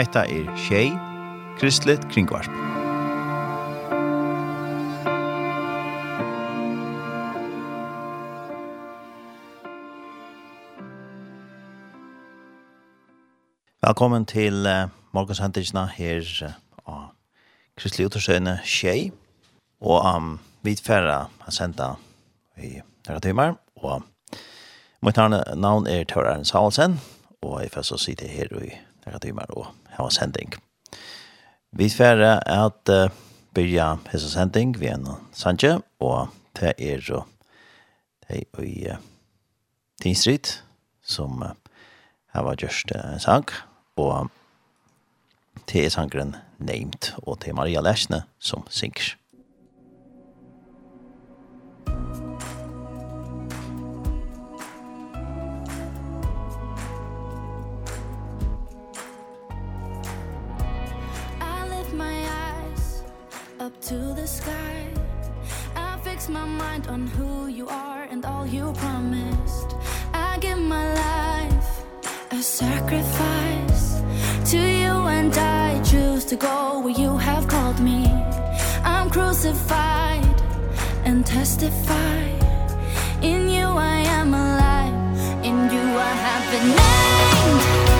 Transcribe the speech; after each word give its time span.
Hetta 0.00 0.18
er 0.18 0.56
Shay 0.56 0.90
Kristlet 1.58 2.00
Kringvarp. 2.08 2.48
Velkommen 13.82 14.26
til 14.26 14.66
uh, 14.66 14.88
morgenshendingsna 15.12 15.84
her 15.92 16.24
uh, 16.44 16.54
av 16.86 17.02
Kristelig 17.76 18.06
Utersøyne 18.06 18.56
Tjei. 18.64 19.10
Og 19.80 20.00
um, 20.16 20.38
vi 20.64 20.72
er 20.78 20.84
ferdig 20.86 21.18
å 21.44 21.52
sende 21.52 21.90
i 22.56 22.78
några 22.80 23.20
timer. 23.20 23.52
Og 23.76 24.00
mitt 25.04 25.20
navn 25.20 25.92
er 25.92 26.08
Tørren 26.08 26.48
Salsen, 26.48 26.96
og 27.44 27.60
jeg 27.60 27.76
får 27.76 27.90
så 27.92 28.00
sitte 28.00 28.32
her 28.32 28.48
i 28.64 28.72
några 29.04 29.20
timer 29.20 29.52
og 29.52 29.68
ha 29.96 30.04
en 30.04 30.14
sending. 30.14 30.54
Vi 31.72 31.88
færre 31.88 32.40
at 32.48 32.90
uh, 32.90 33.10
byrja 33.54 33.96
hese 34.10 34.30
sending 34.30 34.74
ved 34.80 34.94
en 34.94 35.08
sanje, 35.32 35.78
og 36.00 36.28
det 36.58 36.74
er 36.78 37.00
jo 37.08 37.22
det 38.28 38.44
er 38.58 38.62
i 38.62 38.86
uh, 38.90 38.98
Tinstrid, 40.02 40.60
som 41.02 41.42
uh, 41.42 41.54
har 42.34 42.46
vært 42.46 42.66
gjørst 42.66 42.94
uh, 42.94 43.16
sang, 43.22 43.46
og 43.96 44.30
det 45.70 45.86
er 45.86 45.94
sangren 45.94 46.36
Named, 46.58 47.14
og 47.22 47.40
det 47.42 47.50
er 47.50 47.58
Maria 47.58 47.80
Lesne 47.80 48.24
som 48.38 48.66
synger. 48.70 49.16
Thank 51.90 52.59
the 64.20 64.26
sky. 64.26 64.86
I 65.74 65.98
fix 66.04 66.28
my 66.28 66.44
mind 66.44 66.88
on 66.88 67.06
who 67.06 67.46
you 67.46 67.66
are 67.68 68.02
and 68.10 68.24
all 68.26 68.46
you 68.46 68.72
promised. 68.74 69.68
I 70.12 70.36
give 70.40 70.58
my 70.58 70.86
life 71.06 71.68
a 72.30 72.42
sacrifice. 72.42 73.84
To 74.50 74.58
you 74.58 74.94
and 75.16 75.32
I 75.34 75.80
choose 75.90 76.24
to 76.26 76.36
go 76.36 76.80
where 76.84 76.98
you 77.02 77.16
have 77.16 77.48
called 77.48 77.80
me. 77.80 78.00
I'm 78.84 79.08
crucified 79.08 80.38
and 81.04 81.24
testify 81.24 82.20
in 83.22 83.48
you 83.56 83.66
I 83.94 83.98
am 84.18 84.34
alive. 84.34 84.98
In 85.48 85.56
you 85.74 85.86
I 86.10 86.12
have 86.26 86.44
been 86.52 86.68
named. 86.80 87.99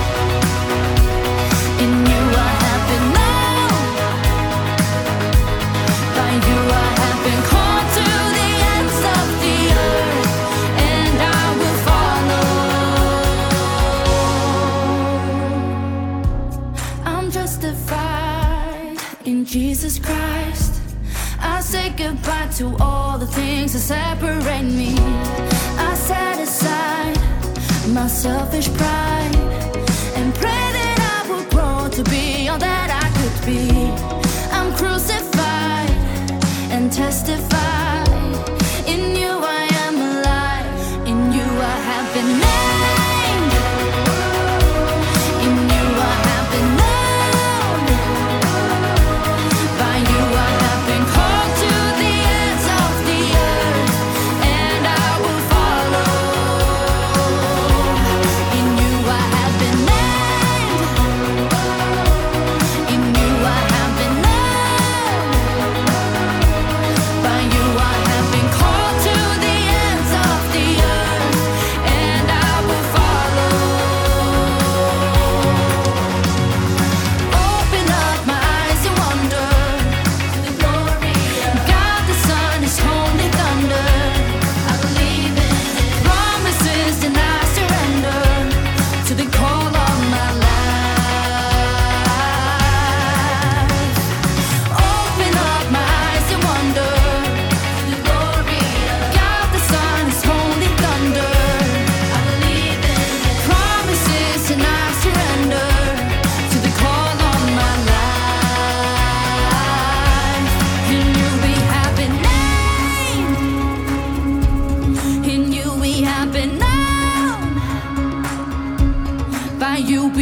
Jesus 19.51 19.99
Christ. 19.99 20.81
I 21.37 21.59
say 21.59 21.89
goodbye 21.97 22.47
to 22.55 22.73
all 22.79 23.17
the 23.17 23.27
things 23.27 23.73
that 23.73 23.79
separate 23.79 24.63
me. 24.63 24.95
I 25.77 25.93
set 25.93 26.39
aside 26.39 27.17
my 27.89 28.07
selfish 28.07 28.69
pride 28.73 29.35
And 30.15 30.33
pray 30.35 30.63
that 30.77 30.97
I 31.17 31.29
will 31.29 31.43
grow 31.49 31.89
to 31.89 32.03
be 32.09 32.47
all 32.47 32.59
that 32.59 32.89
I 33.03 33.07
could 33.17 33.45
be. 33.45 33.91
I'm 34.53 34.73
crucified 34.77 35.30
testify. 36.91 38.10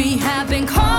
we 0.00 0.16
have 0.16 0.48
been 0.48 0.66
called 0.66 0.89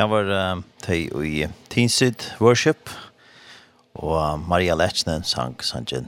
Det 0.00 0.06
var 0.08 0.30
uh, 0.32 0.60
tei 0.80 1.10
i 1.12 1.42
Tinsid 1.68 2.22
Worship, 2.40 2.88
og 4.00 4.14
uh, 4.16 4.38
Maria 4.48 4.72
Lechnen 4.72 5.26
sang 5.28 5.58
sangen 5.60 6.06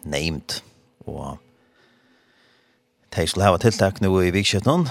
Named, 0.00 0.62
og 1.04 1.36
tei 3.12 3.26
skulle 3.28 3.44
hava 3.44 3.60
tiltak 3.60 4.00
nu 4.00 4.08
i 4.22 4.32
vikskjøtten, 4.32 4.86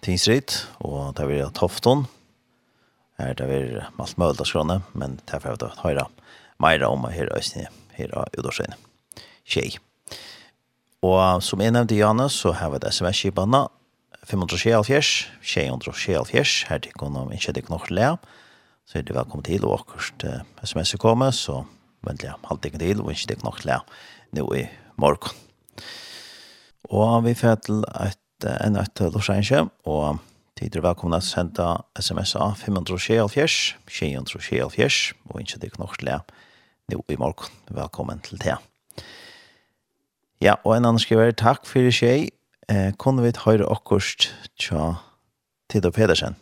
Tinsid, 0.00 0.56
og 0.80 1.12
det 1.18 1.26
var 1.28 1.52
Tofton, 1.58 2.06
her 3.20 3.36
det 3.36 3.50
var 3.50 3.92
malt 3.98 4.16
mølda 4.16 4.46
skrone, 4.48 4.78
men 4.96 5.18
det 5.28 5.42
var 5.44 5.60
det 5.60 5.68
høyra 5.82 6.06
meira 6.64 6.88
om 6.88 7.04
her 7.12 7.28
østene, 7.36 7.68
her 7.98 8.16
av 8.16 8.40
Udorsøyne, 8.40 8.80
tjei. 9.44 9.74
Og 11.04 11.44
som 11.44 11.60
jeg 11.60 11.76
nevnte, 11.76 12.00
Janne, 12.00 12.32
så 12.32 12.56
har 12.56 12.72
vi 12.72 12.80
et 12.80 12.88
sms-kipene, 12.88 13.66
576, 14.26 15.30
676, 15.42 16.62
her 16.68 16.78
til 16.78 16.92
kun 16.92 17.16
om 17.16 17.32
ikke 17.32 17.52
det 17.56 17.68
nok 17.70 17.90
le, 17.90 18.16
så 18.86 18.98
er 18.98 19.02
det 19.02 19.16
velkommen 19.16 19.44
til, 19.44 19.64
og 19.64 19.80
akkurat 19.80 20.24
uh, 20.26 20.66
sms 20.66 20.94
er 20.94 21.00
kommet, 21.00 21.34
så 21.34 21.62
venter 22.06 22.28
jeg 22.28 22.48
halvt 22.48 22.64
ikke 22.64 22.80
til, 22.82 23.00
og 23.00 23.12
ikke 23.12 23.28
det 23.32 23.44
nok 23.44 23.64
le, 23.64 23.78
nå 24.36 24.46
i 24.58 24.64
morgen. 25.00 25.36
Og 26.90 27.24
vi 27.24 27.34
får 27.34 27.62
til 27.66 27.84
et, 28.00 28.48
en 28.66 28.76
et 28.76 29.04
lorsensje, 29.14 29.62
og 29.84 30.18
tid 30.58 30.76
er 30.76 30.84
velkommen 30.84 31.16
til 31.20 31.24
å 31.24 31.30
sende 31.30 31.68
sms 32.00 32.34
av 32.36 32.58
576, 32.60 33.60
676, 33.88 35.00
og 35.30 35.40
ikke 35.40 35.62
det 35.62 35.72
nok 35.78 35.96
le, 36.02 36.18
nå 36.92 37.00
i 37.08 37.16
morgen. 37.16 37.56
Velkommen 37.70 38.20
til 38.26 38.42
det. 38.42 38.58
Ja, 40.40 40.56
og 40.64 40.76
en 40.76 40.88
annen 40.88 41.00
skriver, 41.00 41.32
takk 41.36 41.66
for 41.68 41.84
det 41.84 41.94
skjei, 41.94 42.30
eh, 42.70 42.92
kunne 42.98 43.24
vi 43.24 43.32
høyre 43.44 43.68
akkurat 43.70 44.30
tja 44.60 44.94
Tida 45.70 45.90
Pedersen. 45.94 46.36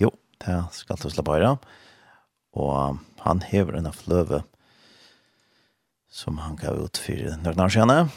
Jo, 0.00 0.12
det 0.42 0.58
skal 0.74 0.98
du 1.02 1.10
slappe 1.10 1.36
høyre. 1.36 1.56
Og 2.56 2.98
han 3.24 3.42
hever 3.44 3.76
en 3.78 3.90
av 3.90 4.00
løve 4.08 4.42
som 6.08 6.38
han 6.40 6.56
gav 6.56 6.78
ut 6.80 6.96
for 6.96 7.36
noen 7.42 7.60
år 7.60 7.74
siden, 7.74 8.12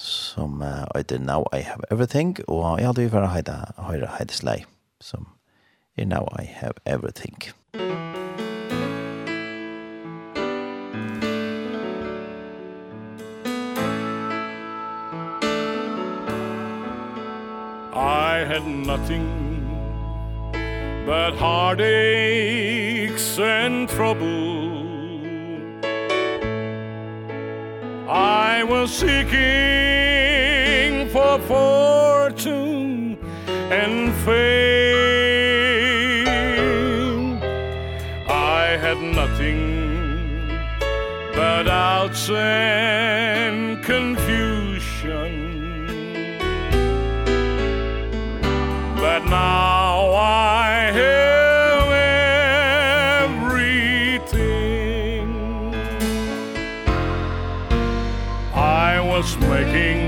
som 0.00 0.62
uh, 0.64 0.86
heter 0.94 1.20
Now 1.20 1.44
I 1.52 1.60
Have 1.66 1.84
Everything, 1.90 2.38
og 2.48 2.78
jeg 2.80 2.88
hadde 2.88 3.04
jo 3.04 3.12
vært 3.12 3.50
høyre, 3.76 4.08
høyre 4.16 4.62
som 5.02 5.28
er 5.98 6.08
Now 6.08 6.24
I 6.38 6.48
Have 6.48 6.80
Everything. 6.86 7.36
Musikk 7.76 8.11
had 18.44 18.66
nothing 18.66 19.26
but 21.06 21.34
heartaches 21.34 23.38
and 23.38 23.88
trouble 23.88 24.80
I 28.08 28.64
was 28.64 28.92
seeking 28.92 29.38
for 31.10 31.38
fortune 31.50 33.16
and 33.70 34.12
fame 34.24 35.02
I 38.28 38.76
had 38.84 38.98
nothing 38.98 39.60
but 41.34 41.62
doubts 41.64 42.28
and 42.30 43.82
confusion. 43.84 44.31
now 49.32 50.12
I 50.12 50.90
have 51.00 51.90
everything. 53.30 54.34
I 58.54 59.00
was 59.00 59.28
making 59.38 60.00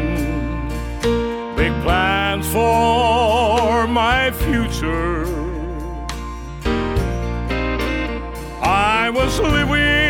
big 1.57 1.73
plans 1.83 2.47
for 2.53 3.87
my 3.87 4.31
future. 4.31 5.25
I 8.61 9.09
was 9.09 9.41
living 9.41 10.04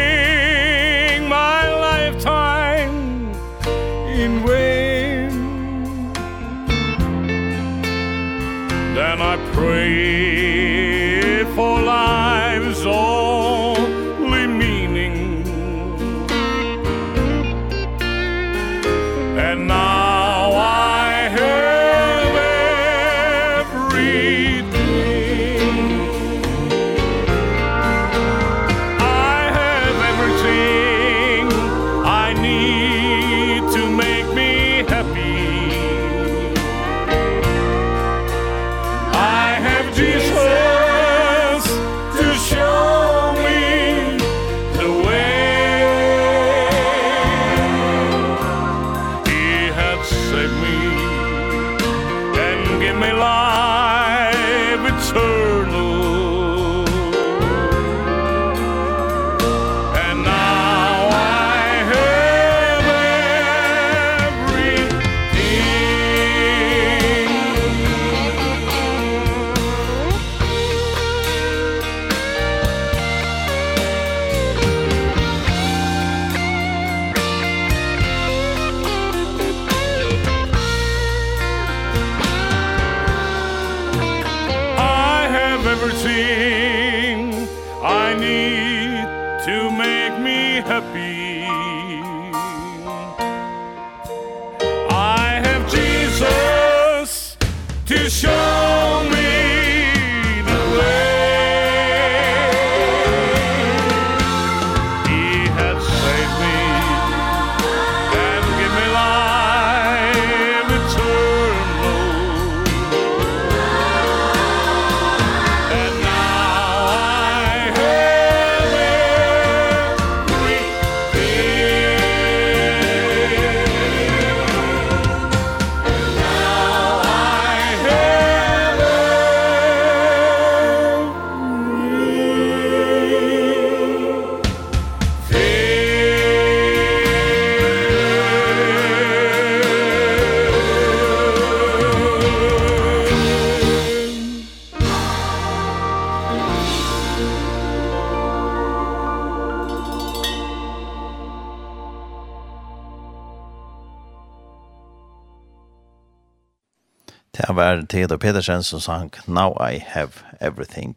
var 157.75 157.87
Theodor 157.87 158.17
Pedersen 158.17 158.63
som 158.63 158.81
sang 158.81 159.11
Now 159.27 159.57
I 159.71 159.79
Have 159.79 160.13
Everything. 160.41 160.95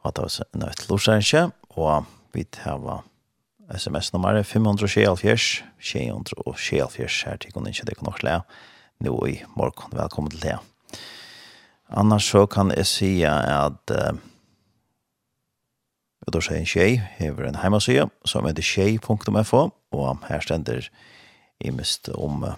Og 0.00 0.16
det 0.16 0.22
var 0.22 0.40
en 0.54 0.60
nøyt 0.60 0.88
lorsenskje, 0.88 1.50
og 1.76 2.06
vi 2.32 2.44
tar 2.44 3.02
sms-nummeret 3.76 4.46
524 4.46 5.36
624 5.78 7.08
her 7.26 7.36
til 7.36 7.52
kunne 7.52 7.68
ikke 7.70 7.84
det 7.84 7.96
kunne 7.96 8.10
nok 8.10 8.44
nå 9.00 9.26
i 9.26 9.42
morgen. 9.56 9.92
Velkommen 9.92 10.30
til 10.30 10.42
det. 10.42 10.56
Annars 11.90 12.24
så 12.24 12.46
kan 12.46 12.72
jeg 12.76 12.86
si 12.86 13.22
at 13.22 13.90
uh, 13.90 14.16
Og 16.26 16.32
da 16.32 16.40
sier 16.40 16.58
en 16.58 16.66
tjej, 16.66 17.00
hever 17.16 17.46
en 17.48 17.54
heimasøye, 17.54 18.08
som 18.24 18.44
heter 18.44 18.62
tjej.fo, 18.62 19.70
og 19.92 20.18
her 20.28 20.40
stender 20.40 20.88
i 21.60 21.70
mest 21.70 22.08
om 22.14 22.42
uh, 22.42 22.52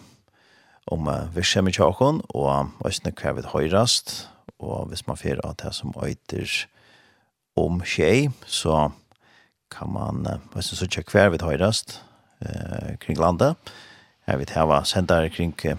om 0.91 1.09
uh, 1.09 1.29
vi 1.35 1.45
kommer 1.47 1.75
til 1.75 1.87
åkken, 1.87 2.21
og 2.35 2.71
også 2.85 3.13
hva 3.15 3.35
vi 3.37 3.47
høyrast, 3.47 4.29
og 4.61 4.91
hvis 4.91 5.07
man 5.07 5.17
fyrer 5.17 5.41
at 5.47 5.63
det 5.63 5.75
som 5.75 5.95
øyter 5.97 6.67
om 7.57 7.81
tjej, 7.87 8.29
så 8.47 8.91
kan 9.71 9.93
man 9.95 10.27
også 10.53 10.77
så 10.77 10.89
tjekk 10.91 11.13
hver 11.15 11.31
vi 11.33 11.39
høyrast 11.43 12.01
uh, 12.43 12.97
kring 13.01 13.19
landet. 13.19 13.57
Jeg 14.27 14.39
vet 14.39 14.55
her 14.55 14.67
var 14.71 14.85
sendere 14.89 15.31
kring 15.33 15.55
uh, 15.65 15.79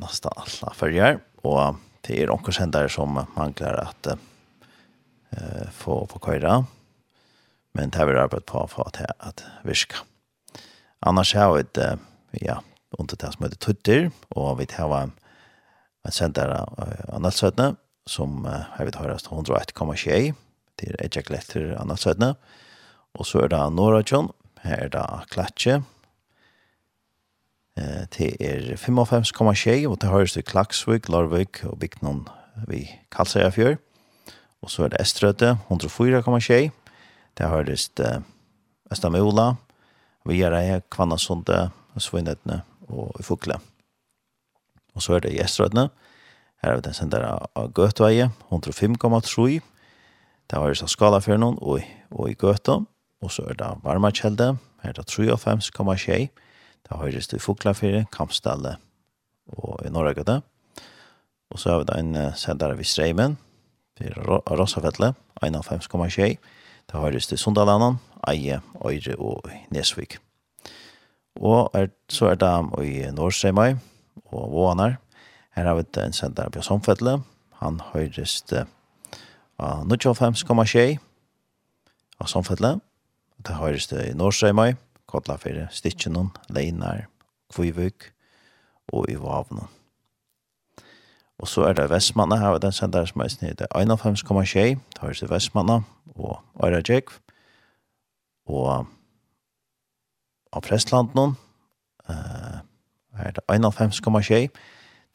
nesten 0.00 0.34
alle 0.36 0.74
følger, 0.74 1.20
og 1.44 1.78
det 2.06 2.18
er 2.20 2.30
noen 2.30 2.54
sendere 2.54 2.90
som 2.92 3.14
mangler 3.36 3.80
at 3.84 4.12
uh, 4.14 5.66
få 5.72 6.04
få 6.10 6.18
køyre, 6.18 6.64
men 7.74 7.90
det 7.90 8.00
har 8.00 8.10
vi 8.10 8.18
arbeidet 8.18 8.48
på 8.50 8.66
for 8.66 8.90
at, 8.90 9.04
at 9.20 9.44
virke. 9.64 10.02
Annars 11.06 11.32
har 11.32 11.54
vi 11.54 11.62
et, 11.62 11.78
uh, 11.78 11.96
ja, 12.42 12.58
under 12.98 13.16
det 13.16 13.32
som 13.34 13.44
heter 13.44 13.60
Twitter, 13.60 14.10
og 14.30 14.58
vi 14.58 14.66
har 14.72 14.96
en 15.02 15.14
sendere 16.10 16.64
av 16.64 17.20
Nalsøtene, 17.20 17.76
som 18.08 18.46
uh, 18.46 18.64
har 18.74 18.88
vi 18.88 18.96
høres 18.96 19.28
101,6, 19.28 20.34
til 20.80 20.96
Ejek 20.98 21.30
Letter 21.30 21.74
av 21.76 21.86
Nalsøtene, 21.90 22.34
og 23.14 23.26
så 23.26 23.44
er 23.44 23.52
det 23.52 23.60
Norrøtjon, 23.76 24.30
her 24.64 24.86
er 24.86 24.92
det 24.92 25.06
Klatje, 25.30 25.80
til 28.12 28.34
er 28.44 28.74
55,6, 28.76 29.86
og 29.88 30.00
til 30.00 30.10
høres 30.12 30.34
til 30.34 30.44
Klaksvik, 30.44 31.08
Lorvik 31.08 31.62
og 31.64 31.78
Biknon 31.80 32.26
vi 32.68 32.84
Kalsøyafjør, 33.14 33.78
og 34.60 34.70
så 34.70 34.84
er 34.84 34.92
det 34.92 35.00
Estrøte, 35.00 35.56
104,6, 35.70 36.70
Det 37.38 37.48
høres 37.48 37.88
til 37.88 38.24
Østamola, 38.92 39.54
vi 40.26 40.42
er 40.42 40.52
ei 40.52 40.80
Kvannasundet, 40.90 41.70
Svinnetne, 41.96 42.62
og 42.90 43.16
i 43.20 43.26
Fugla. 43.26 43.58
Og 44.94 45.02
så 45.02 45.16
er 45.16 45.24
det 45.24 45.32
i 45.34 45.40
Estrødene. 45.42 45.88
Her 46.62 46.70
er 46.70 46.80
det 46.80 46.90
den 46.90 46.96
sender 46.96 47.24
av 47.24 47.72
Gøtveie, 47.74 48.30
105,3. 48.50 49.60
Det 50.50 50.58
var 50.58 50.70
i 50.70 50.88
Skalafernen 50.90 51.58
og, 51.60 51.80
og 52.10 52.30
i 52.30 52.34
Gøtå. 52.34 52.82
Og 53.20 53.30
så 53.32 53.44
er 53.48 53.56
det 53.60 53.68
Varmakjelde, 53.84 54.56
her 54.82 54.90
er 54.90 54.96
det 54.96 55.06
35,6. 55.08 56.30
Det 56.80 56.90
har 56.90 57.02
høyres 57.04 57.28
til 57.28 57.40
Fuglafire, 57.40 58.06
Kampstalle 58.12 58.76
og 59.46 59.84
i 59.84 59.90
Norrøgøte. 59.92 60.40
Og 61.50 61.58
så 61.58 61.70
har 61.70 61.78
vi 61.82 61.88
da 61.90 61.98
en 62.00 62.16
sender 62.38 62.72
av 62.72 62.82
Streimen, 62.82 63.36
til 64.00 64.14
Rossafettle, 64.16 65.12
51,6. 65.44 66.38
Det 66.86 66.96
har 66.96 67.04
høyres 67.04 67.28
til 67.28 67.38
Sundalanden, 67.38 68.00
Eie, 68.28 68.60
Øyre 68.84 69.16
og 69.18 69.50
Nesvik. 69.70 70.18
Og 71.36 71.70
er, 71.74 71.86
så 72.08 72.32
er 72.32 72.34
det 72.34 72.86
i 72.86 73.10
Norrseimøy 73.14 73.76
og 74.32 74.52
Vånar. 74.52 74.98
Her 75.54 75.64
har 75.64 75.74
vi 75.74 75.84
en 76.00 76.12
sender 76.12 76.48
på 76.48 76.62
Somfettle. 76.62 77.20
Han 77.60 77.80
høres 77.92 78.42
av 79.58 79.86
95,6 79.86 80.98
av 82.20 82.26
Somfettle. 82.26 82.78
Det 83.40 83.56
høres 83.56 83.86
det 83.88 84.06
i 84.10 84.14
Norrseimøy, 84.16 84.74
Kotla 85.08 85.36
4, 85.36 85.68
Stitjenon, 85.72 86.30
Leinar, 86.48 87.06
Kvivuk 87.52 88.10
og 88.92 89.10
i 89.10 89.16
Vavnen. 89.16 89.68
Og 91.40 91.48
så 91.48 91.64
er 91.64 91.72
det 91.72 91.88
Vestmanna, 91.90 92.36
her 92.36 92.54
er 92.54 92.58
den 92.60 92.72
sender 92.72 93.06
som 93.08 93.22
er 93.24 93.30
snitt 93.32 93.62
91,6, 93.72 94.52
det 94.76 95.00
høyres 95.00 95.22
det 95.22 95.30
Vestmanna 95.30 95.80
og 96.16 96.42
Øyrajek. 96.60 97.08
Og 98.46 98.86
av 100.52 100.64
Prestlandnon, 100.66 101.36
uh, 102.08 102.60
er 103.20 103.36
det 103.36 103.44
51,6, 103.50 104.48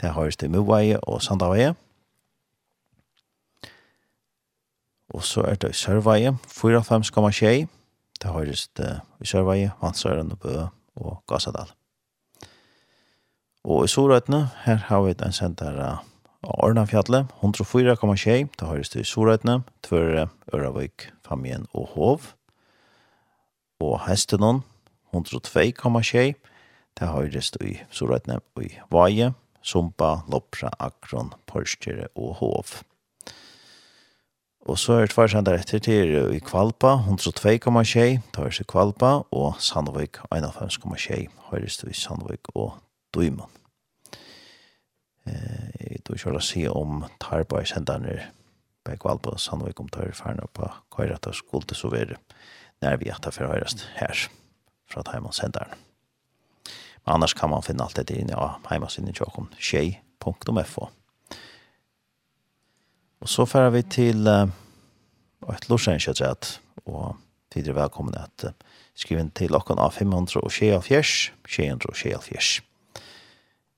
det 0.01 0.13
høres 0.13 0.37
til 0.37 0.51
Møveie 0.51 0.99
og 1.03 1.21
Sandaveie. 1.21 1.73
Og 5.15 5.23
så 5.23 5.45
er 5.47 5.55
det 5.55 5.71
i 5.71 5.79
Sørveie, 5.79 6.37
54,6. 6.47 7.67
det 8.21 8.31
høres 8.31 8.69
uh, 8.79 8.99
i 9.21 9.25
Sørveie, 9.25 9.71
Vansøren 9.81 10.31
og 10.31 10.39
Bø 10.39 10.67
og 10.95 11.23
Gassadal. 11.27 11.71
Og 13.65 13.85
i 13.85 13.87
Sorøytene, 13.87 14.49
her 14.63 14.75
har 14.75 15.01
vi 15.01 15.15
en 15.25 15.33
senter 15.33 15.79
av 15.81 16.03
Ornafjallet, 16.45 17.31
104,6, 17.41 18.51
det 18.59 18.67
høres 18.67 18.89
til 18.89 19.01
i 19.01 19.07
Sorøytene, 19.09 19.63
Tvøre, 19.83 20.27
Øravøyk, 20.53 21.09
Famien 21.25 21.65
og 21.73 21.87
Hov. 21.95 22.21
Og 23.79 23.99
Hestenon, 24.05 24.61
102,6. 25.15 26.35
Det 26.95 27.07
høyrest 27.11 27.57
i 27.63 27.77
Sorøytene 27.91 28.39
og 28.55 28.63
i 28.63 28.71
Vaje, 28.91 29.33
Sumpa, 29.65 30.21
Lopra, 30.31 30.69
Akron, 30.79 31.33
Porskjere 31.47 32.07
og 32.15 32.35
Hov. 32.39 32.77
Og 34.65 34.79
så 34.81 34.93
er 34.93 35.05
det 35.05 35.13
tvarsendere 35.13 35.61
etter 35.61 35.81
til 35.83 36.15
i 36.33 36.39
Kvalpa, 36.41 36.95
102,6, 37.05 38.23
tar 38.33 38.49
seg 38.49 38.65
i 38.65 38.69
Kvalpa, 38.71 39.11
og 39.29 39.59
Sandvik, 39.61 40.17
51,6, 40.33 41.27
høyrest 41.51 41.85
i 41.85 41.93
Sandvik 41.93 42.49
og 42.55 42.79
Duimon. 43.13 43.51
Eh, 45.25 45.91
jeg 45.91 46.01
tror 46.05 46.17
ikke 46.17 46.33
å 46.39 46.41
si 46.45 46.65
om 46.69 47.03
Tarpa-senderne 47.21 48.17
på 48.85 48.97
Kvalpa 49.01 49.35
og 49.35 49.41
Sandvik 49.41 49.81
om 49.81 49.91
Tarpa-senderne 49.93 50.49
på 50.53 50.69
hva 50.69 51.05
er 51.05 51.13
det 51.17 51.37
skulle 51.37 51.77
så 51.77 51.93
være 51.93 52.17
nær 52.81 52.97
vi 53.01 53.13
at 53.13 53.21
det 53.25 53.33
forhøyest 53.37 53.85
her. 53.99 54.17
Mm 54.29 54.44
fra 54.89 55.03
Heimansenderen. 55.11 55.73
Men 57.05 57.17
annars 57.17 57.33
kan 57.37 57.49
man 57.49 57.63
finne 57.65 57.85
alt 57.85 57.97
dette 57.99 58.17
inne 58.17 58.35
av 58.35 58.47
ja, 58.47 58.69
Heimansen 58.71 59.09
i 59.09 59.13
Tjokom, 59.13 59.49
tjej.fo. 59.61 60.89
Og 63.21 63.31
så 63.31 63.45
færer 63.49 63.73
vi 63.73 63.81
til 63.89 64.25
uh, 64.29 64.45
et 65.53 65.67
lorsenskjøtret, 65.69 66.57
og 66.85 67.15
tidligere 67.53 67.77
er 67.77 67.83
velkommen 67.85 68.17
at 68.17 68.47
uh, 68.49 68.55
skrive 68.97 69.21
inn 69.21 69.33
til 69.37 69.55
okken 69.57 69.81
av 69.81 69.93
500 69.97 70.41
og 70.41 70.53
tjej 70.53 70.75
av 70.77 70.85
fjers, 70.87 71.13
tjejendro 71.49 71.93
og 71.93 71.99
tjej 71.99 72.17
av 72.17 72.25
fjers. 72.25 72.51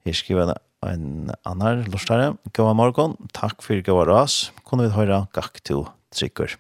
Her 0.08 0.16
skriver 0.16 0.54
jeg 0.54 0.64
en 0.88 1.32
annen 1.48 1.88
lorstare. 1.92 2.36
God 2.56 2.76
morgen, 2.80 3.18
takk 3.36 3.64
for 3.66 3.82
god 3.84 4.08
ras. 4.08 4.38
Kunne 4.68 4.88
vi 4.88 4.96
høre 4.96 5.26
gakk 5.36 5.60
til 5.68 5.88
trykker. 6.16 6.56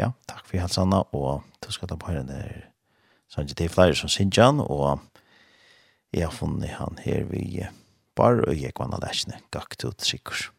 Ja, 0.00 0.12
takk 0.28 0.44
for 0.48 0.60
helsana, 0.60 1.04
og 1.16 1.46
du 1.64 1.72
skal 1.72 1.88
ta 1.88 1.96
på 2.00 2.12
høyre 2.12 2.26
der 2.28 2.69
Så 3.30 3.42
det 3.42 3.60
er 3.60 3.68
flere 3.68 3.94
som 3.94 4.08
synes 4.08 4.36
han, 4.36 4.60
og 4.60 4.98
jeg 6.12 6.26
har 6.26 6.34
funnet 6.34 6.68
han 6.74 6.98
her 7.04 7.24
vi 7.30 7.62
bar, 8.16 8.42
og 8.48 8.62
jeg 8.62 8.74
kan 8.74 8.90
ha 8.90 8.98
læsene 8.98 9.38
gakt 9.54 9.84
ut 9.84 10.02
sikkert. 10.02 10.50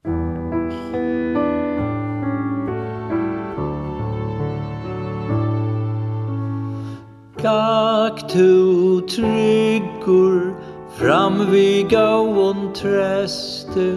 Gakt 7.41 8.35
ut 8.39 9.09
tryggur, 9.09 10.55
fram 10.95 11.51
vi 11.51 11.83
gåon 11.91 12.71
treste, 12.77 13.89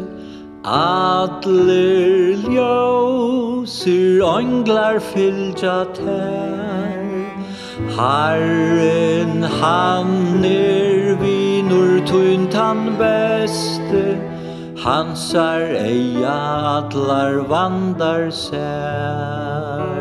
Adler 0.65 2.41
ljøsir, 2.51 4.25
ånglar 4.25 4.99
fylja 5.13 5.85
tær. 5.95 6.64
Herren 7.97 9.43
han 9.43 10.45
er 10.45 11.15
vinur 11.21 12.01
tunt 12.07 12.51
tan 12.51 12.97
beste. 12.99 14.19
Hansar 14.83 15.63
eia 15.79 16.39
atlar 16.79 17.47
vandar 17.49 18.31
sær. 18.35 19.94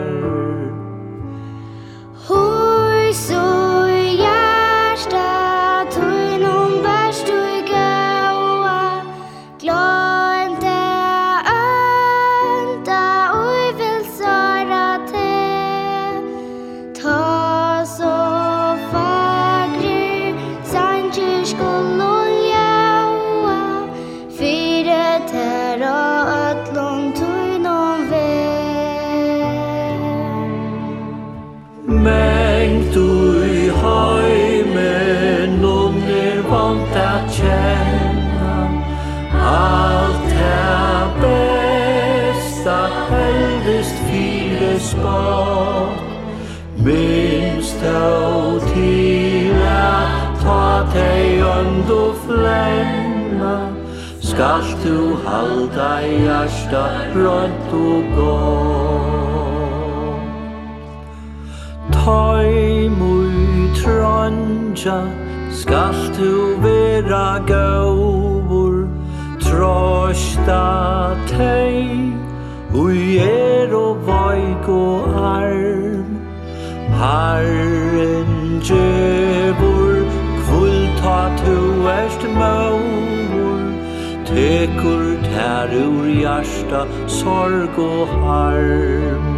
有 48.03 48.59
tid 48.73 49.55
at 49.63 50.41
ta 50.43 50.65
teg 50.93 51.41
undu 51.57 52.03
flemma 52.23 53.57
Skal 54.29 54.63
du 54.83 54.97
halda 55.25 55.91
hjärsta 56.01 56.83
brönt 57.13 57.69
og 57.73 58.03
gott. 58.17 59.23
Tøy 62.03 62.89
mui 62.99 63.69
trønja 63.79 64.99
Skal 65.51 65.95
du 66.17 66.33
vera 66.65 67.39
gaur 67.47 68.73
Trosta 69.39 70.65
tei 71.29 72.13
Ui 72.73 73.19
er 73.21 73.69
og 73.77 74.01
vaig 74.07 74.69
og 74.69 75.13
arm. 75.13 76.12
Herren 77.01 78.59
djevor 78.61 79.95
Kvulta 80.45 81.19
tu 81.41 81.57
erst 81.87 82.23
maur. 82.39 83.61
Tekur 84.25 85.05
tær 85.27 85.69
ur 85.85 86.07
hjärsta 86.07 86.87
Sorg 87.07 87.79
og 87.79 88.07
harm. 88.07 89.32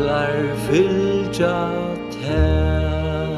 englar 0.00 0.56
fylgja 0.64 1.56
tær 2.14 3.28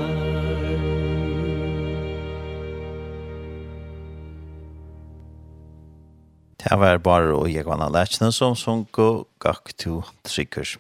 Det 6.63 6.79
var 6.79 6.99
bare 7.03 7.35
og 7.35 7.51
jeg 7.51 7.67
var 7.67 7.83
lærkene 7.91 8.31
som 8.33 8.55
sunk 8.55 8.99
og 9.03 9.27
gakk 9.43 9.75
to 9.77 10.05
trykker. 10.23 10.79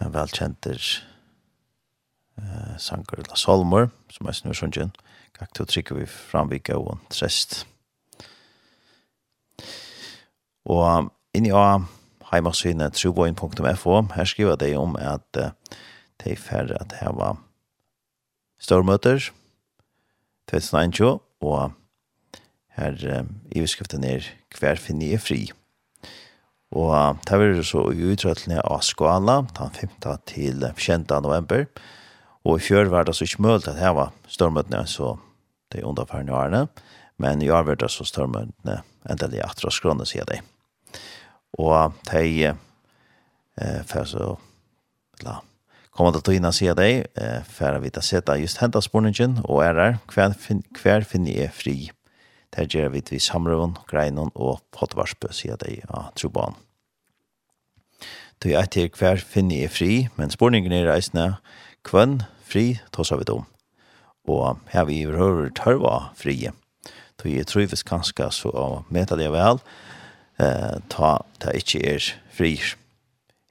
En 0.00 0.14
velkjenter 0.14 0.80
eh, 2.40 2.76
sanger 2.80 3.28
La 3.28 3.36
Solmor, 3.36 3.90
som 4.10 4.26
er 4.26 4.32
snur 4.32 4.56
sunnkjen. 4.56 4.94
Gakk 5.36 5.52
to 5.52 5.68
trykker 5.68 6.00
vi 6.00 6.08
framvika 6.08 6.80
og 6.80 6.96
trest. 7.12 7.66
Og 10.64 11.12
inni 11.36 11.52
av 11.52 11.84
heimasynet 12.32 12.96
truboin.fo. 12.96 14.02
Her 14.14 14.24
skriver 14.28 14.56
de 14.56 14.74
om 14.76 14.96
at 14.96 15.38
uh, 15.38 15.52
de 16.22 16.32
er 16.32 16.40
ferdig 16.40 16.76
at 16.80 16.96
her 17.00 17.12
var 17.16 17.38
stormøter 18.62 19.30
2021, 20.50 21.18
og 21.42 21.72
her 22.76 22.94
uh, 23.08 23.26
i 23.52 23.60
beskriften 23.60 24.04
er 24.04 24.28
hver 24.58 24.80
finne 24.80 25.12
er 25.12 25.20
fri. 25.20 25.50
Og 26.72 26.92
uh, 26.92 27.18
det 27.28 27.40
var 27.40 27.60
så 27.68 27.88
i 27.92 28.06
utrøttene 28.12 28.62
av 28.64 28.80
Skala, 28.86 29.42
den 29.58 29.76
5. 29.80 29.98
til 30.26 30.64
20. 30.76 31.04
november, 31.20 31.66
og 32.42 32.58
i 32.58 32.64
fjør 32.64 32.90
var 32.90 33.04
det 33.06 33.14
så 33.14 33.28
ikke 33.28 33.44
mulig 33.44 33.68
at 33.68 33.78
her 33.78 33.94
var 33.94 34.14
stormøtene, 34.26 34.86
så 34.86 35.16
det 35.70 35.80
er 35.80 35.86
underfærende 35.88 36.34
årene, 36.34 36.66
men 37.22 37.42
i 37.42 37.50
år 37.50 37.68
var 37.68 37.78
det 37.78 37.90
så 37.92 38.04
stormøtene 38.04 38.80
endelig 39.10 39.44
at 39.44 39.60
det 39.60 39.68
var 39.68 39.76
skrånne, 39.76 40.06
sier 40.08 40.26
de 40.28 40.40
og 41.58 41.96
de 42.10 42.52
eh, 42.52 43.80
for 43.88 44.08
så 44.08 44.34
la 45.24 45.40
kommer 45.92 46.14
det 46.14 46.22
til 46.24 46.32
å 46.32 46.36
innan 46.40 46.54
sier 46.56 46.76
de 46.78 47.04
eh, 47.04 47.40
for 47.44 47.80
vi 47.82 47.92
tar 47.92 48.04
sette 48.06 48.38
just 48.40 48.62
hentet 48.62 48.86
spørningen 48.86 49.42
og 49.44 49.64
er 49.66 49.76
der 49.76 49.98
hver, 50.12 50.32
fin, 50.32 50.64
hver 50.80 51.04
finner 51.04 51.36
jeg 51.44 51.52
fri 51.52 51.76
der 52.52 52.68
gjør 52.68 52.90
vi 52.92 53.00
til 53.00 53.20
samrøven, 53.20 53.78
greinen 53.88 54.32
og 54.34 54.60
potvarsbø 54.76 55.32
sier 55.32 55.60
de 55.60 55.80
av 55.88 56.08
ja, 56.08 56.10
trobanen 56.16 56.60
Tøy 58.42 58.56
er 58.58 58.66
til 58.66 58.88
hver 58.98 59.20
finner 59.22 59.60
jeg 59.60 59.70
fri, 59.70 59.92
men 60.18 60.32
spørningen 60.34 60.72
er 60.74 60.88
reisende 60.88 61.36
kvann 61.86 62.24
fri 62.42 62.80
tås 62.90 63.12
av 63.14 63.22
et 63.22 63.30
om. 63.30 63.44
Og 64.26 64.58
her 64.72 64.88
vi 64.88 65.04
hører 65.06 65.52
tørva 65.54 66.10
frie. 66.18 66.50
Tøy 67.22 67.36
er 67.38 67.46
trøyvis 67.46 67.84
kanskje 67.86 68.26
så 68.34 68.50
å 68.50 68.66
meta 68.90 69.14
det 69.14 69.28
vel, 69.30 69.62
eh, 70.42 70.78
ta, 70.92 71.16
ta 71.42 71.52
ikke 71.56 71.80
er 71.94 72.06
fri. 72.32 72.56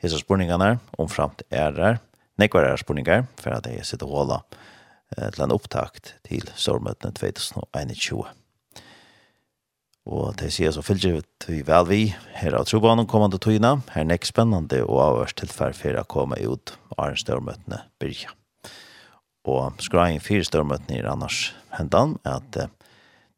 Hesa 0.01 0.19
spurningene 0.19 0.75
omframt 1.01 1.43
er 1.54 1.73
der, 1.75 2.01
nekvar 2.41 2.65
er 2.65 2.82
spurningar, 2.82 3.27
for 3.41 3.54
at 3.56 3.69
jeg 3.69 3.86
sitter 3.86 4.10
håla 4.10 4.41
eh, 5.17 5.30
til 5.30 5.45
en 5.45 5.56
opptakt 5.56 6.15
til 6.27 6.47
stormøtene 6.56 7.13
2021. 7.17 8.23
Og 10.12 10.34
det 10.39 10.49
sier 10.56 10.73
så 10.73 10.82
fylgjer 10.82 11.19
vi 11.45 11.62
vel 11.65 11.88
vi 11.88 12.01
her 12.39 12.58
av 12.58 12.65
Trobanen 12.65 13.06
kommande 13.10 13.38
tøyna. 13.38 13.75
Her 13.93 14.01
er 14.01 14.10
nek 14.10 14.25
spennende 14.25 14.82
og 14.88 15.01
avhørst 15.04 15.38
tilfær 15.43 15.77
for 15.77 15.99
å 16.01 16.08
komme 16.10 16.39
ut 16.41 16.73
av 16.95 17.06
Arne 17.06 17.21
Størmøtene 17.21 17.84
byrja. 18.01 18.34
Og 19.45 19.77
skraien 19.82 20.21
fire 20.21 20.45
størmøtene 20.45 20.99
er 20.99 21.10
annars 21.10 21.51
hendan 21.77 22.17
at 22.25 22.49
det 22.54 22.67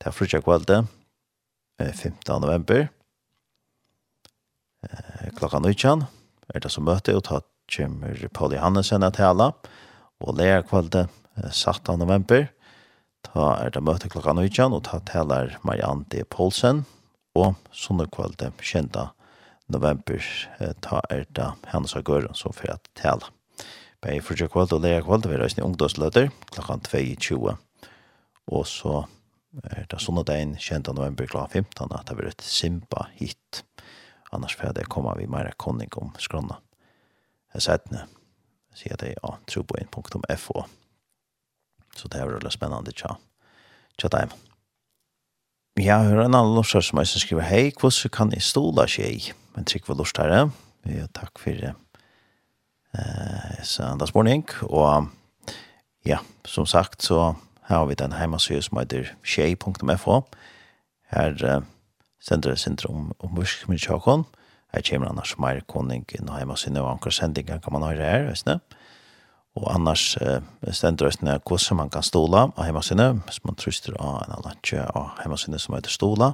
er 0.08 0.16
frutja 0.16 0.42
kvalde 0.44 0.86
15. 1.80 2.28
november 2.44 2.88
eh, 4.89 5.30
klokka 5.38 5.62
nøytjan, 5.63 6.06
er 6.54 6.63
det 6.63 6.72
som 6.72 6.86
møte, 6.88 7.15
og 7.15 7.26
ta 7.28 7.41
kommer 7.72 8.28
Paul 8.34 8.54
Johannesen 8.54 9.06
at 9.06 9.17
tala, 9.17 9.54
og 10.22 10.38
leir 10.38 10.65
kvalde 10.67 11.08
eh, 11.08 11.52
17. 11.52 11.98
november, 12.00 12.50
ta 13.24 13.54
er 13.63 13.74
det 13.74 13.84
møte 13.84 14.12
klokka 14.12 14.36
nøytjan, 14.38 14.76
og 14.76 14.86
ta 14.89 15.00
taler 15.08 15.58
Marianne 15.63 16.08
D. 16.12 16.26
Poulsen, 16.30 16.84
og 17.34 17.56
sånne 17.74 18.06
kvalde 18.13 18.52
kjenta 18.62 19.12
november, 19.72 20.22
eh, 20.60 20.76
ta 20.82 21.02
er 21.10 21.26
det 21.32 21.50
hennes 21.72 21.96
av 21.96 22.06
gøren 22.08 22.36
som 22.38 22.54
fyrir 22.56 22.78
at 22.78 22.91
tala. 23.00 23.32
Bei 24.04 24.19
fyrir 24.19 24.52
kvalde 24.52 24.76
og 24.76 24.84
leir 24.84 25.04
kvalde, 25.06 25.30
vi 25.32 25.38
er 25.38 25.46
reisende 25.46 25.65
ungdomsløter, 25.65 26.30
klokka 26.52 26.82
22, 26.89 27.56
og 28.52 28.65
så 28.67 29.06
er 29.72 29.86
det 29.89 30.02
sånne 30.02 30.26
dagen 30.28 30.56
20. 30.58 30.93
november 30.98 31.30
klokka 31.30 31.62
15, 31.62 31.93
at 31.93 32.10
det 32.10 32.17
blir 32.17 32.32
et 32.34 32.43
simpa 32.43 33.08
hit 33.19 33.63
annars 34.34 34.56
får 34.56 34.74
det 34.74 34.84
komma 34.86 35.15
vi 35.15 35.28
mer 35.28 35.54
konning 35.58 35.89
om 35.96 36.12
skrona. 36.19 36.56
Jag 37.54 37.62
sa 37.62 37.78
nu 37.89 38.00
ser 38.74 38.98
det 38.98 39.15
ja, 39.22 39.38
tro 39.46 39.65
Så 41.96 42.08
det 42.08 42.17
är 42.17 42.28
väl 42.28 42.52
spännande 42.52 42.91
tja. 42.91 43.17
Tja 43.98 44.08
dem. 44.08 44.30
Ja, 45.74 45.98
hör 45.98 46.17
en 46.17 46.36
annen 46.36 46.56
lorsar 46.56 46.82
som 46.82 46.98
jag 46.98 47.08
skriver 47.08 47.43
Hej, 47.43 47.74
hur 47.82 48.10
kan 48.10 48.28
ni 48.28 48.39
stola 48.39 48.88
seg? 48.88 49.34
Men 49.54 49.65
trygg 49.65 49.88
var 49.88 49.96
lorsare. 49.96 50.50
Ja, 50.84 51.08
tack 51.12 51.39
för 51.39 51.52
det. 51.52 51.76
Eh, 52.91 53.63
söndags 53.63 54.13
morning. 54.13 54.46
Och 54.62 55.06
ja, 56.04 56.19
som 56.46 56.65
sagt 56.65 57.02
så 57.02 57.36
har 57.62 57.86
vi 57.86 57.96
den 57.96 58.12
hemmasyn 58.12 58.62
som 58.62 58.78
heter 58.78 59.15
tjej.fo. 59.24 60.24
Här 61.08 61.63
sender 62.24 62.54
det 62.54 62.62
sindre 62.64 62.90
om, 62.90 63.12
om 63.20 63.36
busk 63.36 63.68
med 63.70 63.82
tjåkon. 63.84 64.26
Her 64.74 64.86
kommer 64.88 65.12
annars 65.12 65.36
mer 65.38 65.60
koning 65.70 66.06
inn 66.16 66.32
og 66.32 66.40
hjemme 66.40 66.56
sinne, 66.58 66.82
og 66.82 66.96
anker 66.96 67.14
sendinger 67.14 67.60
kan 67.62 67.76
man 67.76 67.86
høre 67.86 68.08
her, 68.08 68.30
visst 68.32 68.50
Og 69.54 69.68
annars 69.70 70.18
eh, 70.18 70.42
stender 70.74 71.12
det 71.12 71.42
hvordan 71.46 71.78
man 71.78 71.90
kan 71.90 72.02
stola 72.02 72.48
av 72.58 72.66
hjemme 72.66 72.82
sinne, 72.82 73.22
hvis 73.28 73.44
man 73.46 73.56
tryster 73.56 73.94
av 74.00 74.24
en 74.26 74.42
lantje 74.42 74.82
av 74.82 75.20
hjemme 75.22 75.38
sinne 75.38 75.60
som 75.60 75.76
heter 75.76 75.94
stola. 75.94 76.34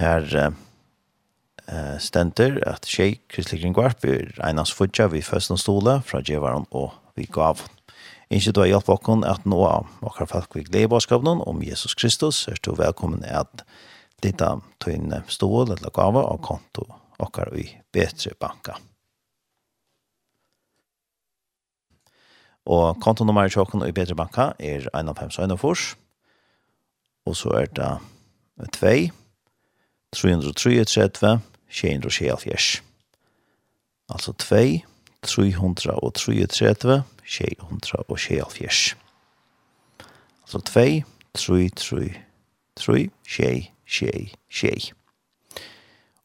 Her 0.00 0.26
eh, 0.34 1.98
stender 2.02 2.58
at 2.66 2.88
tjej 2.90 3.20
Kristelig 3.30 3.62
Kringvarp 3.62 4.04
er 4.04 4.34
Einans 4.42 4.74
Fudja 4.74 5.06
vid 5.12 5.24
Føsten 5.24 5.60
Stola 5.60 6.00
fra 6.02 6.20
Djevaren 6.20 6.66
og 6.70 6.92
vi 7.16 7.28
gav 7.30 7.62
Ikke 8.30 8.50
du 8.50 8.60
har 8.60 8.66
hjelp 8.66 8.88
okken 8.90 9.22
at 9.22 9.44
nå 9.46 9.60
av 9.62 9.86
akkurat 10.02 10.32
folk 10.32 10.56
vi 10.56 10.64
gleder 10.66 10.88
i 10.88 10.90
bådskapen 10.90 11.44
om 11.46 11.62
Jesus 11.62 11.94
Kristus, 11.94 12.48
er 12.50 12.58
du 12.58 12.72
velkommen 12.74 13.22
at 13.22 13.62
lita 14.24 14.56
tøyn 14.82 15.12
stål 15.28 15.74
eller 15.76 15.92
gava 15.94 16.22
og 16.32 16.42
konto 16.44 16.86
okkar 17.22 17.52
i 17.56 17.66
betre 17.92 18.34
banka. 18.40 18.76
Og 22.66 22.98
kontonummer 23.00 23.46
i 23.46 23.52
tjokken 23.52 23.84
i 23.86 23.94
betre 23.94 24.16
banka 24.18 24.52
er 24.58 24.88
1,5 24.90 25.56
fors. 25.60 25.94
Og 27.26 27.36
så 27.36 27.50
er 27.60 27.66
det 27.74 27.92
2, 28.74 29.12
333, 30.14 31.38
274. 31.70 32.82
Altså 34.08 34.32
2, 34.32 34.80
333, 35.22 37.02
274. 37.26 38.96
Altså 40.42 40.58
2, 40.58 41.02
3, 41.34 41.70
3, 41.70 41.70
3, 42.76 43.10
2, 43.24 43.75
tjej, 43.86 44.34
tjej. 44.50 44.92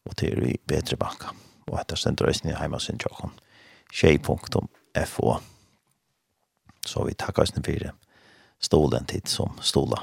Og 0.04 0.16
det 0.18 0.32
er 0.32 0.44
i 0.50 0.58
bedre 0.66 0.98
banka. 0.98 1.32
Og 1.70 1.78
etter 1.80 1.96
stendor 1.96 2.28
eisen 2.28 2.50
i 2.50 2.58
heimasen 2.58 2.98
tjokken. 2.98 3.32
Tjej.fo 3.92 5.36
Så 6.86 7.04
vi 7.06 7.14
takkar 7.14 7.42
oss 7.42 7.52
for 7.54 7.92
stolen 8.58 9.06
tid 9.06 9.28
som 9.28 9.58
stola. 9.62 10.02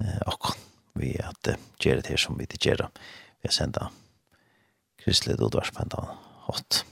Eh, 0.00 0.22
og 0.26 0.54
vi 0.98 1.14
at 1.18 1.48
uh, 1.48 1.58
gjøre 1.78 2.02
det 2.02 2.14
her 2.14 2.16
som 2.20 2.38
vi 2.38 2.46
til 2.46 2.70
gjøre. 2.70 2.88
Vi 3.42 3.50
har 3.50 3.54
sendt 3.54 3.78
kristelig 4.98 5.38
dodvarspendan 5.38 6.10
hot. 6.46 6.84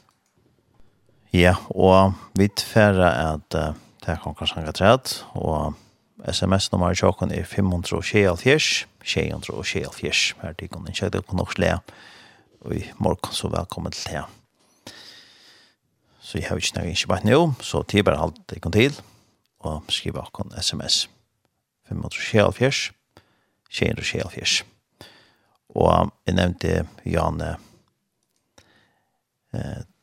Ja, 1.33 1.57
og 1.71 2.14
vi 2.38 2.49
tilfærer 2.49 3.35
at 3.35 3.55
uh, 3.55 3.75
det 4.03 4.14
er 4.14 4.23
konkursangatræt, 4.23 5.25
og 5.35 5.75
SMS-nummer 6.33 6.90
i 6.90 6.99
tjokken 6.99 7.33
er 7.35 7.45
524 7.45 8.87
tjejandra 9.07 9.55
og 9.55 9.66
tjejalfjers. 9.66 10.35
Her 10.42 10.53
til 10.53 10.69
kunne 10.69 10.90
ikke 10.90 11.11
det 11.14 11.27
kunne 11.27 11.42
også 11.47 11.62
lea. 11.62 11.79
Og 12.61 12.77
i 12.77 12.85
morgen 12.99 13.33
så 13.33 13.49
velkommen 13.49 13.92
til 13.92 14.12
det. 14.12 14.25
Så 16.21 16.38
jeg 16.38 16.49
har 16.49 16.57
ikke 16.57 16.69
snakket 16.69 16.90
ikke 16.90 17.09
bare 17.09 17.27
nå, 17.27 17.53
så 17.62 17.83
det 17.83 17.99
er 17.99 18.03
bare 18.03 18.23
alt 18.23 18.51
det 18.51 18.62
kan 18.62 18.73
til. 18.73 19.01
Og 19.59 19.83
skriver 19.88 20.21
akkurat 20.23 20.53
en 20.53 20.62
sms. 20.62 21.11
527 21.88 22.92
tjejalfjers. 23.71 24.64
Og 25.69 26.11
jeg 26.27 26.35
nevnte 26.35 26.88
Jan 27.05 27.40
eh, 27.42 27.57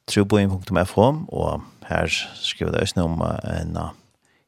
truboin.fo 0.07 1.07
og 1.27 1.61
her 1.87 2.07
skriver 2.35 2.71
det 2.71 2.81
også 2.81 3.01
om 3.01 3.21
en 3.21 3.77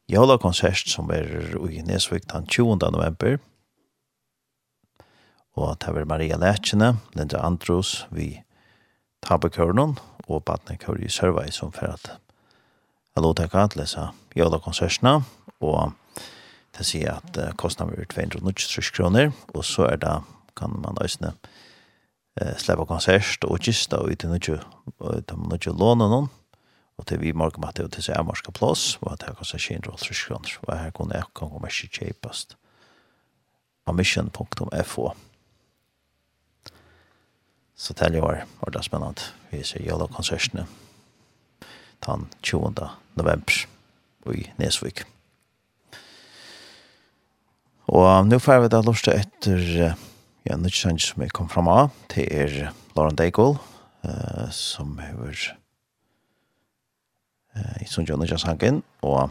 Jola-konsert 0.08 0.88
som 0.88 1.10
er 1.10 1.56
i 1.70 1.82
Nesvik 1.82 2.32
den 2.32 2.46
20. 2.46 2.76
november 2.76 3.38
og 5.56 5.78
det 5.80 5.94
var 5.94 6.04
Maria 6.04 6.36
Lætjene, 6.36 6.96
Linda 7.16 7.40
Andros, 7.40 8.06
vi 8.10 8.42
tabekøren 9.24 9.96
og 10.28 10.44
badnekøren 10.44 11.02
i 11.02 11.10
Sørvei 11.10 11.48
som 11.50 11.72
for 11.72 11.96
at 11.96 12.10
jeg 13.16 13.24
lå 13.24 13.32
til 13.32 13.56
å 13.56 13.68
lese 13.80 14.08
jøla 14.36 14.60
og 15.60 15.92
det 16.76 16.84
sier 16.84 17.16
at 17.16 17.38
uh, 17.40 17.52
kostnaden 17.56 17.94
blir 17.96 18.08
290 18.12 18.92
kroner, 18.92 19.30
og 19.54 19.64
så 19.64 19.88
er 19.88 20.00
det, 20.02 20.16
kan 20.56 20.72
man 20.80 20.98
også 21.00 21.30
eh, 22.40 22.56
slippe 22.56 22.86
konsert 22.88 23.44
og 23.44 23.60
kista 23.60 24.00
og 24.00 24.12
uten 24.12 24.36
ikke, 24.36 24.58
uten 25.00 25.52
ikke 25.56 25.72
låne 25.72 26.08
noen, 26.08 26.28
og 26.96 27.06
til 27.08 27.20
vi 27.20 27.32
morgen 27.36 27.60
med 27.60 27.76
det 27.76 27.90
til 27.92 28.06
seg 28.06 28.16
amorska 28.16 28.52
plås, 28.56 28.98
og 29.02 29.12
at 29.12 29.24
det 29.24 29.36
kostar 29.36 29.60
290 29.60 30.22
kroner, 30.28 30.56
og 30.64 30.72
her 30.76 30.92
kunne 30.96 31.16
jeg 31.16 31.28
kan 31.36 31.52
komme 31.52 31.72
ikke 31.72 31.92
kjøpast 31.98 32.56
på 33.86 33.96
mission.fo. 33.96 35.10
Så 37.76 37.92
det 37.92 38.04
här 38.04 38.20
var 38.20 38.44
ordentligt 38.60 38.84
spennende. 38.84 39.20
Vi 39.50 39.62
ser 39.64 39.82
jøla 39.84 40.06
konsertene 40.08 40.66
den 42.06 42.28
20. 42.42 42.74
november 43.14 43.66
i 44.32 44.46
Nesvik. 44.56 45.04
Og 47.86 48.26
nå 48.26 48.38
får 48.42 48.64
vi 48.64 48.70
da 48.72 48.80
lov 48.82 48.98
etter 49.12 49.60
ja, 50.46 50.56
nødvendig 50.56 51.00
som 51.04 51.22
jeg 51.22 51.34
kom 51.36 51.48
fram 51.52 51.68
av, 51.70 51.92
til 52.10 52.26
er 52.30 52.72
Lauren 52.96 53.16
Daigle, 53.18 53.58
uh, 54.02 54.48
som 54.50 54.96
har 54.98 55.44
uh, 57.54 57.76
i 57.82 57.86
Sundjø 57.86 58.16
Nødvendig 58.16 58.82
og 59.02 59.30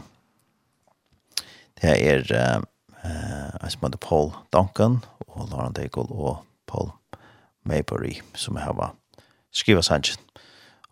det 1.82 1.92
er 1.92 2.22
uh, 2.32 3.68
som 3.68 3.84
heter 3.84 4.00
Paul 4.00 4.32
Duncan, 4.52 5.02
og 5.26 5.48
Lauren 5.50 5.72
Daigle 5.76 6.08
og 6.08 6.44
Paul 6.66 6.94
Maybury 7.66 8.20
som 8.34 8.56
har 8.56 8.94
skriva 9.52 9.82
Sanchez 9.82 10.18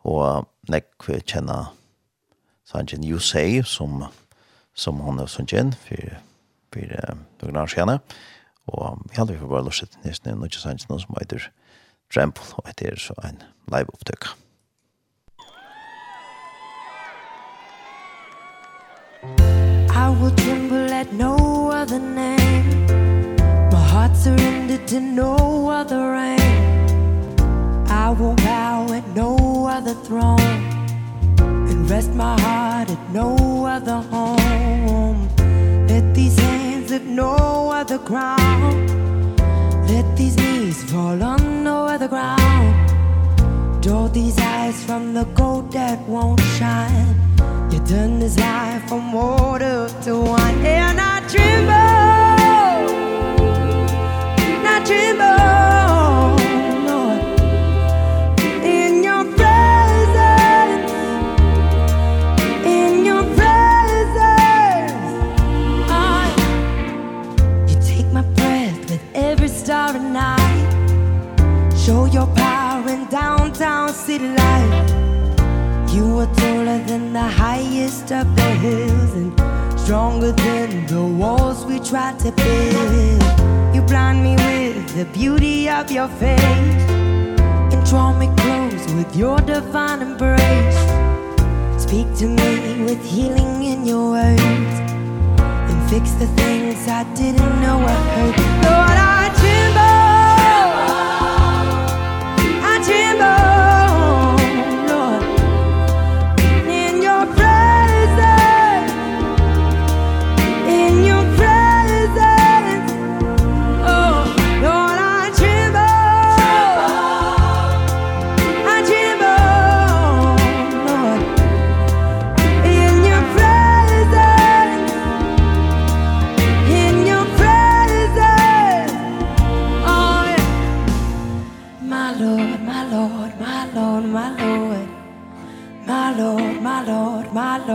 Og 0.05 0.45
nekk 0.69 1.09
vi 1.09 1.17
kjenner 1.25 1.73
sangen 2.69 3.05
You 3.05 3.19
Say 3.19 3.63
som, 3.65 4.05
som 4.75 5.01
hon 5.01 5.19
har 5.19 5.31
sangen 5.33 5.73
for, 5.87 6.21
for 6.73 6.95
uh, 7.01 7.17
noen 7.43 7.61
år 7.63 7.73
siden. 7.73 7.99
Og 8.69 9.01
jeg 9.11 9.19
hadde 9.19 9.37
vi 9.39 9.49
bare 9.49 9.65
lyst 9.65 9.85
til 9.85 10.05
nesten 10.05 10.31
en 10.31 10.39
nødvendig 10.39 10.61
sangen 10.61 11.01
som 11.01 11.17
heter 11.19 11.51
Trample 12.13 12.45
og 12.61 12.69
heter 12.69 13.01
så 13.01 13.17
en 13.25 13.43
live 13.73 13.89
opptøk. 13.97 14.29
I 19.97 20.11
will 20.21 20.37
tremble 20.37 20.93
at 20.93 21.13
no 21.13 21.71
other 21.71 21.99
name 21.99 22.44
heart 24.05 24.17
surrendered 24.17 24.87
to 24.87 25.01
no 25.01 25.69
other 25.71 26.13
reign. 26.13 26.41
I 27.89 28.11
will 28.11 28.37
bow 28.37 28.93
at 28.93 29.07
no 29.15 29.67
other 29.67 29.95
throne 30.07 30.61
And 31.39 31.89
rest 31.89 32.13
my 32.13 32.39
heart 32.41 32.91
at 32.91 33.03
no 33.13 33.65
other 33.65 34.01
home. 34.13 35.29
Let 35.89 36.15
these 36.15 36.39
hands 36.39 36.93
at 36.93 37.05
no 37.05 37.71
other 37.71 37.99
ground 37.99 38.91
Let 39.89 40.07
these 40.17 40.37
knees 40.37 40.83
fall 40.91 41.23
on 41.23 41.65
no 41.65 41.87
other 41.87 42.09
ground. 42.09 42.75
Draw 43.83 44.09
these 44.09 44.39
eyes 44.39 44.85
from 44.85 45.15
the 45.15 45.25
gold 45.41 45.73
that 45.73 45.99
won't 46.09 46.41
shine. 46.59 47.15
You 47.71 47.81
turn 47.87 48.19
this 48.19 48.39
life 48.39 48.85
from 48.89 49.13
water 49.13 49.89
to 50.05 50.13
wine. 50.21 50.67
And 50.67 51.01
I 51.01 51.21
tremble. 51.29 51.94
city 74.15 74.29
life. 74.29 74.91
You 75.95 76.05
were 76.17 76.33
taller 76.43 76.79
than 76.91 77.13
the 77.13 77.29
highest 77.45 78.13
of 78.13 78.27
the 78.37 78.51
hills 78.65 79.13
And 79.21 79.31
stronger 79.81 80.33
than 80.33 80.87
the 80.87 81.05
walls 81.21 81.65
we 81.65 81.79
tried 81.81 82.19
to 82.21 82.31
build. 82.33 83.23
You 83.75 83.83
blind 83.83 84.23
me 84.27 84.35
with 84.37 84.89
the 84.99 85.07
beauty 85.19 85.69
of 85.69 85.91
your 85.91 86.09
face 86.23 86.85
And 87.73 87.81
draw 87.91 88.09
me 88.21 88.29
close 88.43 88.85
with 88.99 89.11
your 89.17 89.39
divine 89.39 90.01
embrace. 90.09 90.81
Speak 91.87 92.09
to 92.21 92.27
me 92.39 92.85
with 92.87 93.03
healing 93.05 93.65
in 93.73 93.85
your 93.85 94.07
words 94.17 94.77
And 95.71 95.79
fix 95.91 96.13
the 96.23 96.29
things 96.41 96.87
I 97.01 97.03
didn't 97.15 97.55
know 97.63 97.79
I 97.95 97.99
hurt. 98.15 98.37
Lord, 98.67 98.99
I 98.99 99.04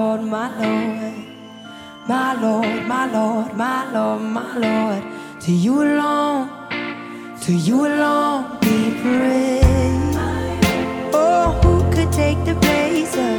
Lord, 0.09 0.23
my 0.23 0.49
Lord. 0.59 1.13
My 2.07 2.33
Lord, 2.33 2.87
my 2.87 3.05
Lord, 3.13 3.53
my 3.53 3.91
Lord, 3.91 4.21
my 4.21 4.57
Lord. 4.57 5.03
To 5.41 5.51
you 5.51 5.83
alone, 5.83 6.49
to 7.41 7.53
you 7.53 7.85
alone 7.85 8.57
be 8.59 8.77
praised. 9.03 10.17
Oh, 11.13 11.59
who 11.61 11.73
could 11.93 12.11
take 12.11 12.43
the 12.43 12.55
place 12.55 13.13
of 13.27 13.37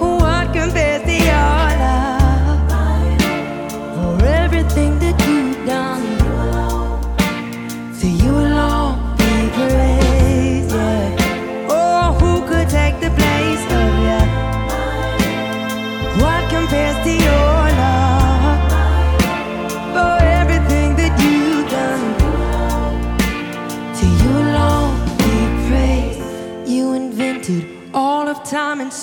Who 0.00 0.16
what 0.24 0.52
compares 0.52 1.02
the 1.10 1.20
honor 1.30 2.18
for 3.94 4.24
everything 4.24 4.98
that 4.98 5.16
you 5.28 5.35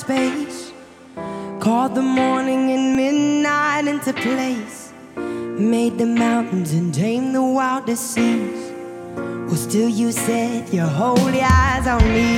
space. 0.04 0.74
Called 1.62 1.96
the 1.96 2.02
morning 2.02 2.64
and 2.76 2.86
midnight 3.02 3.86
into 3.88 4.12
place. 4.12 4.92
Made 5.16 5.98
the 5.98 6.06
mountains 6.06 6.74
and 6.74 6.94
tamed 6.94 7.34
the 7.34 7.44
wildest 7.58 8.06
seas 8.14 8.62
Well 9.48 9.62
still 9.68 9.88
you 9.88 10.12
set 10.12 10.74
your 10.74 10.92
holy 11.02 11.42
eyes 11.42 11.86
on 11.88 12.04
me. 12.18 12.34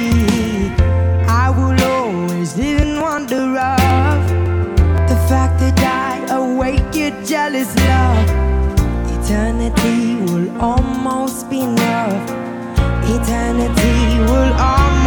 I 1.44 1.46
will 1.58 1.80
always 1.94 2.56
live 2.56 2.82
in 2.86 3.02
wonder 3.02 3.46
of 3.74 4.18
The 5.12 5.20
fact 5.30 5.56
that 5.64 5.80
I 6.04 6.12
awake 6.42 6.90
your 7.02 7.14
jealous 7.34 7.72
love. 7.92 8.28
Eternity 9.18 10.02
will 10.28 10.50
almost 10.62 11.50
be 11.50 11.62
enough. 11.62 12.24
Eternity 13.16 13.98
will 14.30 14.54
almost 14.54 15.05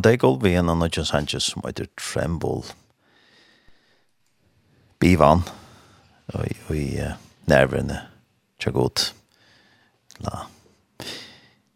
Van 0.00 0.12
Dijk 0.12 0.22
vi 0.40 0.54
er 0.54 0.58
en 0.58 0.68
av 0.72 0.76
Nudge 0.80 1.02
Sanchez 1.04 1.44
som 1.44 1.60
heter 1.66 1.84
Tremble. 2.00 2.62
Bivan 4.96 5.42
og 6.32 6.72
i 6.72 7.02
uh, 7.04 7.18
nervene 7.44 7.98
tja 8.56 8.72
godt. 8.72 9.10
La. 10.24 10.46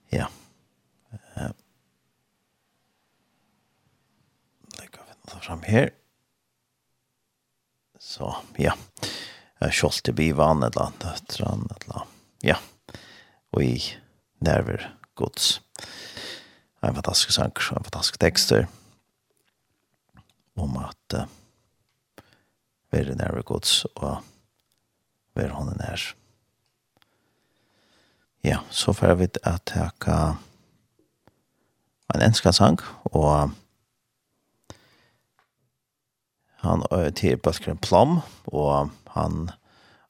Ja. 0.08 0.30
Uh, 1.36 1.50
Lekka 4.78 5.04
vi 5.04 5.18
det 5.20 5.42
fram 5.44 5.68
her. 5.68 5.92
Så, 8.00 8.32
ja. 8.56 8.72
Kjolte 9.68 10.16
bivan 10.16 10.64
et 10.64 10.72
eller 10.72 10.94
annet, 10.94 11.04
et 11.12 11.36
eller 11.36 11.52
annet, 11.52 11.76
et 11.76 11.84
eller 11.84 12.00
annet. 12.00 12.16
Ja. 12.40 12.58
Og 13.52 13.68
i 13.68 13.76
nerver 14.40 14.94
gods 15.12 15.58
en 16.88 16.94
fantastisk 16.94 17.32
sang, 17.32 17.52
en 17.52 17.84
fantastisk 17.84 18.20
tekster 18.20 18.66
om 20.56 20.76
at 20.76 21.16
uh, 21.18 21.26
være 22.92 23.16
nære 23.18 23.42
gods 23.42 23.84
og 23.94 24.22
være 25.34 25.54
hånden 25.56 25.80
nær. 25.80 26.14
Ja, 28.44 28.58
så 28.70 28.92
får 28.92 29.14
vi 29.14 29.28
at 29.42 29.72
jeg 29.74 29.90
kan 30.00 30.36
en 32.14 32.22
enska 32.22 32.52
sang, 32.52 32.78
og 33.04 33.50
han 36.62 36.84
er 36.90 37.10
til 37.10 37.36
Bøtkeren 37.36 37.78
Plom, 37.78 38.20
og 38.46 38.90
han 39.16 39.50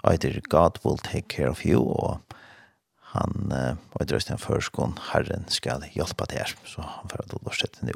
er 0.04 0.40
God 0.48 0.78
will 0.84 0.98
take 0.98 1.28
care 1.28 1.48
of 1.48 1.64
you, 1.64 1.80
og 1.80 2.20
han 3.14 3.52
och 3.92 4.06
drøst 4.06 4.30
en 4.30 4.38
förskon 4.38 4.98
Herren 5.12 5.44
skal 5.48 5.84
hjälpa 5.94 6.24
dig 6.24 6.44
så 6.64 6.82
han 6.82 7.08
får 7.08 7.24
da 7.28 7.38
lov 7.42 7.52
sette 7.52 7.86
nu. 7.86 7.92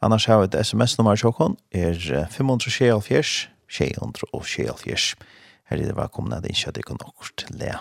Annars 0.00 0.26
har 0.26 0.40
vi 0.40 0.46
et 0.46 0.66
SMS-nummer 0.66 1.16
Chokon 1.16 1.56
er 1.72 2.26
574 2.30 3.48
674. 3.68 5.16
her 5.64 5.76
er 5.76 5.86
det 5.86 5.96
välkomna 5.96 6.40
din 6.40 6.54
ikke 6.54 6.94
nok 6.94 7.36
til 7.36 7.56
le. 7.58 7.78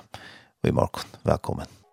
og 0.63 0.69
i 0.69 0.71
morgen 0.71 1.09
velkommen 1.23 1.84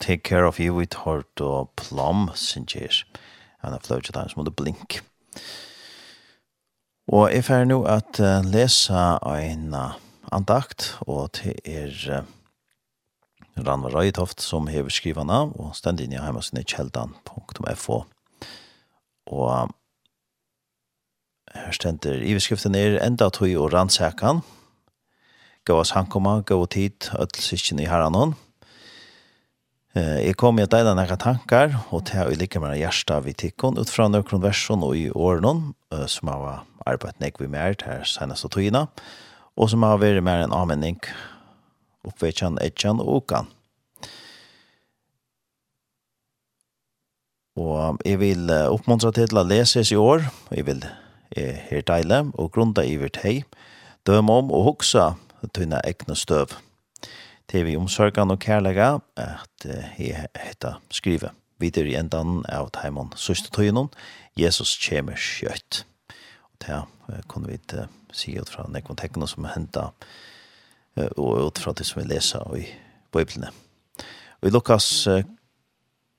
Take 0.00 0.22
Care 0.24 0.46
of 0.46 0.60
You 0.60 0.76
with 0.76 0.96
Heart 1.04 1.40
og 1.40 1.70
Plum, 1.76 2.30
synes 2.34 2.74
and 2.74 3.18
Han 3.58 3.72
har 3.72 3.78
fløyt 3.78 4.04
til 4.04 4.14
som 4.14 4.38
måtte 4.38 4.50
blink. 4.50 5.02
Og 7.08 7.32
jeg 7.34 7.44
får 7.44 7.64
nå 7.64 7.82
at 7.84 8.20
uh, 8.20 8.44
lese 8.44 8.94
en 9.26 9.74
uh, 9.74 9.98
andakt, 10.32 10.98
og 11.00 11.30
det 11.34 11.56
er 11.64 12.20
uh, 12.20 13.66
Ranva 13.66 13.88
Røytoft 13.88 14.40
som 14.42 14.66
hever 14.66 14.88
skrivana 14.88 15.42
og 15.42 15.74
stendig 15.76 16.06
inn 16.06 16.14
i 16.14 16.22
hjemmesiden 16.22 16.62
i 16.62 16.64
kjeldan.fo. 16.64 18.04
Og 19.26 19.48
uh, 19.50 19.66
her 21.54 21.72
stender 21.76 22.22
iveskriften 22.22 22.74
er 22.74 23.00
enda 23.04 23.28
tog 23.28 23.52
og 23.58 23.72
rannsakan, 23.74 24.40
Gå 25.68 25.74
oss 25.76 25.92
hankomma, 25.92 26.38
gå 26.40 26.56
tid, 26.72 27.10
ødelsikken 27.20 27.82
i 27.82 27.88
herranon. 27.90 28.32
Eh, 29.98 30.20
jeg 30.22 30.36
kom 30.38 30.58
i 30.60 30.62
at 30.62 30.70
deila 30.70 30.92
nekka 30.94 31.16
tankar, 31.18 31.72
og 31.90 32.04
til 32.06 32.20
jeg 32.20 32.38
liker 32.38 32.62
meg 32.62 32.76
hjersta 32.78 33.16
vi 33.24 33.34
tikkun, 33.34 33.78
ut 33.80 33.90
fra 33.90 34.06
nøkron 34.06 34.42
versjon 34.44 34.84
og 34.86 34.94
i 34.94 35.08
årenon, 35.10 35.72
eh, 35.90 36.06
som 36.06 36.30
har 36.30 36.62
arbeidt 36.86 37.18
nek 37.18 37.40
vi 37.42 37.48
mer 37.50 37.74
til 37.74 38.04
senest 38.06 38.46
og 38.46 38.52
togina, 38.54 38.84
og 39.58 39.72
som 39.72 39.82
har 39.82 39.98
vært 39.98 40.22
mer 40.22 40.44
en 40.44 40.54
anmenning, 40.54 41.00
oppvekjan, 42.06 42.60
etjan 42.62 43.02
og 43.02 43.16
okan. 43.18 43.50
Og 47.58 47.98
jeg 48.06 48.22
vil 48.22 48.46
oppmuntra 48.46 49.10
til 49.12 49.36
å 49.36 49.42
leses 49.44 49.90
i 49.90 49.98
år, 49.98 50.22
og 50.30 50.54
jeg 50.54 50.70
vil 50.70 50.86
her 51.34 51.82
deile, 51.82 52.22
og 52.38 52.54
grunda 52.54 52.86
i 52.86 52.96
vårt 52.96 53.20
hei, 53.26 53.42
døm 54.06 54.30
om 54.30 54.54
og 54.54 54.68
hoksa 54.70 55.16
tøyna 55.50 55.82
egna 55.84 56.14
støv 56.14 56.54
til 57.50 57.66
vi 57.66 57.76
omsorgen 57.78 58.30
og 58.30 58.38
kærlega 58.38 59.00
at 59.18 59.64
jeg 59.98 60.28
heter 60.38 60.78
skrive 60.94 61.32
videre 61.60 61.90
i 61.90 61.96
endan 61.98 62.44
av 62.48 62.70
teimann 62.76 63.10
søste 63.18 63.50
tøyene. 63.54 63.88
Jesus 64.38 64.76
kommer 64.84 65.18
kjøtt. 65.18 65.82
Og 66.46 66.60
det 66.62 67.24
kunne 67.28 67.50
vi 67.50 67.58
si 68.14 68.36
ut 68.38 68.48
fra 68.50 68.68
nekvontekkene 68.70 69.26
som 69.28 69.48
hentet 69.50 70.06
og 71.16 71.42
ut 71.48 71.58
fra 71.58 71.74
det 71.74 71.86
som 71.88 72.00
vi 72.02 72.08
leser 72.10 72.46
i 72.54 72.64
Bibelene. 73.10 73.50
Og 74.40 74.48
i 74.48 74.54
Lukas 74.54 75.08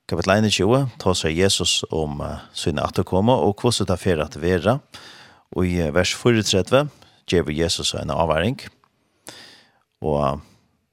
kapitel 0.08 0.36
21 0.36 0.84
tar 1.00 1.16
seg 1.16 1.38
Jesus 1.38 1.80
om 1.90 2.20
uh, 2.20 2.44
syne 2.52 2.84
at 2.84 2.98
og 3.00 3.56
hvordan 3.56 3.88
det 3.88 4.00
fer 4.00 4.20
at 4.20 4.36
vera. 4.36 4.78
Og 5.56 5.66
i 5.66 5.80
vers 5.92 6.14
34 6.14 6.88
gjør 7.26 7.50
Jesus 7.50 7.94
en 7.94 8.10
avværing. 8.10 8.60
Og 10.02 10.40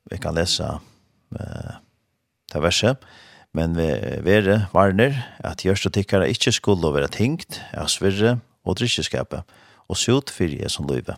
vi 0.10 0.18
kan 0.22 0.38
lese 0.38 0.66
eh, 1.40 1.74
det 2.54 2.62
verset. 2.64 2.98
Men 3.54 3.74
vi 3.78 3.88
vere 4.26 4.68
varner 4.74 5.16
at 5.46 5.64
gjørstetikkere 5.66 6.30
ikke 6.30 6.54
skulle 6.54 6.92
være 6.94 7.10
tingt 7.14 7.62
av 7.74 7.90
svirre 7.90 8.38
og 8.62 8.78
drikkeskapet, 8.78 9.42
og 9.90 9.98
sjot 9.98 10.30
fyrir 10.30 10.62
jeg 10.62 10.74
som 10.74 10.86
løyve. 10.90 11.16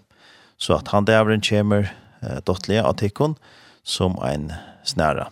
Så 0.56 0.78
at 0.78 0.94
han 0.94 1.08
dævren 1.08 1.44
kommer 1.44 1.90
uh, 2.24 2.40
dottlige 2.48 2.86
av 2.86 2.96
tikkun 3.02 3.36
som 3.84 4.16
ein 4.24 4.52
snæra. 4.88 5.28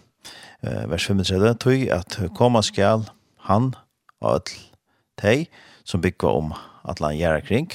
Uh, 0.60 0.90
vers 0.92 1.06
35, 1.08 1.54
tog 1.64 1.86
at 1.96 2.20
koma 2.36 2.64
skal 2.66 3.08
han 3.48 3.72
og 4.20 4.34
all 4.34 4.56
teg 5.22 5.48
som 5.88 6.02
bygger 6.04 6.36
om 6.42 6.52
at 6.84 7.00
han 7.00 7.16
gjør 7.16 7.46
kring. 7.48 7.72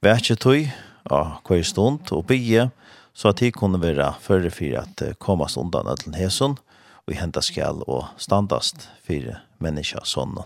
Vær 0.00 0.22
ikke 0.22 0.40
tog 0.40 0.70
av 1.10 1.40
hver 1.44 1.64
stund 1.66 2.12
og 2.14 2.24
bygge, 2.30 2.70
så 3.18 3.32
at 3.32 3.40
de 3.42 3.50
kunne 3.50 3.80
være 3.82 4.12
førre 4.22 4.50
for 4.54 4.78
at 4.78 5.02
komme 5.18 5.48
undan 5.58 5.90
til 5.98 6.14
hesen, 6.14 6.54
og 7.08 7.16
hente 7.16 7.42
skal 7.42 7.82
og 7.88 8.12
standast 8.20 8.86
for 9.06 9.32
menneska 9.58 10.04
sånn. 10.06 10.36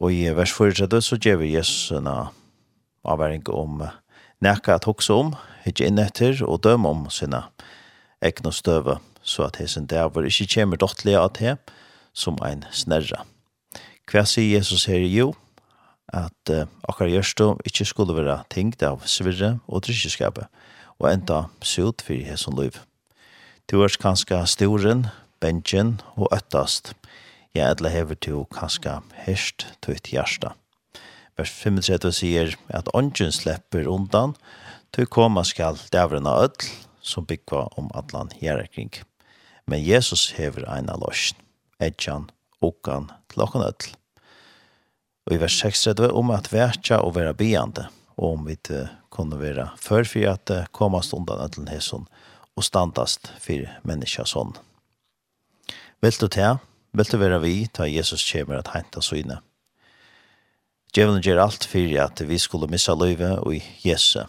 Og 0.00 0.12
i 0.12 0.26
vers 0.34 0.52
4 0.52 1.00
så 1.00 1.16
gjør 1.16 1.38
vi 1.44 1.54
Jesus 1.54 1.92
en 1.94 2.08
avværing 3.06 3.46
om 3.48 3.84
nekka 4.42 4.74
at 4.74 4.88
hoksa 4.88 5.14
om, 5.14 5.34
ikke 5.64 5.86
inn 5.86 6.02
etter 6.02 6.42
og 6.44 6.64
døm 6.66 6.84
om 6.88 7.06
sine 7.10 7.44
egna 8.24 8.50
støve, 8.52 8.98
så 9.22 9.46
at 9.46 9.60
hesen 9.62 9.86
dæver 9.86 10.26
ikke 10.26 10.50
kommer 10.54 10.76
dottelig 10.76 11.16
av 11.16 11.32
det 11.38 11.56
som 12.12 12.36
ein 12.42 12.64
snerra. 12.72 13.24
Hva 14.06 14.24
sier 14.26 14.58
Jesus 14.58 14.86
her? 14.90 15.02
Jo, 15.02 15.32
at 16.14 16.52
uh, 16.52 16.66
akkar 16.88 17.10
gjørstå 17.10 17.48
ikkje 17.66 17.88
skulle 17.90 18.16
være 18.16 18.42
tingt 18.52 18.82
av 18.86 19.02
svirre 19.10 19.56
og 19.66 19.86
drikkeskapet, 19.86 20.46
og 20.98 21.10
enda 21.10 21.46
sut 21.60 22.04
fyrir 22.04 22.28
hesson 22.30 22.56
liv. 22.58 22.78
Du 23.66 23.82
er 23.82 23.96
kanska 24.00 24.44
storen, 24.46 25.08
bensjen 25.42 25.96
og 26.14 26.30
øttast, 26.32 26.94
ja, 27.56 27.72
eller 27.72 27.90
hever 27.90 28.18
du 28.20 28.44
kanska 28.52 29.00
herst 29.26 29.66
tøyt 29.82 30.12
hjersta. 30.12 30.54
Vers 31.36 31.52
35 31.52 32.12
sier 32.16 32.54
at 32.72 32.88
ånden 32.96 33.32
slipper 33.34 33.88
undan, 33.90 34.36
du 34.96 35.04
koma 35.04 35.42
skal 35.44 35.76
dævren 35.92 36.28
av 36.30 36.46
ødl, 36.46 36.70
som 37.02 37.26
byggva 37.26 37.66
om 37.76 37.90
atlan 37.94 38.32
gjerrekring. 38.40 38.94
Men 39.66 39.82
Jesus 39.82 40.30
hever 40.38 40.64
eina 40.70 40.96
løsjen, 41.02 41.38
edjan, 41.82 42.30
okan, 42.64 43.10
klokken 43.32 43.66
ødl 43.66 43.92
og 45.26 45.34
i 45.34 45.40
vers 45.42 45.58
36 45.58 46.12
om 46.14 46.30
at 46.34 46.52
verja 46.52 47.00
og 47.02 47.16
vera 47.16 47.34
beande, 47.34 47.88
og 48.16 48.38
om 48.38 48.46
vi 48.46 48.56
kunne 49.10 49.40
vera 49.40 49.72
førfri 49.80 50.24
at 50.30 50.52
komast 50.72 51.14
undan 51.16 51.42
ætlen 51.42 51.68
hesson 51.68 52.06
og 52.56 52.64
standast 52.64 53.32
for 53.42 53.66
menneska 53.84 54.24
sånn. 54.24 54.54
Vilt 56.04 56.22
du 56.22 56.28
ta, 56.32 56.56
vilt 56.96 57.12
du 57.12 57.18
vera 57.20 57.40
vi, 57.42 57.66
ta 57.68 57.88
Jesus 57.88 58.24
kjemur 58.24 58.60
at 58.60 58.72
henta 58.74 59.02
syne. 59.04 59.40
Djevelen 60.94 61.20
gjør 61.24 61.42
alt 61.42 61.66
for 61.68 61.98
at 62.00 62.22
vi 62.24 62.38
skulle 62.40 62.70
missa 62.72 62.94
løyve 62.96 63.34
og 63.42 63.58
i 63.58 63.62
Jesu. 63.84 64.22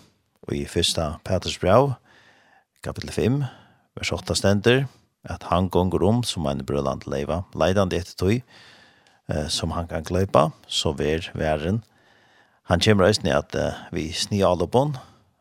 Og 0.48 0.56
i 0.56 0.66
fyrsta 0.68 1.18
Peters 1.28 1.58
brev, 1.60 1.94
kapitel 2.84 3.12
5, 3.12 3.42
vers 3.96 4.12
8 4.16 4.36
stender, 4.36 4.88
at 5.28 5.44
han 5.52 5.70
gonger 5.72 6.04
om 6.08 6.24
som 6.28 6.48
en 6.48 6.64
brøland 6.68 7.08
leiva, 7.08 7.42
leidande 7.56 8.00
etter 8.00 8.16
tog, 8.20 8.42
eh, 9.32 9.48
som 9.48 9.72
han 9.76 9.88
kan 9.88 10.06
gløypa, 10.08 10.50
så 10.68 10.94
ver 10.98 11.32
væren. 11.34 11.84
Han 12.68 12.80
kommer 12.84 13.08
også 13.08 13.24
ned 13.24 13.36
at 13.36 13.56
eh, 13.56 13.84
vi 13.92 14.12
sni 14.12 14.42
alle 14.44 14.68
bånd, 14.68 14.98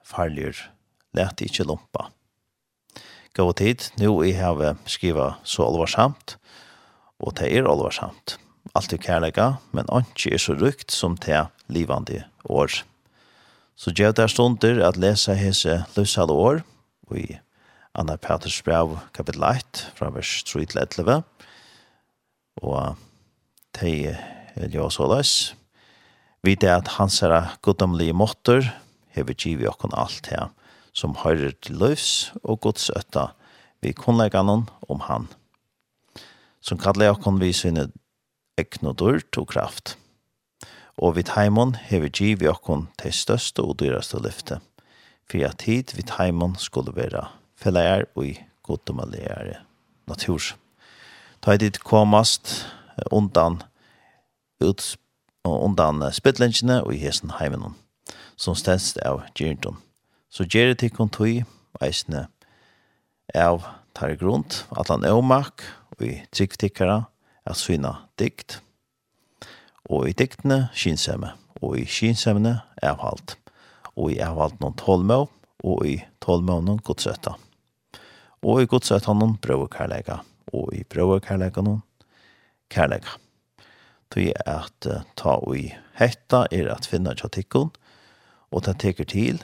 farligere, 0.07 0.71
let 1.15 1.43
ikkje 1.43 1.67
lumpa. 1.67 2.11
Gå 3.37 3.53
tid, 3.53 3.91
nu 4.01 4.23
i 4.25 4.33
havet 4.33 4.79
skriva 4.89 5.35
så 5.45 5.67
alvarsamt, 5.67 6.39
og 7.21 7.35
det 7.37 7.51
er 7.53 7.69
alvarsamt. 7.69 8.39
Alt 8.77 8.93
er 8.93 9.01
kærlega, 9.01 9.49
men 9.73 9.89
ikke 9.93 10.35
er 10.35 10.41
så 10.41 10.55
rukt 10.57 10.93
som 10.93 11.17
det 11.17 11.47
livande 11.69 12.25
år. 12.49 12.73
Så 13.77 13.93
gjør 13.93 14.15
det 14.17 14.31
stunder 14.31 14.81
at 14.87 14.97
lesa 14.97 15.35
hese 15.37 15.85
løsale 15.97 16.33
år, 16.33 16.63
og 17.09 17.19
i 17.19 17.39
Anna 17.95 18.17
Peters 18.17 18.63
brev 18.63 18.99
kapitel 19.13 19.45
1, 19.45 19.93
fra 19.97 20.11
vers 20.11 20.43
3 20.45 20.65
til 20.65 20.81
11, 20.81 21.23
og 22.63 22.97
de 23.81 24.17
gjør 24.73 24.91
så 24.93 25.07
løs. 25.11 25.33
Vi 26.43 26.55
vet 26.55 26.69
at 26.71 26.97
hans 26.97 27.23
er 27.23 27.57
goddomlige 27.63 28.15
måtter, 28.15 28.69
hever 29.17 29.35
givet 29.35 29.69
okken 29.69 29.95
alt 29.97 30.29
her, 30.31 30.51
som 30.93 31.17
hører 31.25 31.57
til 31.63 31.79
løs 31.81 32.33
og 32.45 32.61
gods 32.61 32.91
øtta 32.95 33.33
vi 33.83 33.93
kunnleggene 33.93 34.65
om 34.89 35.01
han. 35.09 35.29
Som 36.61 36.79
kallar 36.79 37.15
okken 37.15 37.41
vi 37.41 37.53
sine 37.53 37.89
ekne 38.59 38.95
dyrt 38.97 39.37
og 39.39 39.49
kraft. 39.53 39.97
Og 40.97 41.17
vi 41.19 41.27
heimon 41.35 41.75
hever 41.91 42.09
givet 42.09 42.49
okken 42.49 42.87
til 43.01 43.13
største 43.13 43.63
og 43.63 43.77
dyraste 43.81 44.21
lyfte, 44.23 44.61
for 45.29 45.45
at 45.45 45.61
tid 45.65 45.93
vi 45.97 46.07
heimon 46.17 46.57
skulle 46.57 46.95
være 46.97 47.27
fellegjær 47.61 48.09
og 48.17 48.39
goddomlige 48.63 49.59
natur. 50.09 50.55
Ta 51.43 51.53
i 51.53 51.61
dit 51.61 51.79
komast, 51.85 52.67
undan 53.11 53.63
uts 54.63 54.97
undan 55.47 56.03
spittlingene 56.13 56.81
og 56.83 56.95
i 56.95 57.01
hesen 57.05 57.37
heimen 57.39 57.75
som 58.37 58.57
stedst 58.59 58.99
av 59.07 59.23
Gjerndon. 59.39 59.79
Så 60.29 60.45
Gjerinton 60.45 60.81
til 60.81 60.93
kontoi 60.95 61.33
eisne 61.81 62.27
av 63.35 63.65
tar 63.97 64.17
grunt 64.21 64.65
at 64.77 64.91
han 64.93 65.07
er 65.07 65.17
omak 65.17 65.65
og 65.95 66.05
i 66.05 66.19
tryggtikkara 66.35 67.05
at 67.47 67.61
svinna 67.61 68.09
dikt. 68.21 68.61
Og 69.89 70.11
i 70.11 70.17
diktene 70.19 70.67
kinsemme 70.75 71.33
og 71.63 71.79
i 71.79 71.87
kinsemmene 71.89 72.59
avhalt 72.83 73.39
og 73.95 74.13
i 74.13 74.21
avhalt 74.21 74.59
noen 74.61 74.77
tolmå 74.77 75.23
og 75.65 75.87
i 75.87 76.01
tolmå 76.21 76.61
noen 76.61 76.83
godsøtta 76.85 77.37
og 78.47 78.63
i 78.63 78.69
godsøtta 78.71 79.15
noen 79.17 79.37
brøvekarlega 79.43 80.21
og 80.55 80.75
i 80.77 80.85
brøvekarlega 80.89 81.65
noen 81.65 81.83
kærleika. 82.73 83.19
Tøy 84.11 84.31
at 84.47 84.87
ta 85.19 85.35
i 85.55 85.69
hetta 85.99 86.47
er 86.53 86.71
at 86.73 86.87
finna 86.87 87.15
tjatikkon, 87.15 87.73
og 88.55 88.65
ta 88.65 88.73
teker 88.73 89.05
til. 89.05 89.43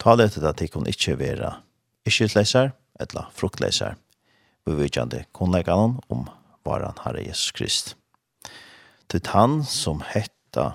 Ta 0.00 0.16
inte 0.16 0.42
at 0.48 0.58
tikkon 0.58 0.88
ikkje 0.88 1.18
vera 1.20 1.60
ikkjesleisar, 2.08 2.72
etla 3.00 3.28
fruktleisar, 3.34 3.96
bevidjande 4.64 5.24
kunnleikanon 5.32 6.00
om 6.08 6.26
varan 6.64 6.98
Herre 7.04 7.24
Jesus 7.24 7.52
Krist. 7.52 7.94
Til 9.08 9.20
han 9.32 9.62
som 9.64 10.02
hetta 10.14 10.74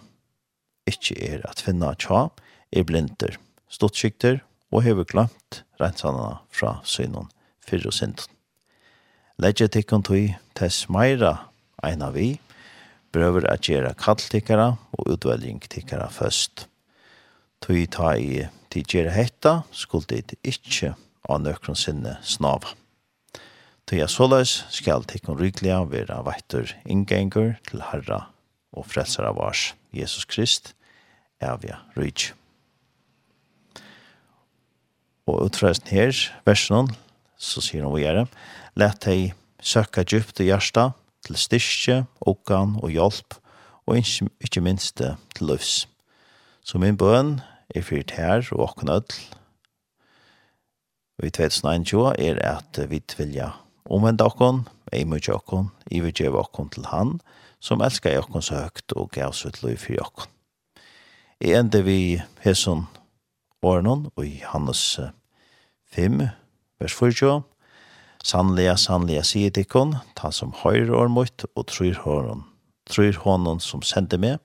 ikkje 0.90 1.18
er 1.34 1.46
at 1.50 1.62
finna 1.62 1.94
tja, 1.98 2.30
er 2.72 2.86
blinder, 2.86 3.38
stått 3.70 3.98
og 4.72 4.84
hever 4.84 5.06
glemt 5.06 5.64
reinsanana 5.82 6.40
fra 6.50 6.80
synon 6.86 7.30
fyrir 7.66 7.90
og 7.90 7.94
synden. 7.94 8.39
Legge 9.40 9.70
tikkun 9.72 10.02
tui 10.04 10.34
tess 10.52 10.90
meira 10.92 11.46
eina 11.80 12.10
vi, 12.12 12.34
brøver 13.16 13.46
at 13.48 13.64
gjera 13.64 13.94
kall 13.96 14.20
tikkara 14.20 14.74
og 14.98 15.14
utveljing 15.14 15.62
tikkara 15.64 16.10
først. 16.12 16.66
Tui 17.64 17.86
ta 17.88 18.18
i 18.20 18.44
tid 18.68 18.92
gjera 18.92 19.14
hetta, 19.16 19.54
skuldi 19.72 20.20
it 20.20 20.36
ikkje 20.44 20.92
av 21.32 21.40
nøkron 21.46 21.80
sinne 21.80 22.18
snava. 22.20 22.76
Tui 23.88 24.04
er 24.04 24.12
såleis 24.12 24.60
skal 24.76 25.08
tikkun 25.08 25.40
ryklia 25.40 25.80
vera 25.88 26.20
veitur 26.28 26.76
ingengur 26.84 27.56
til 27.72 27.88
Herra 27.94 28.26
og 28.76 28.92
frelsara 28.92 29.32
vars 29.40 29.70
Jesus 29.96 30.28
Krist, 30.28 30.76
evja 31.40 31.80
rykje. 31.96 32.36
Og 35.32 35.46
utfresten 35.48 35.96
her, 35.96 36.12
versen 36.44 36.92
så 37.40 37.64
sier 37.64 37.86
han 37.88 37.96
videre, 37.96 38.28
let 38.76 39.00
deg 39.06 39.34
søkke 39.64 40.04
djupt 40.04 40.42
i 40.44 40.50
hjertet, 40.50 40.96
til 41.26 41.36
styrke, 41.40 41.96
okan 42.28 42.78
og 42.80 42.92
hjelp, 42.94 43.36
og 43.88 43.98
ikke, 44.00 44.30
ikke 44.44 44.64
minst 44.64 45.00
til 45.00 45.50
løvs. 45.50 45.88
Så 46.64 46.80
min 46.80 46.98
bøn 46.98 47.40
er 47.76 47.86
fyrt 47.86 48.14
her 48.16 48.44
og 48.54 48.70
åkken 48.70 48.92
ødel. 48.94 49.20
Og 51.20 51.28
i 51.28 51.34
2021 51.36 52.14
er 52.24 52.40
at 52.48 52.80
vi 52.90 53.02
vilja 53.18 53.52
omvende 53.86 54.24
åkken, 54.24 54.68
ei 54.94 55.04
mye 55.04 55.34
åkken, 55.34 55.72
i 55.92 56.00
vi 56.00 56.14
gjøre 56.16 56.44
åkken 56.46 56.70
til 56.70 56.88
han, 56.92 57.18
som 57.60 57.82
elsker 57.82 58.22
åkken 58.22 58.46
så 58.46 58.64
høyt 58.64 58.96
og 58.96 59.12
gav 59.12 59.34
sitt 59.36 59.62
løy 59.64 59.76
for 59.78 60.00
åkken. 60.06 60.32
I 61.40 61.56
enda 61.56 61.82
vi 61.84 62.20
hesson 62.44 62.88
årene, 63.64 64.12
og 64.16 64.26
i 64.26 64.42
Hannes 64.44 65.00
5, 65.96 66.22
Vers 66.80 66.94
40. 66.96 67.42
Sannlega, 68.24 68.78
sannlega, 68.80 69.24
sier 69.28 69.52
dikkon, 69.52 69.98
ta 70.16 70.30
som 70.32 70.54
høyre 70.62 70.94
år 70.96 71.10
mot 71.12 71.44
og 71.52 71.66
tror 71.68 71.98
hånden. 72.06 72.46
tror 72.88 73.20
hånden 73.26 73.60
som 73.60 73.82
sender 73.84 74.18
meg, 74.18 74.40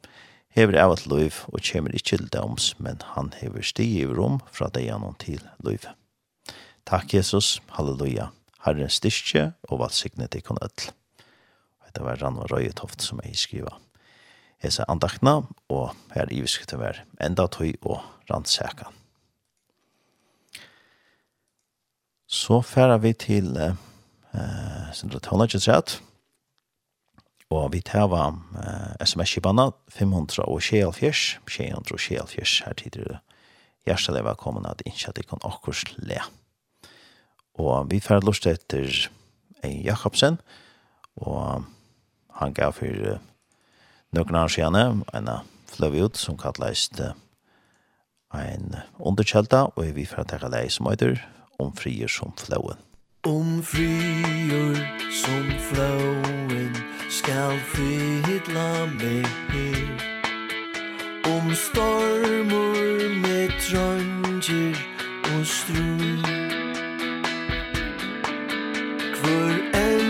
hever 0.51 0.75
av 0.83 0.97
et 0.97 1.07
liv 1.07 1.39
og 1.53 1.63
kommer 1.63 1.95
ikke 1.95 2.17
til 2.17 2.27
doms, 2.35 2.75
men 2.79 2.99
han 3.15 3.31
hever 3.39 3.63
sti 3.63 3.87
i 4.01 4.07
rom 4.07 4.41
fra 4.51 4.67
deg 4.75 4.89
gjennom 4.89 5.15
til 5.23 5.39
liv. 5.63 5.87
Takk, 6.85 7.15
Jesus. 7.15 7.61
Halleluja. 7.79 8.33
Herren 8.67 8.91
styrke 8.91 9.53
og 9.71 9.85
valgsigne 9.85 10.27
dikkon 10.27 10.59
ødel. 10.59 10.91
Det 11.95 12.03
var 12.03 12.19
Rann 12.19 12.43
og 12.43 12.51
Røyetoft 12.51 13.03
som 13.03 13.23
jeg 13.23 13.39
skriver. 13.39 13.79
Hesa 14.59 14.83
andakna, 14.91 15.45
og 15.71 15.95
her 16.17 16.35
i 16.35 16.43
viskutten 16.43 16.83
være 16.83 17.07
enda 17.23 17.47
tøy 17.47 17.77
og 17.87 18.03
rannsakan. 18.27 19.04
Så 22.35 22.59
færer 22.67 22.99
vi 22.99 23.13
til 23.15 23.53
eh, 23.57 23.75
Sindra 24.93 25.21
Tonage 25.23 25.61
rett, 25.63 26.01
og 27.55 27.69
vi 27.71 27.79
tar 27.87 28.09
var 28.11 28.33
eh, 28.59 29.05
sms-kibana 29.07 29.69
500 29.95 30.43
og 30.43 30.63
24, 30.63 31.13
500 31.47 31.95
og 31.95 32.01
24, 32.01 32.65
her 32.67 32.75
tidligere 32.81 33.21
hjertelig 33.87 34.25
velkommen 34.27 34.67
at 34.67 34.83
innkjøtt 34.83 35.21
ikon 35.23 35.45
akkurs 35.47 35.85
le. 36.01 36.19
Og 37.55 37.93
vi 37.93 38.01
færer 38.03 38.27
lust 38.27 38.49
etter 38.51 38.91
Ein 39.63 39.85
Jakobsen, 39.85 40.41
og 41.23 41.69
han 42.41 42.57
gav 42.57 42.75
for 42.81 43.15
uh, 43.15 43.21
noen 44.17 44.41
år 44.41 44.51
siden 44.51 45.05
en 45.15 45.31
fløv 45.71 46.01
ut 46.09 46.19
som 46.19 46.41
kallet 46.41 46.99
uh, 46.99 47.15
en 48.35 48.75
underkjelta, 48.99 49.69
og 49.77 49.95
vi 49.95 50.09
færer 50.09 50.35
til 50.35 50.51
deg 50.51 50.73
som 50.75 50.91
øyder, 50.91 51.23
om 51.57 51.77
frier 51.77 52.09
som 52.09 52.33
flåen. 52.37 52.77
Om 53.27 53.63
frier 53.63 54.77
som 55.13 55.45
flåen 55.71 56.77
skal 57.09 57.59
fridla 57.73 58.87
meg 58.87 59.27
her. 59.53 60.05
Om 61.25 61.55
stormor 61.55 63.21
med 63.25 63.51
trønger 63.61 64.77
og 65.35 65.47
strøm. 65.47 66.25
Hvor 69.21 69.55
enn 69.81 70.04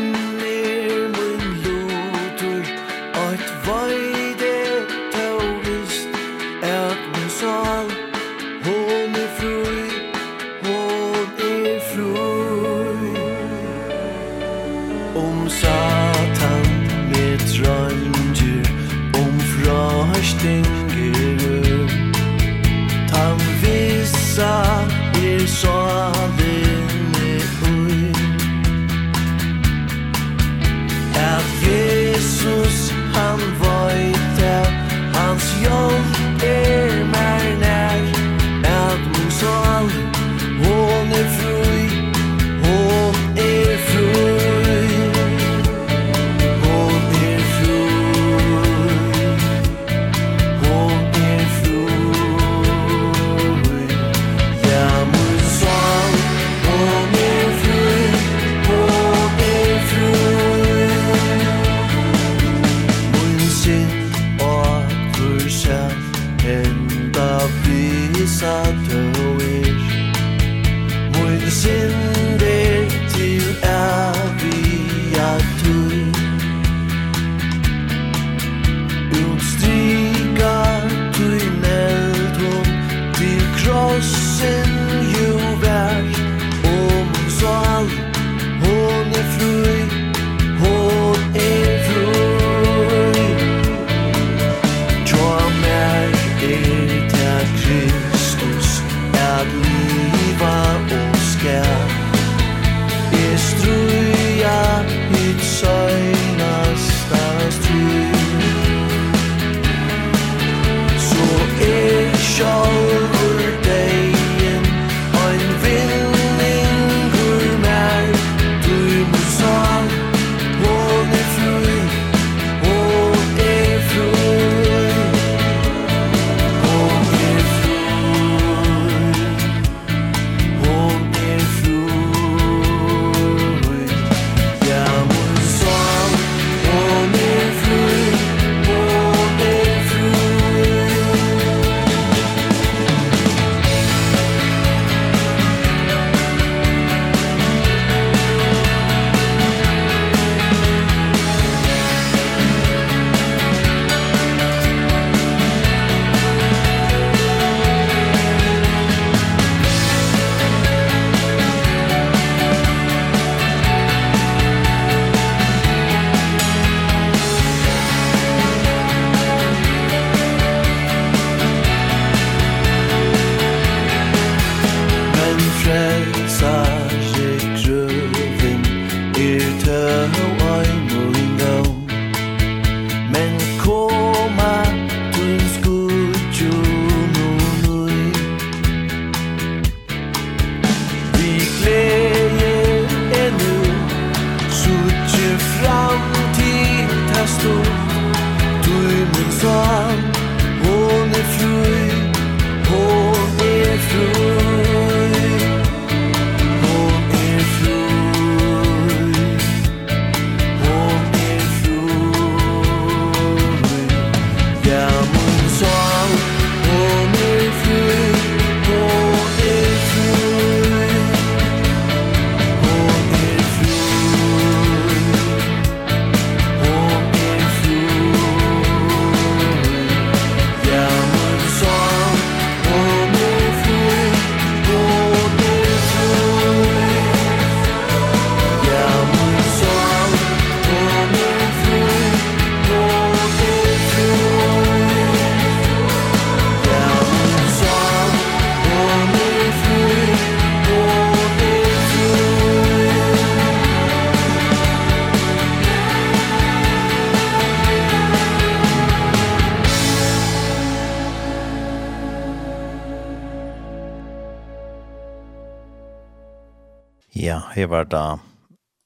det 267.64 267.70
var 267.70 267.86
da 267.88 268.18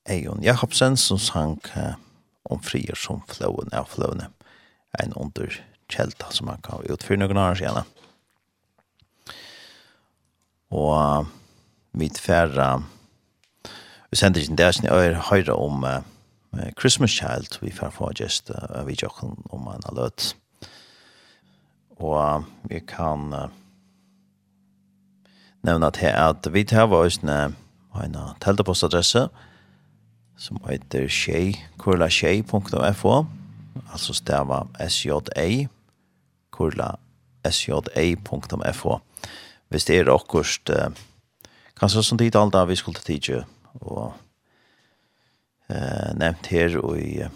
Eion 0.06 0.42
Jakobsen 0.42 0.96
som 0.96 1.18
sang 1.18 1.56
eh, 1.74 1.96
om 2.46 2.60
frier 2.62 2.94
som 2.94 3.24
flåen 3.26 3.74
av 3.74 3.88
flåene. 3.90 4.28
En 5.02 5.12
under 5.18 5.50
kjelta 5.90 6.30
som 6.30 6.46
man 6.46 6.62
kan 6.62 6.86
utfyre 6.86 7.18
noen 7.18 7.40
annen 7.40 7.58
siden. 7.58 7.90
Og 10.70 10.94
uh, 10.94 11.26
mitt 11.98 12.22
færre 12.22 12.84
vi 14.12 14.20
sender 14.20 14.44
ikke 14.44 14.54
en 14.54 14.62
del 14.62 14.74
som 14.76 14.86
jeg 14.86 15.20
høyre 15.32 15.58
om 15.58 15.82
uh, 15.82 15.98
Christmas 16.78 17.18
Child 17.18 17.58
vi 17.64 17.74
får 17.74 17.96
få 17.98 18.14
just 18.14 18.52
uh, 18.54 18.84
vi 18.86 18.94
jokken 19.02 19.34
om 19.50 19.66
en 19.74 19.90
løt. 19.96 20.36
Og 21.98 22.14
uh, 22.14 22.46
vi 22.70 22.84
kan 22.86 23.32
uh, 23.34 23.48
nevne 25.66 25.90
at, 25.90 26.04
at 26.04 26.52
vi 26.54 26.68
tar 26.68 26.92
våre 26.92 27.10
en 27.96 28.16
teltepostadresse 28.42 29.28
som 30.38 30.60
heter 30.68 31.08
shei, 31.10 31.56
kurla 31.80 32.08
shei.fo 32.10 33.14
altså 33.92 34.14
stava 34.14 34.64
sja 34.90 35.20
kurla 36.52 36.94
sja.fo 37.48 39.00
hvis 39.68 39.84
det 39.84 39.98
er 39.98 40.08
akkurat 40.12 40.70
eh, 40.72 41.02
kanskje 41.76 42.02
som 42.02 42.18
tid 42.18 42.36
alt 42.36 42.54
da 42.54 42.64
vi 42.64 42.76
skulle 42.76 43.02
tidje 43.04 43.42
og 43.80 44.14
eh, 45.68 46.14
nevnt 46.16 46.48
her 46.52 46.78
og 46.80 46.96
i 46.98 47.28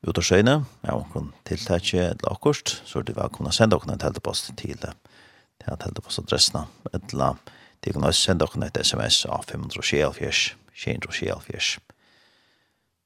ut 0.00 0.16
av 0.16 0.24
skjøyne, 0.24 0.54
ja, 0.86 0.94
om 0.96 1.04
kun 1.12 1.26
tiltakje 1.44 2.06
eller 2.14 2.30
akkurat, 2.32 2.72
så 2.88 3.00
er 3.00 3.08
det 3.08 3.18
velkommen 3.18 3.50
å 3.50 3.54
sende 3.54 3.76
dere 3.76 3.92
en 3.92 4.00
teltepost 4.00 4.48
til, 4.56 4.78
til 4.80 5.80
teltepostadressene, 5.82 6.64
eller 6.96 7.36
De 7.84 7.92
kan 7.92 8.04
også 8.04 8.20
sende 8.20 8.46
dere 8.46 8.68
et 8.68 8.80
sms 8.86 9.24
av 9.32 9.44
574, 9.48 10.54
574. 10.76 11.78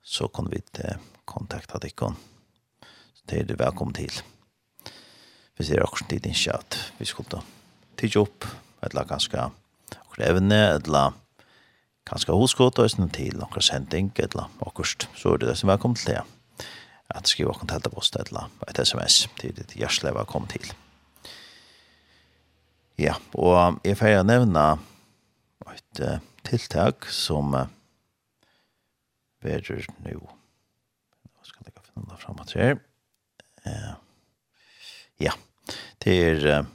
Så 0.03 0.29
kan 0.29 0.51
vi 0.51 0.63
kontakta 1.25 1.79
dere. 1.79 2.15
Så 3.15 3.29
det 3.31 3.41
er 3.41 3.49
du 3.49 3.55
velkommen 3.59 3.95
til. 3.95 4.23
Hvis 5.55 5.69
det 5.71 5.79
er 5.79 5.87
akkurat 5.87 6.11
tid 6.11 6.27
ikke 6.27 6.57
at 6.59 6.79
vi 6.99 7.07
skulle 7.07 7.43
tidsi 7.97 8.19
opp, 8.19 8.47
eller 8.83 9.07
ganske 9.07 9.49
krevende, 10.15 10.63
eller 10.75 11.15
ganske 12.05 12.33
hoskått, 12.33 12.79
og 12.79 12.91
til 13.15 13.39
noen 13.39 13.63
sending, 13.63 14.13
eller 14.19 14.51
akkurat. 14.67 15.09
Så 15.15 15.35
er 15.35 15.39
det 15.39 15.49
det 15.49 15.59
som 15.59 15.69
er 15.69 15.77
velkommen 15.79 15.97
til 15.97 16.15
det. 16.15 16.23
At 17.15 17.29
skrive 17.29 17.55
akkurat 17.55 17.79
helt 17.79 17.87
av 17.87 17.99
oss, 17.99 18.11
eller 18.19 18.51
et 18.69 18.81
sms. 18.83 19.29
Det 19.41 19.53
er 19.53 19.63
det 19.63 19.79
hjertelig 19.79 20.15
velkommen 20.19 20.51
til. 20.51 20.75
Ja, 23.01 23.17
og 23.35 23.81
jeg 23.83 23.99
får 23.99 24.23
nevne 24.23 24.65
et 25.73 26.01
uh, 26.05 26.21
tiltak 26.47 27.09
som 27.11 27.57
uh, 27.57 27.67
verer 29.43 29.89
nå. 30.05 30.15
Nå 30.15 31.49
skal 31.49 31.67
jeg 31.67 31.83
finne 31.89 32.07
det 32.13 32.21
frem 32.23 32.39
at 32.45 32.55
her. 32.55 32.79
Uh, 33.67 33.95
ja, 35.19 35.35
det 36.05 36.17
er 36.29 36.47
uh, 36.61 36.71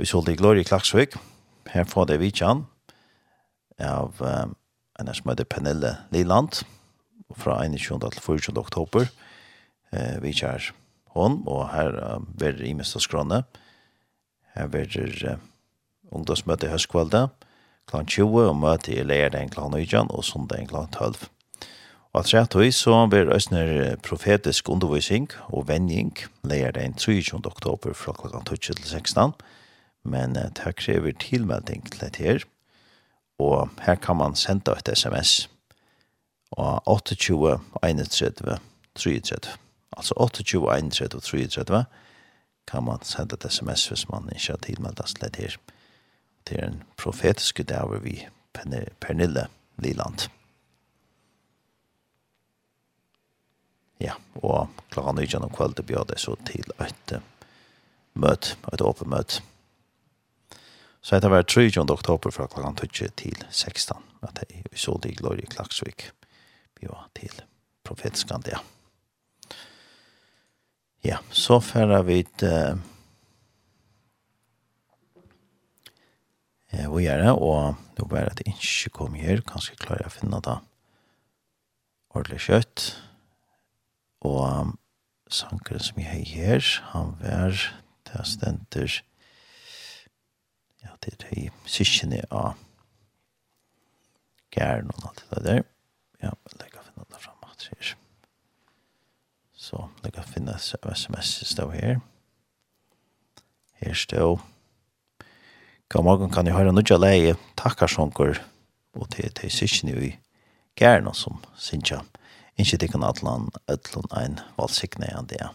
vi 0.00 0.08
solgte 0.08 0.32
i 0.32 0.40
Glorie 0.40 0.64
Klaksvik. 0.64 1.18
Her 1.68 1.84
får 1.84 2.06
det 2.08 2.22
vidtjen 2.22 2.64
av 3.84 4.16
uh, 4.24 4.46
en 4.96 5.10
som 5.12 5.28
heter 5.28 5.44
Pernille 5.44 5.90
Liland 6.08 6.62
fra 7.36 7.58
21. 7.66 8.00
til 8.16 8.22
24. 8.24 8.56
oktober. 8.56 9.10
Uh, 9.92 10.16
vi 10.24 10.32
er 10.40 10.70
hon, 11.12 11.42
og 11.44 11.68
her 11.74 11.92
uh, 12.00 12.16
verer 12.40 12.64
i 12.64 12.72
mest 12.78 12.96
av 12.96 13.04
skrånene 13.04 13.44
her 14.54 14.70
verður 14.72 15.38
ungdomsmøte 16.10 16.68
i 16.68 16.72
høstkvalde, 16.72 17.28
kl. 17.90 18.04
20 18.06 18.48
og 18.48 18.56
møte 18.58 18.94
i 18.94 19.04
lærdagen 19.06 19.52
kl. 19.52 19.68
19 19.72 20.10
og 20.10 20.24
sundagen 20.26 20.68
kl. 20.70 20.84
12. 20.94 21.28
Og 22.10 22.24
at 22.24 22.32
rett 22.34 22.56
og 22.58 22.72
så 22.74 22.94
blir 23.06 23.30
Østner 23.30 23.96
profetisk 24.02 24.68
undervisning 24.68 25.28
og 25.48 25.68
vending 25.68 26.16
lærdagen 26.42 26.94
23. 26.98 27.38
oktober 27.46 27.94
fra 27.94 28.12
kl. 28.12 28.40
20 28.42 28.58
til 28.58 28.84
16. 28.84 29.34
Men 30.02 30.34
det 30.34 30.74
krever 30.76 31.12
tilmelding 31.12 31.86
til 31.90 32.00
dette 32.00 32.22
her. 32.24 32.44
Og 33.38 33.70
her 33.80 33.94
kan 33.94 34.16
man 34.16 34.34
sende 34.36 34.74
et 34.76 34.90
sms 34.98 35.48
og 36.50 36.82
28 36.86 37.60
31 37.82 38.58
33. 38.94 39.56
Altså 39.96 40.14
28 40.16 40.78
31 40.78 41.20
33 41.20 41.84
kan 42.70 42.84
man 42.86 43.02
sende 43.02 43.34
et 43.34 43.46
sms 43.50 43.88
hvis 43.90 44.08
man 44.08 44.28
ikke 44.34 44.54
har 44.54 44.62
tilmeldt 44.66 45.02
oss 45.02 45.16
litt 45.22 45.40
her. 45.42 45.56
Det 46.46 46.58
er 46.58 46.68
en 46.70 46.82
profetisk 46.96 47.62
dag 47.66 47.90
vi 48.04 48.20
Pernille 48.52 49.48
Liland. 49.82 50.28
Ja, 54.00 54.14
og 54.40 54.70
klokka 54.90 55.12
nøy 55.12 55.26
gjennom 55.26 55.52
kveld 55.52 55.76
til 55.76 55.86
bjør 55.90 56.06
det 56.08 56.18
så 56.22 56.36
til 56.48 56.72
et 56.80 57.14
møt, 58.14 58.54
et 58.72 58.82
åpen 58.82 59.10
møt. 59.12 59.40
Så 61.02 61.16
etter 61.16 61.32
hver 61.32 61.44
3. 61.44 61.68
oktober 61.84 62.32
fra 62.32 62.48
klokka 62.48 62.86
20 62.86 63.14
til 63.20 63.44
16, 63.50 63.96
at 64.22 64.44
jeg 64.48 64.64
så 64.74 64.96
det 65.02 65.12
i 65.12 65.20
Glorie 65.20 65.46
Klaksvik 65.46 66.10
bjør 66.80 67.08
til 67.16 67.42
profetisk 67.84 68.32
dag. 68.32 68.54
Ja. 68.56 68.79
Ja, 71.04 71.18
så 71.32 71.60
færa 71.64 72.02
vi 72.04 72.20
et 72.20 72.44
Uh, 76.70 76.96
vi 76.96 77.06
er 77.10 77.18
det, 77.18 77.32
og 77.34 77.74
nå 77.98 78.04
bare 78.06 78.30
at 78.30 78.40
jeg 78.46 78.54
ikke 78.54 78.92
kom 78.94 79.14
her, 79.18 79.40
kanskje 79.42 79.74
klarer 79.74 80.04
jeg 80.04 80.12
å 80.12 80.14
finne 80.14 80.38
det 80.46 80.54
ordentlig 82.14 82.38
kjøtt. 82.44 82.84
Og 84.22 84.38
um, 84.46 84.70
sankeren 85.26 85.82
som 85.82 85.98
jeg 85.98 86.10
har 86.12 86.30
her, 86.30 86.68
han 86.92 87.16
var 87.18 87.58
til 88.06 88.26
stenter 88.26 89.00
ja, 90.80 90.94
det 91.02 91.16
er 91.18 91.34
i 91.36 91.48
syskjene 91.68 92.22
av 92.30 92.54
gæren 94.54 94.94
og 94.94 95.10
alt 95.10 95.26
det 95.34 95.42
der. 95.48 95.66
Ja, 96.22 96.32
legger 96.54 96.86
finne 96.86 97.10
det 97.10 97.24
frem 97.26 97.50
at 97.50 97.66
det 97.66 97.76
er 97.80 97.99
Så 99.70 99.88
det 100.02 100.10
kan 100.12 100.26
finne 100.26 100.56
sms 100.58 101.28
stå 101.46 101.68
her. 101.70 102.00
Her 103.78 103.94
stå. 103.94 104.40
God 105.88 106.04
morgen 106.04 106.30
kan 106.34 106.46
jeg 106.46 106.56
høre 106.56 106.72
noe 106.74 106.96
leie 106.98 107.36
takkarsonker 107.58 108.40
og 108.98 109.06
til, 109.14 109.30
til 109.38 109.52
sysken 109.54 109.92
i 109.92 110.08
gærne 110.74 111.12
som 111.14 111.38
synes 111.54 111.92
jeg. 111.92 112.02
Ikke 112.58 112.80
det 112.82 112.88
kan 112.90 113.06
atlan 113.06 113.46
ødlån 113.70 114.10
en 114.18 114.40
valgsikne 114.58 115.06
enn 115.14 115.30
det. 115.30 115.46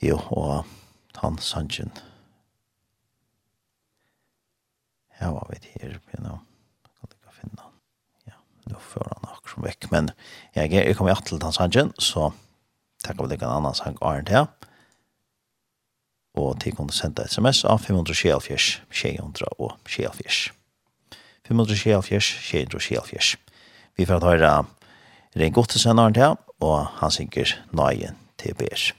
Jo, 0.00 0.16
og 0.32 0.64
han 1.20 1.36
sannsyn. 1.38 1.92
Ja, 5.20 5.30
var 5.36 5.52
vi 5.52 5.60
her, 5.74 6.00
you 6.14 6.24
know 6.24 6.40
nu 8.72 8.80
får 8.80 9.08
han 9.08 9.28
nok 9.28 9.52
som 9.52 9.66
vekk, 9.66 9.90
men 9.92 10.10
jeg, 10.56 10.72
jeg 10.72 10.96
kommer 10.96 11.12
hjertelig 11.12 11.38
til 11.38 11.44
den 11.44 11.56
sangen, 11.56 11.92
så 11.98 12.30
takker 13.04 13.26
vi 13.26 13.34
det 13.34 13.42
en 13.42 13.56
annan 13.58 13.76
sang 13.76 13.98
Arne 14.00 14.24
til. 14.28 14.48
Og 16.38 16.56
til 16.60 16.72
kunne 16.76 16.94
sende 16.96 17.26
sms 17.28 17.64
av 17.68 17.82
524 17.84 18.80
600 18.88 19.52
og 19.58 19.76
624. 19.84 20.54
524 21.48 22.20
624. 22.20 23.36
Vi 23.96 24.08
får 24.08 24.24
høre 24.24 24.54
Rein 25.36 25.52
Gottesen 25.52 26.00
Arne 26.00 26.16
til, 26.16 26.40
og 26.64 26.86
han 27.02 27.10
synger 27.10 27.56
Nøyen 27.72 28.16
til 28.38 28.56
Bers. 28.56 28.92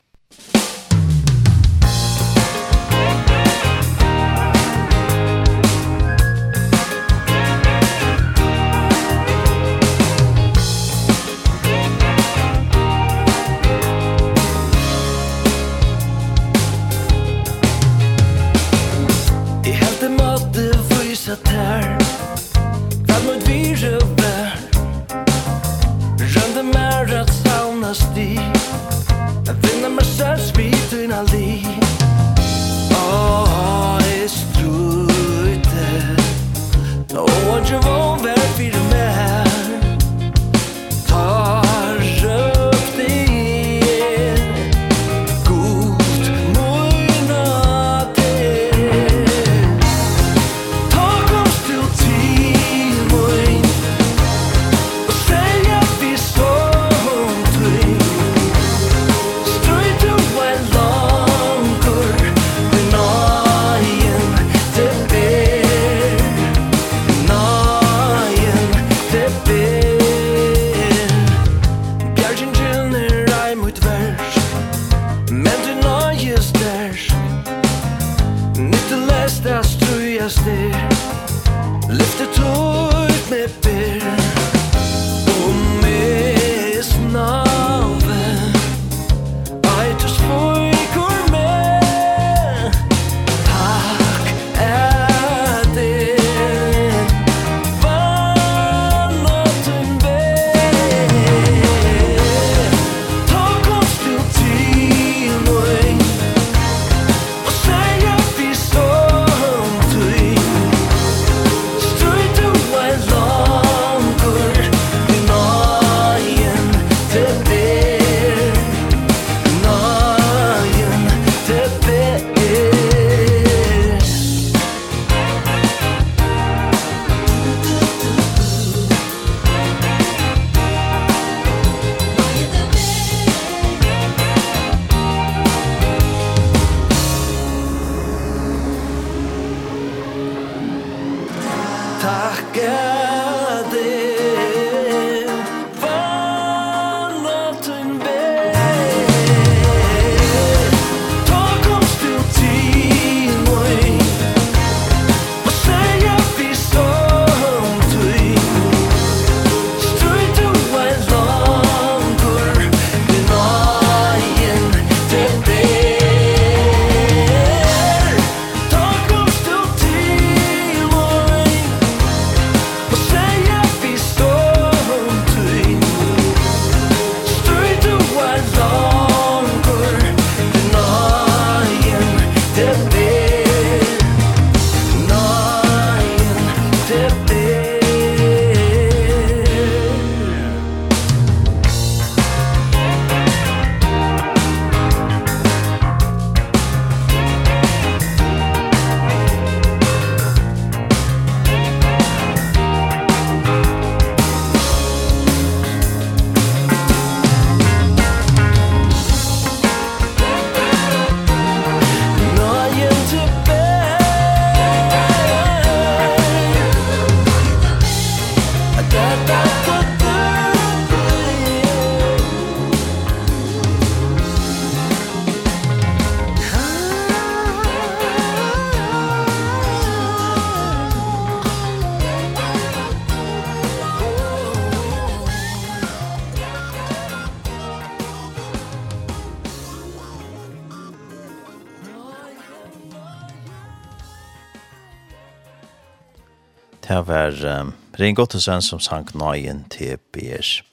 var 247.23 247.61
um, 247.61 247.73
Ring 247.99 248.15
Gottesen 248.17 248.61
som 248.61 248.79
sank 248.79 249.13
nøyen 249.15 249.63
til 249.69 249.97
Bers. 250.11 250.63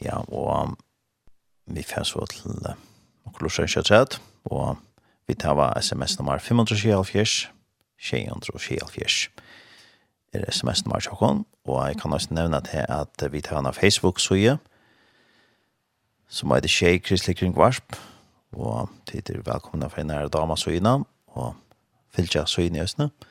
Ja, 0.00 0.18
og 0.18 0.62
um, 0.62 0.76
vi 1.66 1.82
fanns 1.82 2.08
så 2.14 2.26
til 2.30 2.50
uh, 2.68 2.76
Okolosjøen 3.26 3.68
23, 3.68 4.20
og 4.44 4.76
vi 5.26 5.34
tar 5.34 5.80
sms 5.80 6.18
nummer 6.18 6.38
524, 6.38 7.50
674 7.98 9.30
er 10.32 10.50
sms 10.50 10.84
nummer 10.84 11.00
tjokken, 11.00 11.44
og 11.64 11.86
jeg 11.88 11.96
kan 11.96 12.12
også 12.12 12.28
nevne 12.30 12.60
til 12.60 12.84
at 12.88 13.32
vi 13.32 13.40
tar 13.40 13.58
en 13.58 13.74
Facebook-søye, 13.74 14.58
som 16.28 16.50
heter 16.50 16.68
Tjej 16.68 16.98
Kristelig 16.98 17.36
Kringvarsp, 17.36 17.96
og 18.52 18.88
tid 19.06 19.30
er 19.30 19.42
velkomne 19.42 19.90
for 19.90 20.00
en 20.00 20.06
nære 20.06 20.28
damasøyene, 20.28 21.04
og 21.26 21.54
fylgja 22.14 22.46
søyene 22.46 22.78
i 22.78 22.82
østene. 22.82 23.10
Og 23.10 23.25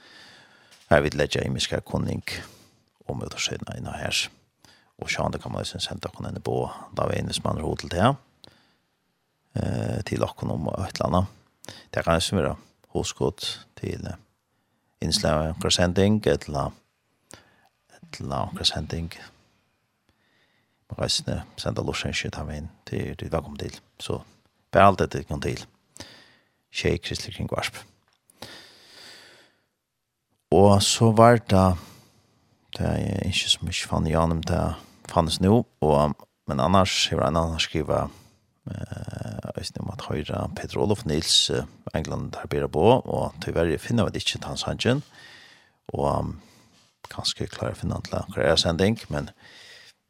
Her 0.89 1.01
vil 1.01 1.17
legge 1.17 1.41
i 1.45 1.49
miskar 1.49 1.81
kunning 1.85 2.23
og 3.05 3.17
møter 3.19 3.41
seg 3.41 3.63
inn 3.75 3.89
her. 3.89 4.19
Og 5.01 5.09
sjåan 5.11 5.33
det 5.33 5.41
kan 5.43 5.51
man 5.51 5.65
også 5.65 5.81
sende 5.83 6.05
dere 6.05 6.27
henne 6.27 6.43
på 6.43 6.59
da 6.95 7.07
vi 7.09 7.17
er 7.17 7.23
inne 7.23 7.35
som 7.35 7.47
mann 7.47 7.63
hod 7.63 7.81
til 7.81 7.91
det 7.91 8.05
eh, 9.59 9.99
til 10.07 10.23
dere 10.23 10.49
om 10.55 10.69
et 10.71 10.95
eller 10.95 11.09
annet. 11.09 11.25
Det 11.91 12.03
kan 12.05 12.15
også 12.15 12.35
være 12.35 12.55
hoskott 12.95 13.67
til 13.75 14.07
innslag 15.01 15.33
av 15.35 15.55
akkurat 15.55 15.79
sending 15.79 16.21
et 16.25 16.47
eller 16.47 16.71
akkurat 18.15 18.67
sending 18.67 19.09
man 20.89 20.97
kan 20.97 21.09
sende 21.09 21.43
sende 21.57 21.83
lorsenskje 21.83 22.31
ta 22.31 22.43
vi 22.45 22.59
inn 22.61 22.69
til 22.85 23.15
det 23.17 23.31
vi 23.31 23.41
kom 23.41 23.57
til. 23.57 23.79
Så 23.99 24.21
bare 24.71 24.87
alt 24.87 24.99
dette 24.99 25.23
kom 25.23 25.41
til. 25.41 25.65
Kjei 26.71 26.97
Kristelig 26.97 27.35
Kring 27.35 27.49
Varsp. 27.51 27.75
Og 30.51 30.83
så 30.83 31.11
var 31.11 31.39
det, 31.49 31.65
det 32.77 32.85
er 32.85 33.25
ikke 33.29 33.49
så 33.49 33.65
mye 33.65 33.87
fann 33.89 34.07
i 34.07 34.15
anem, 34.17 34.43
det 34.45 34.61
fanns 35.09 35.39
nå, 35.41 35.63
og, 35.81 36.15
men 36.47 36.61
annars, 36.61 37.07
jeg 37.09 37.19
var 37.19 37.31
en 37.31 37.41
annen 37.41 37.61
skriva, 37.61 38.07
eh 38.65 39.61
äh, 39.61 39.79
om 39.79 39.89
at 39.93 40.01
høyre 40.09 40.49
Peter 40.55 40.79
Olof 40.79 41.05
Nils 41.05 41.49
uh, 41.49 41.65
England 41.93 42.35
har 42.35 42.47
bedre 42.47 42.69
på, 42.69 42.81
og 42.81 43.33
tyverre 43.41 43.77
finner 43.77 44.05
vi 44.05 44.11
det 44.11 44.21
ikke 44.21 44.39
til 44.39 44.47
hans 44.47 44.63
hangen, 44.63 45.03
og 45.93 46.19
um, 46.19 46.41
kanskje 47.09 47.47
klarer 47.47 47.73
å 47.73 47.79
finne 47.79 48.01
til 48.05 48.17
hva 48.33 48.43
er 48.43 48.55
sending, 48.55 48.99
men 49.09 49.29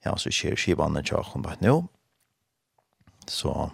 ja, 0.05 0.15
så 0.17 0.31
skjer 0.31 0.55
skivene 0.55 1.03
til 1.03 1.19
Akon 1.19 1.43
bare 1.43 1.59
nå, 1.61 1.77
så 3.27 3.69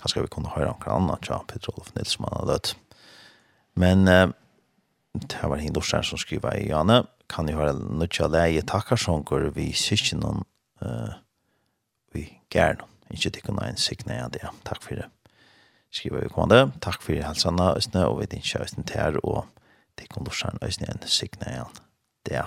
kanskje 0.00 0.24
vi 0.24 0.32
kunne 0.34 0.54
høre 0.54 0.74
hva 0.82 0.98
annet 0.98 1.26
til 1.26 1.46
Peter 1.48 1.74
Olof 1.74 1.92
Nils 1.96 2.14
som 2.16 2.26
han 2.26 2.38
har 2.40 2.48
dødt. 2.52 2.74
Men 3.78 4.08
eh, 4.08 4.28
det 5.14 5.42
var 5.44 5.60
hin 5.60 5.74
Lorsen 5.76 6.04
som 6.04 6.20
skriva 6.20 6.54
i 6.56 6.68
Janne, 6.70 7.02
kan 7.28 7.48
jo 7.48 7.58
høre 7.58 7.74
nødja 7.76 8.28
leie 8.32 8.62
går 8.62 9.52
vi 9.54 9.72
syskjennom 9.72 10.44
uh, 10.82 11.12
vi 12.12 12.40
gærn. 12.50 12.80
Ikke 13.12 13.30
tikkuna 13.30 13.68
en 13.68 13.76
sikna 13.76 14.14
ja 14.14 14.28
det. 14.28 14.48
Takk 14.64 14.82
for 14.82 14.94
det. 14.96 15.08
Skriva 15.92 16.20
vi 16.20 16.28
kommande. 16.28 16.72
Takk 16.80 17.02
for 17.02 17.12
helsana 17.12 17.74
østene, 17.76 18.06
og 18.08 18.20
vi 18.20 18.26
din 18.26 18.40
kjøysten 18.40 18.84
ter 18.84 19.20
og 19.22 19.44
tikkun 19.96 20.24
Lorsen 20.24 20.60
østene 20.64 20.92
en 20.92 21.04
sikna 21.06 21.52
ja 21.52 21.66
det. 22.24 22.44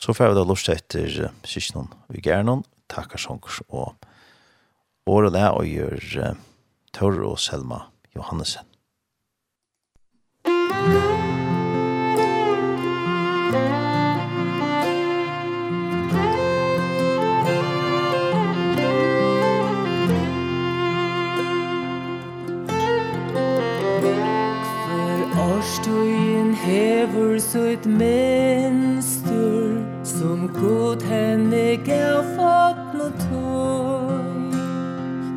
Så 0.00 0.14
får 0.16 0.32
vi 0.32 0.40
da 0.40 0.44
lorsen 0.44 0.76
etter 0.76 1.32
syskjennom 1.44 1.92
vi 2.08 2.22
gærn 2.24 2.64
takkarsongur 2.88 3.60
og 3.68 3.94
året 5.06 5.36
det 5.36 5.46
og 5.52 5.68
gjør 5.68 6.00
uh, 6.24 6.34
Tørre 6.96 7.28
og 7.28 7.38
Selma 7.38 7.84
Johannesen. 8.16 8.64
Thank. 10.80 11.19
Årstøyen 25.60 26.54
hever 26.54 27.38
søyt 27.38 27.86
menstur 27.86 29.82
Som 30.04 30.50
god 30.54 31.02
henne 31.02 31.76
gav 31.84 32.22
fatt 32.36 32.94
no 32.94 33.08
tøy. 33.24 34.54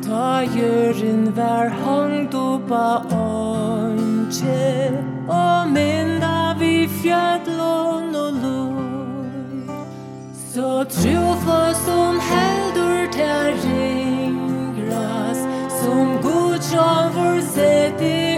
Ta 0.06 0.44
gjøren 0.54 1.36
vær 1.36 1.68
hangd 1.82 2.34
oppa 2.38 2.86
åndsje 3.18 4.92
Og 5.28 5.72
minn 5.74 6.13
fjallon 7.04 8.14
og 8.16 8.32
loj 8.32 9.74
Så 10.52 10.84
trufla 10.88 11.74
som 11.84 12.20
heldur 12.30 13.12
ter 13.12 13.52
ringras 13.64 15.42
Som 15.82 16.16
god 16.22 16.62
sjavur 16.70 17.40
sett 17.54 18.00
i 18.00 18.33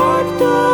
borta 0.00 0.69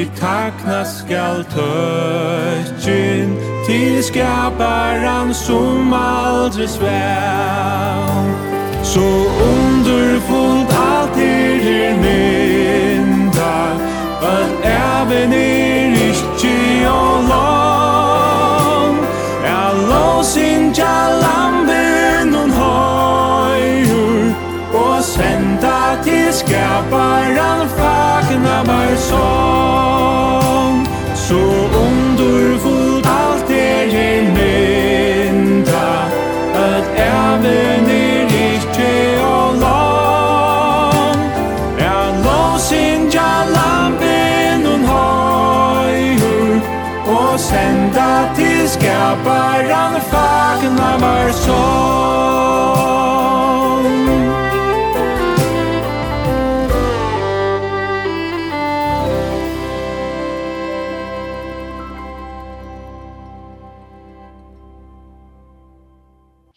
Ty 0.00 0.06
takna 0.20 0.84
skal 0.84 1.44
tötjen 1.44 3.36
Till 3.66 4.04
skaparen 4.04 5.34
som 5.34 5.92
aldrig 5.92 6.68
sväl 6.68 8.30
Så 8.82 9.00
underfullt 9.52 10.72
allt 10.72 11.16
er 11.16 11.66
er 11.68 11.94
mynda 11.96 13.76
Att 14.22 14.64
även 14.64 15.32
er 15.32 15.92
ikke 16.08 16.88
og 16.88 17.22
lång. 17.32 18.96
Er 19.44 19.72
lås 19.90 20.36
inja 20.36 20.96
lamben 21.24 22.34
hon 22.34 22.50
høyur 22.50 24.32
Og 24.74 25.04
senda 25.04 26.02
til 26.04 26.32
skaparen 26.32 27.68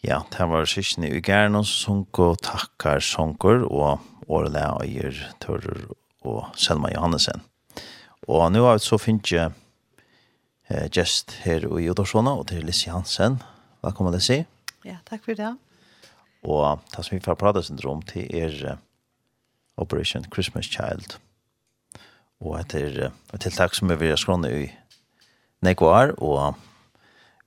Ja, 0.04 0.20
det 0.30 0.44
var 0.46 0.66
sysne 0.68 1.08
i 1.08 1.20
gæren 1.24 1.56
og 1.56 2.36
takkar 2.44 3.00
sunker 3.00 3.64
og 3.64 4.02
årele 4.28 4.60
eier 4.84 5.16
tørrer 5.40 5.86
og 6.22 6.52
Selma 6.54 6.90
Johannesen. 6.92 7.40
Og 8.28 8.52
nå 8.52 8.62
har 8.66 8.76
vi 8.78 8.84
så 8.84 8.98
finnes 9.00 9.32
jeg 9.32 9.52
eh, 10.68 10.86
gjest 10.92 11.40
her 11.44 11.64
i 11.66 11.88
Udorsona 11.90 12.36
og 12.36 12.48
til 12.52 12.64
Lissi 12.64 12.92
Hansen. 12.92 13.40
Velkommen, 13.82 14.14
Lissi. 14.14 14.44
Ja, 14.84 14.98
takk 15.08 15.24
for 15.24 15.38
det. 15.38 15.54
Og 16.44 16.80
det 16.92 17.04
som 17.04 17.16
vi 17.16 17.24
får 17.24 17.38
prate 17.40 17.62
syndrom 17.64 18.02
til 18.04 18.28
er 18.36 18.76
Operation 19.80 20.24
Christmas 20.32 20.68
Child. 20.68 21.16
Og 22.44 22.58
etter 22.60 23.08
et 23.08 23.40
tiltak 23.40 23.74
som 23.74 23.88
vi 23.88 23.96
vil 24.02 24.18
skråne 24.20 24.50
i 24.52 24.66
Nekvar, 25.64 26.12
og 26.20 26.58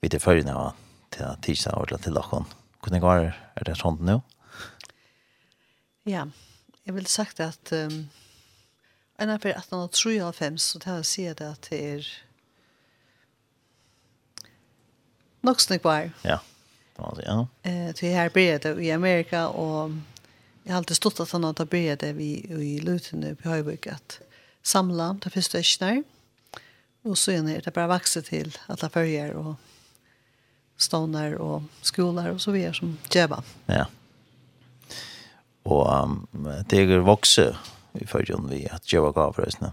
vi 0.01 0.09
til 0.09 0.19
følgende 0.23 0.57
av 0.57 0.73
til 1.13 1.37
tidsdag 1.45 1.77
og 1.77 2.01
til 2.01 2.17
lakken. 2.17 2.49
Hvordan 2.81 3.01
går 3.01 3.21
det? 3.21 3.33
er 3.57 3.65
det 3.65 3.77
sånn 3.79 3.97
nå? 4.05 4.19
Ja, 6.07 6.27
jeg 6.85 6.95
vil 6.95 7.07
sagt 7.09 7.39
at 7.43 7.71
um, 7.73 8.05
en 9.19 9.31
av 9.33 9.45
1893, 9.45 10.59
så 10.61 10.81
det 10.81 10.89
har 10.91 11.01
jeg 11.01 11.09
sier 11.09 11.37
det 11.37 11.47
at 11.55 11.69
det 11.71 11.79
er 11.93 12.11
nok 15.47 15.63
snakvar. 15.63 16.13
Ja. 16.23 16.37
Yeah 16.37 16.56
kan 16.97 17.05
man 17.05 17.15
säga. 17.15 17.47
Eh, 17.63 17.93
till 17.93 18.13
här 18.13 18.29
började 18.29 18.83
i 18.83 18.91
Amerika 18.91 19.47
och 19.47 19.91
jag 20.63 20.73
har 20.73 20.77
alltid 20.77 20.97
stått 20.97 21.19
att 21.19 21.31
han 21.31 21.43
har 21.43 21.95
det 21.95 22.13
vi 22.13 22.25
i 22.49 22.79
Luton 22.79 23.35
på 23.43 23.49
Höjbygg 23.49 23.89
att 23.89 24.19
samla 24.61 25.17
de 25.23 25.29
första 25.29 25.59
äcknar. 25.59 26.03
Och 27.01 27.17
så 27.17 27.31
är 27.31 27.61
det 27.65 27.73
bara 27.73 27.87
växer 27.87 28.21
till 28.21 28.57
alla 28.67 28.89
färger 28.89 29.33
och 29.33 29.55
stånar 30.77 31.33
och 31.33 31.61
skolor 31.81 32.29
och 32.29 32.41
så 32.41 32.51
vidare 32.51 32.73
som 32.73 32.97
djöva. 33.11 33.43
Ja. 33.65 33.85
Och 35.63 36.03
um, 36.03 36.27
det 36.67 36.77
är 36.77 36.99
vuxet 36.99 37.55
i 37.93 38.07
förrjun 38.07 38.47
vi 38.49 38.69
att 38.69 38.93
djöva 38.93 39.11
gavrösna. 39.11 39.71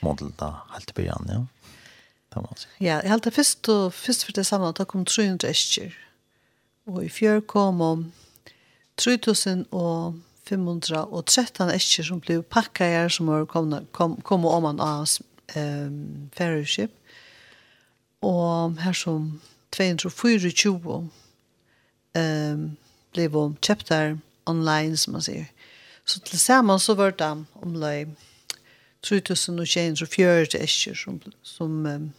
Måndelta 0.00 0.54
helt 0.72 0.94
början, 0.94 1.26
ja. 1.28 1.46
Ja, 2.30 2.44
jag 2.78 3.02
har 3.02 3.10
alltid 3.10 3.34
först, 3.34 3.66
först 3.92 4.22
för 4.22 4.32
det 4.32 4.44
samma 4.44 4.68
att 4.68 4.76
det 4.76 4.84
kom 4.84 5.04
300 5.04 5.48
äcknar 5.48 6.07
Og 6.88 7.04
i 7.04 7.10
fjør 7.12 7.42
kom 7.44 7.82
om 7.84 8.06
3513 8.96 11.68
esker 11.74 12.06
som 12.08 12.22
ble 12.24 12.38
pakket 12.42 12.94
her, 12.94 13.08
som 13.12 13.28
var 13.28 13.44
kommet 13.50 13.84
kom, 13.92 14.16
kom 14.24 14.46
om 14.48 14.62
man 14.64 14.80
av 14.80 15.04
um, 15.56 16.30
færøyskip. 16.36 16.90
Og 18.24 18.80
her 18.80 18.92
som 18.96 19.40
224 19.76 21.08
um, 22.18 22.76
ble 23.12 23.28
kjøpt 23.60 23.88
her 23.92 24.16
online, 24.48 24.96
som 24.96 25.12
man 25.12 25.22
sier. 25.22 25.44
Så 26.08 26.20
til 26.24 26.40
sammen 26.40 26.78
så 26.80 26.94
var 26.96 27.10
det 27.10 27.44
om 27.60 27.74
løy 27.76 28.08
3240 29.04 30.56
eskjer 30.56 30.96
som, 30.96 31.20
som 31.42 31.86
um, 31.86 32.12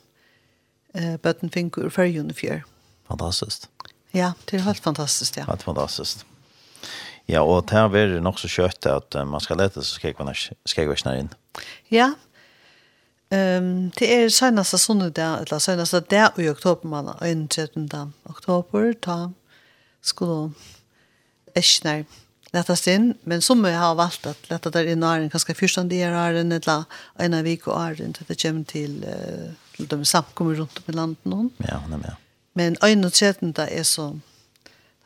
bøtten 1.24 1.49
finner 1.49 1.86
ur 1.86 1.89
færøyene 1.89 2.34
fjør. 2.34 2.61
Fantastisk. 3.09 3.78
Ja, 4.12 4.34
det 4.45 4.57
er 4.57 4.66
helt 4.66 4.84
fantastiskt. 4.84 5.38
Ja. 5.38 5.43
Helt 5.43 5.64
fantastiskt. 5.64 6.26
Ja, 7.26 7.41
och 7.41 7.66
det 7.66 7.76
här 7.76 7.88
nok 7.88 8.24
det 8.24 8.30
också 8.30 8.47
at 8.47 8.95
att 8.95 9.28
man 9.28 9.41
ska 9.41 9.55
lete 9.55 9.82
så 9.82 9.95
ska 9.95 10.07
jag 10.07 10.38
ska 10.66 10.84
jag 10.84 10.99
snära 10.99 11.20
in. 11.20 11.30
Ja. 11.88 12.14
Ehm 13.30 13.64
um, 13.64 13.91
det 13.97 14.16
är 14.16 14.30
sånne 14.30 14.64
söndag 14.64 15.38
eller 15.38 15.60
senaste 15.60 15.99
där 15.99 16.30
i 16.38 16.49
oktober 16.49 16.89
man 16.89 17.16
den 17.22 17.47
13 17.47 18.14
oktober 18.24 18.95
da 19.05 19.32
skulle 20.01 20.51
äschnar 21.55 22.05
lättast 22.51 22.88
in 22.88 23.14
men 23.24 23.41
som 23.41 23.66
jeg 23.66 23.78
har 23.80 23.95
valt 23.95 24.26
att 24.26 24.49
lätta 24.49 24.70
där 24.70 24.84
i 24.84 24.95
näringen 24.95 25.30
kanske 25.30 25.53
första 25.53 25.84
delen 25.84 26.51
eller 26.51 26.84
en 27.16 27.43
vecka 27.43 27.72
är 27.72 27.95
det 27.95 28.14
til 28.14 28.26
det 28.28 28.41
kommer 28.41 28.64
till 28.64 29.05
till 29.76 29.88
de 29.88 30.05
samkommer 30.05 30.55
runt 30.55 30.78
om 30.78 30.84
i 30.88 30.91
landet 30.91 31.26
någon. 31.26 31.49
Ja, 31.57 31.84
det 31.89 31.97
men. 31.97 32.03
Ja. 32.07 32.28
Men 32.54 32.78
øyne 32.84 33.08
og 33.08 33.14
tredjende 33.14 33.68
er 33.70 33.84
så, 33.84 34.12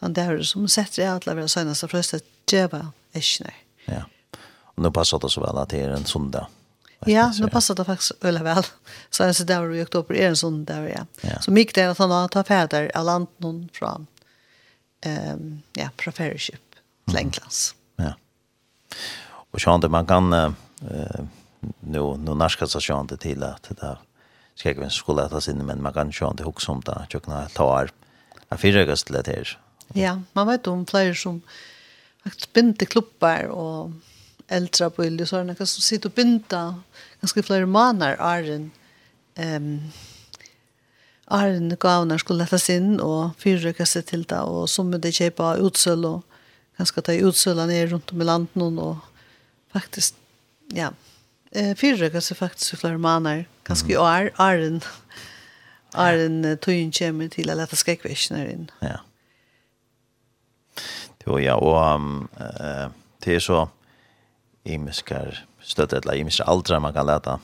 han 0.02 0.14
der 0.14 0.42
som 0.44 0.68
setter 0.68 1.04
i 1.04 1.10
alle 1.10 1.36
vera 1.36 1.48
søgnast 1.48 1.84
av 1.84 1.92
frøst 1.94 2.14
at 2.14 2.26
djeva 2.50 2.86
eskner. 3.16 3.54
Ja, 3.88 4.06
og 4.76 4.84
nå 4.84 4.92
passer 4.92 5.20
det 5.20 5.32
så 5.32 5.44
vel 5.44 5.60
at 5.62 5.74
det 5.74 5.84
er 5.84 5.96
en 5.96 6.06
sundag. 6.06 6.48
Ja, 7.06 7.32
nå 7.40 7.48
passar 7.48 7.76
det 7.76 7.86
faktiskt 7.86 8.12
öle 8.22 8.44
väl. 8.44 8.64
Så 9.10 9.24
jeg 9.24 9.36
ser 9.36 9.46
där 9.46 9.74
i 9.74 9.84
oktober 9.84 10.16
är 10.16 10.28
en 10.28 10.36
sånn 10.36 10.66
där 10.66 10.88
ja. 10.88 11.06
ja. 11.22 11.42
Så 11.42 11.52
mycket 11.52 11.78
är 11.78 11.88
att 11.88 11.98
han 11.98 12.12
har 12.12 12.28
tagit 12.28 12.96
av 12.96 13.06
land 13.06 13.28
någon 13.38 13.70
fra 13.74 14.06
ehm 15.02 15.34
um, 15.34 15.62
ja, 15.74 15.90
fra 15.98 16.12
fellowship 16.12 16.76
till 17.08 17.18
mm. 17.18 17.32
Ja. 17.96 18.14
Och 19.52 19.62
så 19.62 19.90
man 19.90 20.06
kan 20.06 20.34
eh 20.34 20.52
uh, 20.82 21.26
nu 21.80 22.18
nu 22.18 22.36
närska 22.36 22.68
sånn 22.68 23.08
det 23.08 23.18
til 23.18 23.44
at 23.44 23.64
det 23.70 23.82
där 23.82 23.98
ska 24.56 24.70
jag 24.70 24.78
kanske 24.78 25.00
skulle 25.00 25.30
ta 25.30 25.42
sin 25.42 25.66
men 25.66 25.82
man 25.82 25.94
kan 25.94 26.10
ju 26.10 26.28
inte 26.28 26.44
hugga 26.44 26.60
som 26.60 26.82
där 26.82 27.08
jag 27.10 27.24
kan 27.24 27.50
ta 27.50 27.82
är 27.82 27.92
en 28.50 28.58
fyrrögast 28.58 29.10
här. 29.10 29.60
Ja, 29.94 30.22
man 30.34 30.48
vet 30.48 30.68
om 30.68 30.86
fler 30.86 31.14
som 31.14 31.42
faktiskt 32.24 32.54
binder 32.54 32.86
klubbar 32.86 33.44
och 33.44 33.92
äldre 34.48 34.90
på 34.90 35.06
ylde 35.06 35.26
så 35.26 35.38
är 35.38 35.44
det 35.44 35.56
som 35.56 35.82
sitter 35.82 36.10
och 36.10 36.14
binder 36.14 36.74
ganska 37.22 37.44
flera 37.44 37.66
manar 37.66 38.16
är 38.20 38.70
ehm 39.36 39.82
Arne 41.26 41.76
gavnar 41.76 42.18
skulle 42.18 42.44
lättas 42.44 42.70
in 42.70 43.00
och 43.00 43.30
fyrröka 43.38 43.86
sig 43.86 44.04
till 44.04 44.24
det 44.24 44.40
och 44.40 44.70
som 44.70 45.02
det 45.02 45.12
köpa 45.12 45.56
utsöl 45.56 46.06
och 46.06 46.26
ganska 46.78 47.02
ta 47.02 47.14
utsöla 47.14 47.66
ner 47.66 47.88
runt 47.88 48.12
om 48.12 48.22
i 48.22 48.26
landet 48.26 48.56
och 48.80 48.96
faktiskt 49.72 50.16
ja 50.68 50.94
eh 51.52 51.76
fyrröka 51.76 52.22
faktiskt 52.36 52.74
i 52.74 52.78
flera 52.78 52.98
manar 52.98 53.46
Ganske 53.64 53.94
mm. 53.96 54.02
år, 54.02 54.30
åren, 54.44 54.82
åren 55.96 56.58
tøyen 56.60 56.92
kommer 56.92 57.32
til 57.32 57.52
å 57.52 57.58
lette 57.58 57.80
skrekkvisjoner 57.80 58.50
inn. 58.52 58.68
Ja. 58.84 59.00
Jo, 61.24 61.38
ja, 61.40 61.56
og 61.56 61.78
um, 61.96 62.26
uh, 62.36 62.90
det 63.24 63.38
er 63.38 63.44
så 63.44 63.66
imiskar 64.68 65.46
støtte, 65.64 66.02
eller 66.02 66.20
imiskar 66.20 66.52
aldre 66.52 66.82
man 66.84 66.96
kan 66.96 67.08
lette 67.08 67.38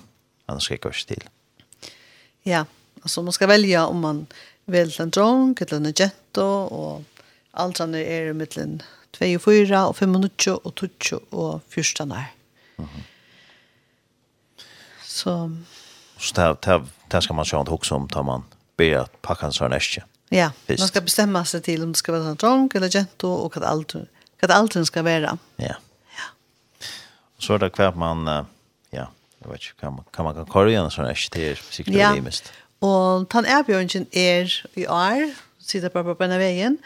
andre 0.49 0.63
skrekkvisjoner 0.65 1.15
til. 1.15 1.29
Ja, 2.47 2.65
altså 3.03 3.23
man 3.23 3.35
skal 3.35 3.51
velge 3.51 3.85
om 3.87 4.03
man 4.03 4.25
vil 4.69 4.91
en 4.99 5.13
drong, 5.15 5.55
eller 5.61 5.79
en 5.79 5.93
jento, 5.93 6.47
og 6.67 7.23
aldrene 7.53 8.03
er 8.03 8.31
i 8.31 8.35
midten 8.37 8.81
2 9.17 9.29
og 9.35 9.41
4 9.41 9.85
og 9.87 9.95
5 9.97 10.11
minutter 10.13 10.59
og 10.65 10.75
2 10.75 11.21
og 11.31 11.61
14 11.69 12.11
år. 12.11 12.27
Mm 12.77 12.85
-hmm. 12.85 13.03
Så 15.03 15.51
Så 16.19 16.35
det 16.35 16.61
det 16.65 16.81
det 17.11 17.21
skal 17.21 17.21
ska 17.21 17.33
man 17.33 17.45
köra 17.45 17.59
inte 17.61 17.71
också 17.71 17.95
om 17.95 18.07
tar 18.07 18.23
man 18.23 18.43
ber 18.77 18.97
at 18.97 19.21
packa 19.21 19.45
en 19.45 19.53
sån 19.53 19.73
äskje. 19.73 20.03
Ja, 20.29 20.51
Visst. 20.67 20.79
man 20.79 20.87
skal 20.87 21.01
bestemme 21.01 21.45
seg 21.45 21.63
til 21.63 21.83
om 21.83 21.91
det 21.91 21.97
skal 21.97 22.13
være 22.13 22.29
en 22.31 22.35
drunk 22.35 22.75
eller 22.75 22.89
gento 22.89 23.27
och 23.27 23.55
vad 23.55 23.63
allt 23.63 23.95
vad 24.41 24.51
allt 24.51 24.87
skal 24.87 25.03
være. 25.03 25.37
Ja. 25.55 25.75
Ja. 26.17 26.27
Så 27.39 27.53
er 27.53 27.57
det 27.57 27.71
kvar 27.71 27.95
man 27.95 28.27
ja, 28.91 29.05
jeg 29.41 29.51
vet 29.51 29.61
ikke, 29.61 29.79
kan 29.79 29.93
man 29.93 30.05
kan 30.13 30.25
man 30.25 30.35
kan 30.35 30.45
köra 30.45 30.85
en 30.85 30.91
sån 30.91 31.05
äskje 31.05 31.29
till 31.29 31.57
sikkert 31.71 31.95
ja. 31.95 32.13
det 32.13 32.21
mest. 32.21 32.53
Och 32.81 33.33
han 33.33 33.45
är 33.45 34.05
er 34.13 34.65
i 34.75 34.87
år 34.87 35.33
sitter 35.69 35.89
bare 35.93 36.15
på 36.15 36.23
denne 36.23 36.39
veien, 36.41 36.77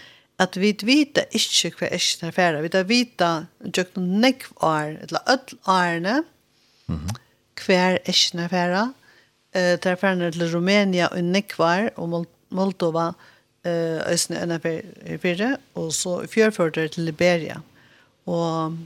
at 0.41 0.57
vi 0.59 0.73
vet 0.83 1.21
ikke 1.31 1.73
hva 1.79 1.89
ikkje 1.93 2.21
den 2.21 2.31
affæra. 2.33 2.61
Vi 2.63 2.71
vet 2.71 2.89
vita 2.89 3.31
tjøkken 3.63 4.09
nekv 4.23 4.51
år, 4.65 4.97
eller 5.05 5.19
öll 5.27 5.57
årene, 5.67 6.23
mm 6.87 6.99
-hmm. 6.99 7.15
hver 7.65 7.97
ikkje 8.05 8.31
den 8.31 8.45
affæra, 8.45 8.93
eh 9.55 9.77
tar 9.79 9.95
færne 9.95 10.31
til 10.31 10.55
Rumænia 10.55 11.07
og 11.11 11.23
Nekvar 11.23 11.89
og 11.95 12.25
Moldova 12.49 13.11
eh 13.65 14.01
østne 14.13 14.41
enn 14.41 15.19
fyrre 15.21 15.57
og 15.75 15.93
så 15.93 16.27
fjørførte 16.27 16.87
til 16.87 17.03
Liberia. 17.03 17.61
Og 18.25 18.77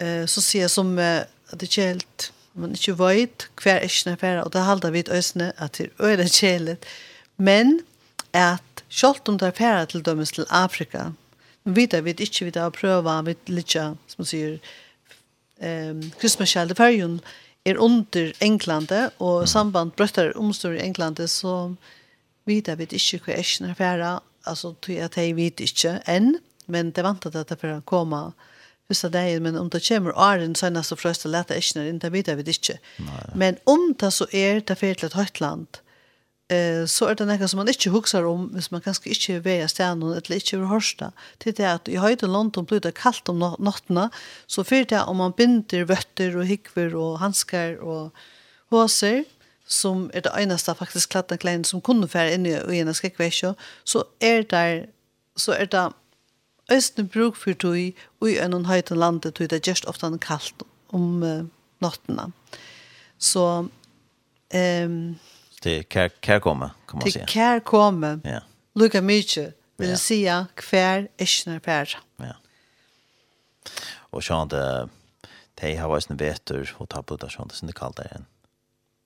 eh 0.00 0.26
så 0.26 0.40
ser 0.40 0.60
jeg 0.60 0.70
som 0.70 0.98
at 0.98 1.60
det 1.60 1.70
kjelt 1.70 2.32
man 2.56 2.72
ikke 2.72 2.98
vet 2.98 3.48
hver 3.62 3.84
ikke 3.84 4.16
færre, 4.16 4.44
og 4.44 4.52
det 4.52 4.64
halda 4.64 4.90
vi 4.90 5.04
østne 5.10 5.52
at 5.56 5.78
det 5.78 5.90
er 5.98 6.06
øyne 6.06 6.28
kjelet. 6.28 6.76
Men 7.36 7.80
at 8.32 8.84
selv 8.88 9.28
om 9.28 9.38
det 9.38 9.48
er 9.48 9.58
færre 9.58 9.86
til 9.86 10.04
dømes 10.04 10.32
til 10.32 10.46
Afrika, 10.50 11.10
vi 11.64 11.80
vet 11.80 12.04
vi 12.04 12.10
ikke 12.10 12.44
vi 12.44 12.52
har 12.54 12.70
prøvd, 12.70 13.02
vi 13.24 13.30
vet 13.30 13.58
ikke, 13.58 13.80
som 14.06 14.18
man 14.18 14.26
sier, 14.26 14.58
um, 15.60 16.02
kristmasskjelde 16.20 16.74
færgen, 16.74 17.20
er 17.66 17.80
under 17.82 18.32
Englande, 18.40 19.10
og 19.18 19.40
mm. 19.42 19.46
samband 19.50 19.94
brøttar 19.98 20.32
omstår 20.38 20.78
i 20.78 20.84
Englande, 20.86 21.28
så 21.28 21.74
vita 22.46 22.74
jeg 22.74 22.84
vet 22.84 22.96
ikke 22.96 23.24
hva 23.24 23.38
jeg 23.38 23.50
kjenner 23.50 23.78
færa, 23.78 24.10
altså 24.46 24.74
tog 24.80 24.94
jeg 24.94 25.04
at 25.04 25.18
jeg 25.18 25.36
vet 25.36 25.62
ikke 25.64 25.98
enn, 26.10 26.36
men 26.70 26.92
det 26.94 27.04
vant 27.04 27.26
at 27.26 27.32
det 27.32 27.64
att 27.64 27.86
komme 27.86 28.32
første 28.88 29.08
dagen, 29.10 29.42
men 29.42 29.56
om 29.56 29.70
det 29.70 29.82
kommer 29.88 30.14
åren 30.14 30.54
senest 30.54 30.94
og 30.94 31.00
frøst 31.00 31.26
og 31.26 31.32
lete 31.34 31.56
ikke, 31.58 31.98
det 32.02 32.12
vet 32.12 32.28
jeg 32.28 32.38
vet 32.38 32.48
ikke. 32.52 32.78
Men 33.34 33.58
om 33.66 33.94
det 33.98 34.12
så 34.12 34.26
er 34.32 34.60
det 34.60 34.78
fyrir 34.78 34.94
til 34.94 35.10
et 35.10 35.18
høyt 35.18 35.40
land, 35.40 35.80
eh 36.48 36.86
så 36.86 37.06
är 37.06 37.14
det 37.14 37.24
något 37.24 37.50
som 37.50 37.56
man 37.56 37.68
inte 37.68 37.90
huxar 37.90 38.22
om, 38.22 38.50
hvis 38.54 38.70
man 38.70 38.80
kanske 38.80 39.08
inte 39.08 39.38
väjer 39.40 39.68
stjärnan 39.68 40.12
eller 40.12 40.32
inte 40.32 40.56
vill 40.56 40.66
hörsta. 40.66 41.12
Det 41.38 41.60
är 41.60 41.74
att 41.74 41.88
i 41.88 41.96
höjden 41.96 42.32
London 42.32 42.64
blir 42.64 42.80
det 42.80 42.92
kallt 42.92 43.28
om 43.28 43.56
natten 43.58 44.10
så 44.46 44.64
för 44.64 44.84
det 44.84 45.02
om 45.02 45.16
man 45.16 45.32
binder 45.36 45.84
vötter 45.84 46.36
och 46.36 46.46
hickver 46.46 46.94
och 46.94 47.18
handskar 47.18 47.76
och 47.76 48.14
håser 48.70 49.24
som 49.66 50.10
är 50.14 50.20
det 50.20 50.32
enaste 50.38 50.74
faktiskt 50.74 51.08
klädda 51.08 51.36
kläder 51.36 51.64
som 51.64 51.80
kunde 51.80 52.08
färra 52.08 52.30
in 52.30 52.46
i 52.46 52.78
ena 52.78 52.94
skräckväsjo 52.94 53.54
så 53.84 54.04
är 54.18 54.42
det 54.42 54.86
så 55.36 55.52
är 55.52 55.66
det 55.66 55.92
östne 56.68 57.04
bruk 57.04 57.36
för 57.36 57.52
tog 57.54 57.92
och 58.18 58.30
i 58.30 58.38
en 58.38 58.64
höjden 58.64 58.98
landet 58.98 59.34
tog 59.34 59.48
det 59.48 59.66
just 59.66 59.84
ofta 59.84 60.18
kallt 60.18 60.62
om 60.86 61.22
uh, 61.22 61.44
natten. 61.78 62.32
Så 63.18 63.68
ehm 64.50 64.90
um, 64.90 65.18
Det 65.66 65.82
till 65.82 65.92
kär, 65.92 66.10
kärkomma 66.20 66.70
kan 66.86 66.98
man 66.98 67.10
säga. 67.10 67.26
Till 67.26 67.34
kärkomma. 67.34 68.20
Ja. 68.24 68.40
Lukar 68.74 69.02
mycket. 69.02 69.54
Vill 69.76 69.90
ja. 69.90 69.96
säga 69.96 70.46
kvar 70.54 71.08
ishnar 71.16 71.58
per. 71.58 71.98
Ja. 72.16 72.36
Och 73.94 74.24
så 74.24 74.34
att 74.34 74.50
de 75.54 75.76
har 75.76 75.88
varit 75.88 76.10
en 76.10 76.16
vetur 76.16 76.74
och 76.78 76.88
ta 76.88 77.02
på 77.02 77.16
det 77.16 77.30
sånt 77.30 77.52
som 77.52 77.66
det 77.66 77.72
kallt 77.72 77.96
där. 77.96 78.24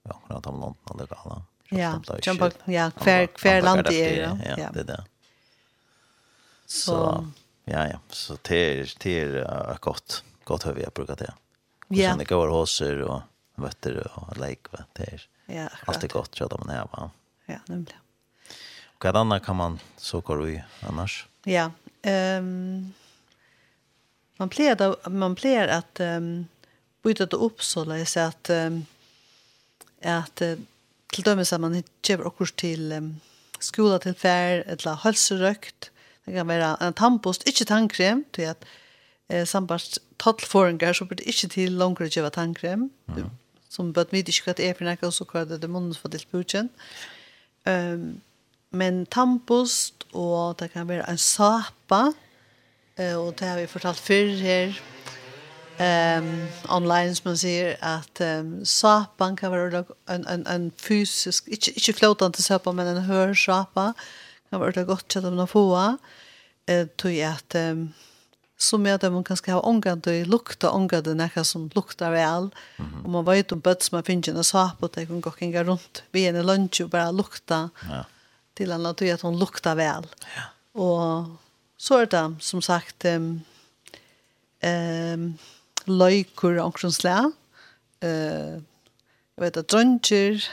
Ja, 0.03 0.21
kan 0.29 0.43
ta 0.43 0.51
någon 0.51 0.75
annan 0.85 1.07
det 1.11 1.15
alla. 1.15 1.43
Ja, 1.69 2.03
jumpa 2.23 2.51
ja, 2.65 2.91
hver, 3.05 3.29
hver 3.43 3.63
land 3.63 3.85
det 3.85 3.95
er, 3.95 4.39
Ja, 4.45 4.55
Ja, 4.59 4.71
det 4.73 4.83
där. 4.83 5.05
Så 6.67 7.27
ja 7.65 7.89
ja, 7.89 8.01
så 8.09 8.37
till 8.37 8.89
till 8.89 9.47
gott 9.81 10.25
gott 10.45 10.67
hur 10.67 10.73
vi 10.73 10.85
har 10.85 10.91
brukat 10.91 11.19
det. 11.19 11.35
Ja. 11.89 12.11
Sen 12.11 12.19
det 12.19 12.25
går 12.25 12.49
hoser 12.49 13.01
och 13.01 13.23
vetter 13.55 14.13
och 14.15 14.39
lek 14.39 14.61
vad 14.71 14.85
det 14.93 15.13
är. 15.13 15.29
Ja, 15.55 15.67
akkurat. 15.67 15.89
Allt 15.89 16.05
är 16.05 16.09
gott 16.09 16.35
så 16.35 16.45
att 16.45 16.67
man 16.67 16.89
va. 16.93 17.11
Ja, 17.47 17.59
nämligen. 17.67 17.99
Och 18.85 19.05
vad 19.05 19.17
annat 19.17 19.45
kan 19.45 19.57
man 19.57 19.79
så 19.97 20.21
går 20.21 20.49
i 20.49 20.63
annars? 20.89 21.27
Ja. 21.45 21.71
Ehm 22.03 22.45
um, 22.45 22.93
man 24.37 24.49
plejer 24.49 25.09
man 25.09 25.35
plejer 25.35 25.69
att 25.69 26.01
ehm 26.01 26.47
byta 27.03 27.27
det 27.27 27.37
upp 27.37 27.63
så 27.63 27.97
Jag 27.97 28.09
så 28.09 28.21
att 28.21 28.51
um, 28.51 28.87
att 30.03 30.43
uh, 30.43 30.59
till 31.13 31.25
dömes 31.25 31.53
att 31.53 31.61
man 31.61 31.83
ger 32.03 32.27
också 32.27 32.45
till 32.57 32.93
um, 32.93 33.21
skola 33.59 33.99
till 33.99 34.15
fär 34.15 34.65
eller 34.67 34.95
hälsorökt. 34.95 35.91
Det 36.25 36.33
kan 36.33 36.47
vara 36.47 36.77
en 36.77 36.93
tandpost, 36.93 37.43
inte 37.43 37.65
tandkräm 37.65 38.25
till 38.31 38.49
att 38.49 38.65
eh, 39.29 39.45
sambart 39.45 39.83
tallfåringar 40.17 40.93
så 40.93 41.05
blir 41.05 41.17
det 41.17 41.23
inte 41.23 41.49
till 41.49 41.77
langere 41.77 42.27
å 42.27 42.31
tandkräm. 42.31 42.91
Mm 43.09 43.31
som 43.71 43.93
bøtt 43.95 44.13
mye 44.13 44.27
ikke 44.27 44.51
at 44.51 44.63
jeg 44.63 44.77
finner 44.79 44.99
ikke 44.99 45.09
også 45.11 45.27
hva 45.31 45.45
det 45.47 45.63
er 45.63 45.71
munnen 45.71 45.95
for 45.95 46.11
til 46.11 46.27
purken. 46.31 46.71
Um, 47.67 48.21
men 48.71 49.05
tampost, 49.07 50.07
og 50.15 50.59
det 50.61 50.71
kan 50.73 50.89
være 50.89 51.09
en 51.11 51.19
sapa, 51.19 52.11
og 53.01 53.39
det 53.39 53.49
har 53.49 53.59
vi 53.59 53.67
fortalt 53.67 53.99
før 53.99 54.35
her, 54.39 54.75
um, 55.81 56.29
online 56.69 57.15
som 57.15 57.31
man 57.31 57.39
sier 57.41 57.77
at 57.83 58.21
um, 58.21 58.61
sapan 58.65 59.37
kan 59.37 59.53
være 59.53 59.85
en, 60.11 60.27
en, 60.29 60.47
en 60.47 60.69
fysisk, 60.77 61.49
ikke, 61.49 61.73
ikke 61.77 61.99
flåtende 61.99 62.43
sapa, 62.43 62.73
men 62.73 62.87
en 62.87 63.03
hør 63.09 63.35
sapa, 63.35 63.91
kan 64.51 64.61
være 64.61 64.85
godt 64.85 65.09
til 65.09 65.27
om 65.27 65.39
noen 65.39 65.51
få, 65.51 65.67
uh, 65.73 66.87
tog 66.99 67.19
at 67.27 67.59
um, 67.73 67.89
som 68.63 68.87
är 68.87 68.95
att 68.95 69.13
man 69.13 69.25
kanske 69.25 69.53
ha 69.53 69.61
ångat 69.61 70.07
och 70.07 70.27
lukta 70.27 70.71
ångat 70.71 71.07
och 71.07 71.17
näka 71.17 71.45
som 71.45 71.71
luktar 71.75 72.11
väl. 72.11 72.37
Mm 72.37 72.53
-hmm. 72.77 73.05
Och 73.05 73.11
man 73.11 73.25
vet 73.25 73.53
om 73.53 73.61
böt 73.61 73.83
som 73.83 73.97
man 73.97 74.03
finner 74.03 74.29
en 74.29 74.45
sap 74.45 74.83
och 74.83 74.91
det 74.95 75.07
kan 75.07 75.21
gå 75.21 75.31
kring 75.31 75.65
runt 75.65 76.03
vid 76.11 76.37
en 76.37 76.47
lunch 76.47 76.81
och 76.81 76.89
bara 76.89 77.11
lukta 77.11 77.71
ja. 77.91 78.05
till 78.55 78.73
en 78.73 78.83
natur 78.83 79.15
att 79.15 79.21
hon 79.21 79.39
luktar 79.39 79.75
väl. 79.75 80.07
Ja. 80.37 80.81
Och 80.81 81.25
så 81.77 81.99
är 81.99 82.07
det 82.07 82.35
som 82.41 82.63
sagt 82.63 83.05
um, 83.05 83.41
um, 84.63 85.39
löjkor 85.85 86.59
och 86.59 86.65
omkring 86.65 86.93
slä. 86.93 87.33
Uh, 88.05 88.61
jag 89.35 89.45
vet 89.45 89.57
att 89.57 89.69
dröntjer 89.69 90.45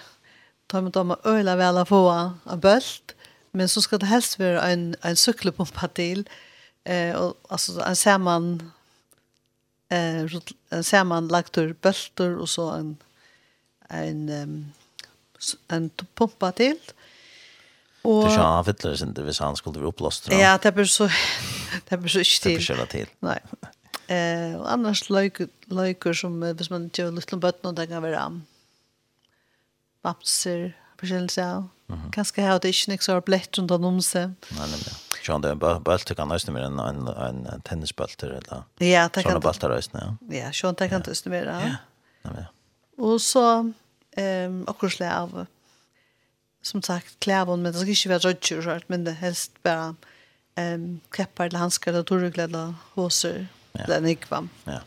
tar 0.67 0.81
man 0.81 0.91
dem 0.91 1.15
öla 1.23 1.55
väl 1.55 1.77
att 1.77 1.87
få 1.87 2.31
av 2.43 2.59
bölt. 2.59 3.15
Men 3.51 3.69
så 3.69 3.81
ska 3.81 3.97
det 3.97 4.05
helst 4.05 4.39
vara 4.39 4.61
en, 4.61 4.95
en 5.01 5.15
cykelpumpa 5.15 5.87
till. 5.87 6.19
Mm 6.19 6.46
Eh 6.87 7.15
och 7.15 7.35
alltså 7.49 7.81
en 7.81 7.95
samman 7.95 8.71
eh 9.89 10.25
en 10.69 10.83
samman 10.83 11.27
lagtur 11.27 11.75
bultur 11.81 12.37
och 12.37 12.49
så 12.49 12.71
en 12.71 12.97
en 13.89 14.29
um, 14.29 14.71
en 15.67 15.89
pumpa 16.13 16.51
till. 16.51 16.77
Och 18.01 18.23
Det 18.23 18.35
sa 18.35 18.63
Fittler 18.63 18.95
sen 18.95 19.07
inte 19.07 19.23
visst 19.23 19.39
han 19.39 19.55
skulle 19.55 19.79
bli 19.79 19.87
upplåst. 19.87 20.27
Ja, 20.31 20.59
det 20.61 20.71
blir 20.71 20.85
så 20.85 21.09
det 21.89 21.97
blir 21.97 22.09
så 22.09 22.19
inte 22.19 22.65
till. 22.65 22.77
Det 22.77 22.85
till. 22.85 23.07
Nej. 23.19 23.39
Eh 24.07 24.55
och 24.55 24.71
annars 24.71 25.09
löjker 25.09 25.47
löjker 25.65 26.13
som 26.13 26.41
hvis 26.41 26.69
man 26.69 26.89
gör 26.93 27.11
lilla 27.11 27.37
bötten 27.37 27.67
och 27.67 27.73
det 27.73 27.87
kan 27.87 28.01
vara 28.01 28.41
bapser, 30.01 30.77
forskjellig 30.99 31.31
själva. 31.31 31.69
Mm 31.89 32.01
-hmm. 32.01 32.11
Kanske 32.11 32.41
har 32.41 32.59
det 32.59 32.67
inte 32.67 32.91
något 32.91 33.03
så 33.03 33.21
blett 33.21 33.57
runt 33.57 33.71
om 33.71 34.01
sig. 34.01 34.25
Nej, 34.25 34.35
nej, 34.57 34.79
nej. 34.85 35.06
John 35.27 35.41
den 35.41 35.59
bult 35.59 36.15
kan 36.15 36.27
nästan 36.27 36.53
mer 36.53 36.61
en 36.61 36.79
en 36.79 37.07
en 37.07 37.61
tennisbolt 37.61 38.23
eller. 38.23 38.63
Ja, 38.77 39.09
det 39.09 39.09
kan. 39.09 39.23
Såna 39.23 39.39
boltar 39.39 39.69
nästan. 39.69 40.17
Ja, 40.29 40.37
ja 40.37 40.53
Sean 40.53 40.75
det 40.77 40.89
kan 40.89 41.03
nästan 41.07 41.31
mer. 41.31 41.45
Ja. 41.45 41.75
Ja. 42.21 42.45
Och 42.97 43.21
så 43.21 43.71
ehm 44.11 44.63
och 44.63 44.79
kursla 44.79 45.21
av 45.21 45.45
som 46.61 46.81
sagt 46.81 47.19
klävon 47.19 47.61
men 47.61 47.73
det 47.73 47.79
ska 47.79 47.87
inte 47.89 48.09
vara 48.09 48.19
rödtjur 48.19 48.61
så 48.61 48.79
men 48.87 49.03
det 49.03 49.11
helst 49.11 49.51
bara 49.63 49.95
ehm 50.55 50.99
keppar 51.15 51.45
eller 51.45 51.59
handskar 51.59 51.93
eller 51.93 52.03
torrkläder 52.03 52.73
hoser 52.93 53.47
eller 53.73 54.01
nikvam. 54.01 54.49
Ja. 54.63 54.81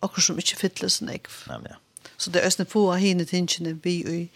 Och 0.00 0.22
som 0.22 0.36
inte 0.36 0.56
fylldes 0.56 1.00
nikv. 1.02 1.30
Ja, 1.48 1.60
ja. 1.64 1.76
Så 2.16 2.30
det 2.30 2.42
ösna 2.42 2.64
på 2.64 2.94
hinne 2.94 3.24
tinchen 3.24 3.80
vi 3.82 3.90
i 3.90 4.28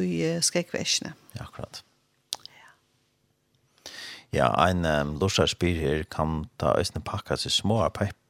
i 0.00 0.42
skräckväsne. 0.42 1.12
Ja, 1.32 1.42
akkurat. 1.42 1.84
Ja, 4.34 4.48
ein 4.58 4.84
um, 4.84 5.18
lusar 5.20 5.46
spyr 5.46 5.76
her 5.78 6.00
kan 6.10 6.48
ta 6.58 6.72
øsne 6.80 6.98
pakka 7.04 7.36
til 7.38 7.52
små 7.54 7.76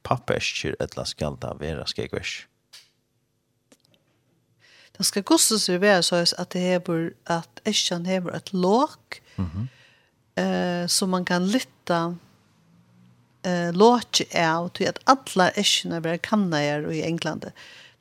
papperskjer 0.05 0.75
etla 0.83 1.05
skal 1.09 1.39
da 1.41 1.55
vera 1.57 1.87
skegvers. 1.89 2.43
Det 4.95 5.07
skal 5.09 5.25
koste 5.27 5.57
seg 5.59 5.81
være 5.81 6.03
så 6.05 6.21
at 6.37 6.53
det 6.53 6.61
hever 6.61 7.09
at 7.25 7.63
eskjan 7.67 8.05
hever 8.05 8.35
et 8.37 8.53
låk 8.53 9.21
mm 9.37 9.49
-hmm. 9.49 9.65
eh, 10.41 10.87
som 10.87 11.09
man 11.09 11.25
kan 11.25 11.47
lytta 11.47 12.15
eh, 13.43 13.73
låk 13.73 14.21
av 14.33 14.69
til 14.69 14.85
at 14.85 14.99
alle 15.07 15.51
eskjene 15.57 16.03
være 16.03 16.17
kannager 16.17 16.89
i 16.89 17.01
England. 17.01 17.43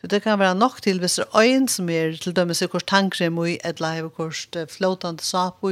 Så 0.01 0.07
det 0.07 0.23
kan 0.23 0.39
vera 0.39 0.55
nok 0.55 0.83
til 0.83 0.99
hvis 0.99 1.15
det 1.15 1.25
er 1.25 1.41
øyn 1.41 1.69
som 1.69 1.89
er 1.89 2.17
til 2.17 2.37
dømes 2.37 2.63
i 2.63 2.67
kors 2.67 2.83
tankrem 2.83 3.39
og 3.39 3.51
i 3.51 3.59
etla 3.65 3.95
hever 3.95 4.09
kors 4.09 4.49
sap 5.21 5.65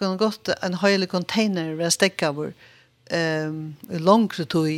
kunne 0.00 0.20
gått 0.20 0.48
en 0.60 0.78
høylig 0.80 1.10
container 1.12 1.74
ved 1.78 1.92
stekka 1.94 2.32
vår 2.36 2.54
um, 3.12 3.60
langre 4.00 4.46
tog 4.48 4.70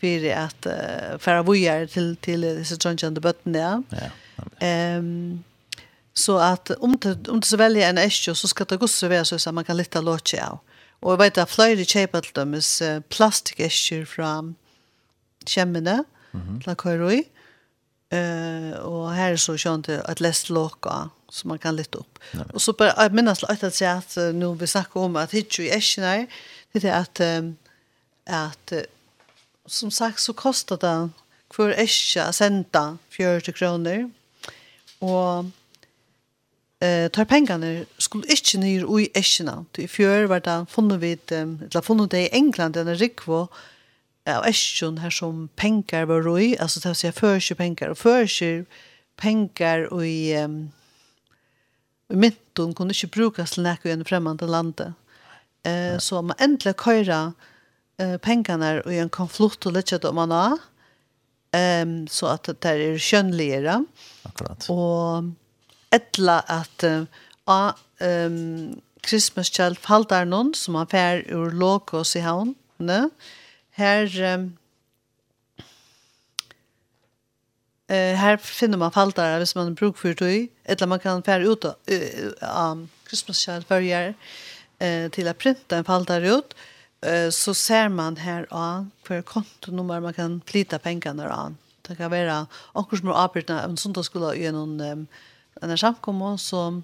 for 0.00 0.28
at 0.30 0.68
uh, 0.68 1.14
færa 1.22 1.42
vujar 1.46 1.88
til, 1.90 2.14
til 2.22 2.46
disse 2.60 2.78
trondkjende 2.78 3.22
bøttene. 3.24 3.64
Ja. 3.64 4.10
ja 4.62 4.98
um, 4.98 5.42
så 6.14 6.38
at 6.38 6.70
om 6.78 6.94
det, 7.02 7.28
om 7.28 7.40
det 7.42 7.48
så 7.48 7.58
velger 7.58 7.88
en 7.88 7.98
eskjo, 7.98 8.36
så 8.38 8.46
skal 8.46 8.68
det 8.70 8.78
gosse 8.78 9.08
vara 9.10 9.24
så 9.26 9.52
man 9.52 9.66
kan 9.66 9.76
lytte 9.76 10.02
låtje 10.02 10.38
av. 10.44 10.60
Og 11.02 11.12
jeg 11.12 11.20
vet 11.24 11.38
at 11.42 11.50
flere 11.50 11.84
kjøper 11.84 12.22
til 12.22 12.36
dem 12.38 12.54
er 12.54 13.00
plastikkeskjør 13.10 14.04
fra 14.08 14.30
kjemmene 15.46 16.04
mm 16.32 16.40
-hmm. 16.40 16.60
til 16.62 17.02
och 17.02 17.34
Uh, 18.14 18.74
og 18.84 19.14
her 19.16 19.32
er 19.32 19.40
så 19.40 19.56
kjønt 19.58 19.88
at 19.88 20.20
lest 20.20 20.50
låka 20.52 21.08
som 21.34 21.48
man 21.48 21.58
kan 21.58 21.76
lytte 21.76 21.98
opp. 21.98 22.18
Och 22.34 22.54
Og 22.54 22.60
så 22.60 22.72
bare, 22.72 22.94
jeg 23.02 23.12
minnes 23.12 23.42
litt 23.42 23.64
at 23.64 23.80
jeg 23.80 23.96
at 23.96 24.34
nå 24.34 24.52
vi 24.54 24.66
snakker 24.66 25.00
om 25.00 25.16
at 25.16 25.34
hitje 25.34 25.64
i 25.64 25.74
esjen 25.74 26.04
her, 26.04 26.26
det 26.74 26.84
er 26.84 27.00
at, 27.00 27.20
at 28.26 28.86
som 29.66 29.90
sagt 29.90 30.20
så 30.20 30.32
koster 30.32 30.76
det 30.76 31.10
hver 31.54 31.74
esje 31.78 32.22
å 32.22 32.32
sende 32.34 32.84
40 33.10 33.52
kroner, 33.52 34.08
og 35.00 35.50
eh 36.80 37.08
tar 37.10 37.24
pengarna 37.24 37.84
skulle 37.98 38.26
inte 38.28 38.58
ner 38.58 39.00
i 39.00 39.10
äschna. 39.14 39.64
Det 39.72 39.88
fjör 39.88 40.26
var 40.26 40.40
där 40.40 40.66
funnet 40.70 41.00
vi 41.00 41.18
eller 41.28 41.80
funnet 41.80 42.10
det 42.10 42.20
i 42.20 42.28
England 42.32 42.76
en 42.76 42.96
rikvo 42.96 43.48
av 44.26 44.44
äschon 44.44 44.98
här 44.98 45.10
som 45.10 45.48
pengar 45.56 46.04
var 46.04 46.22
roi, 46.22 46.56
alltså 46.58 46.80
det 46.80 46.88
vill 46.88 46.96
säga 46.96 47.12
för 47.12 47.40
sig 47.40 47.56
pengar 47.56 47.88
och 47.88 47.98
för 47.98 48.26
sig 48.26 48.64
pengar 49.16 49.92
och 49.92 50.06
i 50.06 50.36
um, 50.36 50.70
mynton 52.08 52.74
kunde 52.74 52.94
inte 52.94 53.06
brukas 53.06 53.50
till 53.50 53.62
näka 53.62 53.88
i 53.88 53.92
en 53.92 54.04
främmande 54.04 54.46
lande. 54.46 54.92
Eh, 55.62 55.98
så 55.98 56.22
man 56.22 56.36
äntligen 56.38 56.74
köra 56.74 57.32
eh, 57.96 58.16
pengarna 58.16 58.82
i 58.82 58.98
en 58.98 59.08
konflikt 59.08 59.66
och 59.66 59.72
lägga 59.72 59.98
dem 59.98 60.14
man 60.14 60.30
har. 60.30 60.58
Um, 61.82 62.08
så 62.08 62.26
att 62.26 62.60
det 62.60 62.68
är 62.68 62.98
könligare. 62.98 63.84
Akkurat. 64.22 64.66
Och 64.70 65.22
ettla 65.90 66.40
att 66.40 66.84
uh, 66.84 67.02
um, 68.00 68.80
Christmas 69.06 69.46
Child 69.46 69.78
Faldarnon 69.78 70.54
som 70.54 70.74
har 70.74 70.86
fär 70.86 71.24
ur 71.28 71.50
Lokos 71.50 72.16
i 72.16 72.20
havn. 72.20 72.54
ne? 72.76 73.10
Här 73.70 74.22
um, 74.22 74.56
Eh 77.86 78.16
här 78.16 78.36
finner 78.36 78.78
man 78.78 78.92
faltar 78.92 79.38
hvis 79.38 79.54
man 79.54 79.74
bruk 79.74 79.98
för 79.98 80.14
det 80.14 80.48
eller 80.64 80.86
man 80.86 80.98
kan 80.98 81.22
färra 81.22 81.44
ut 81.44 81.64
um 81.64 82.88
Christmas 83.08 83.38
child 83.38 83.64
varje 83.68 84.14
eh 84.78 85.10
till 85.10 85.28
att 85.28 85.38
printa 85.38 85.76
en 85.76 85.84
faltar 85.84 86.20
ut 86.20 86.54
eh 87.00 87.30
så 87.30 87.54
ser 87.54 87.88
man 87.88 88.16
här 88.16 88.46
a 88.50 88.86
för 89.02 89.22
kontonummer 89.22 90.00
man 90.00 90.14
kan 90.14 90.40
flytta 90.46 90.78
pengarna 90.78 91.28
då 91.28 91.54
Det 91.88 91.96
kan 91.96 92.10
vara 92.10 92.46
också 92.72 92.96
små 92.96 93.12
arbeten 93.12 93.58
en 93.58 93.76
söndagsskola 93.76 94.34
i 94.34 94.46
en 94.46 94.80
um, 94.80 95.06
en 95.62 95.78
samkomma 95.78 96.38
så 96.38 96.82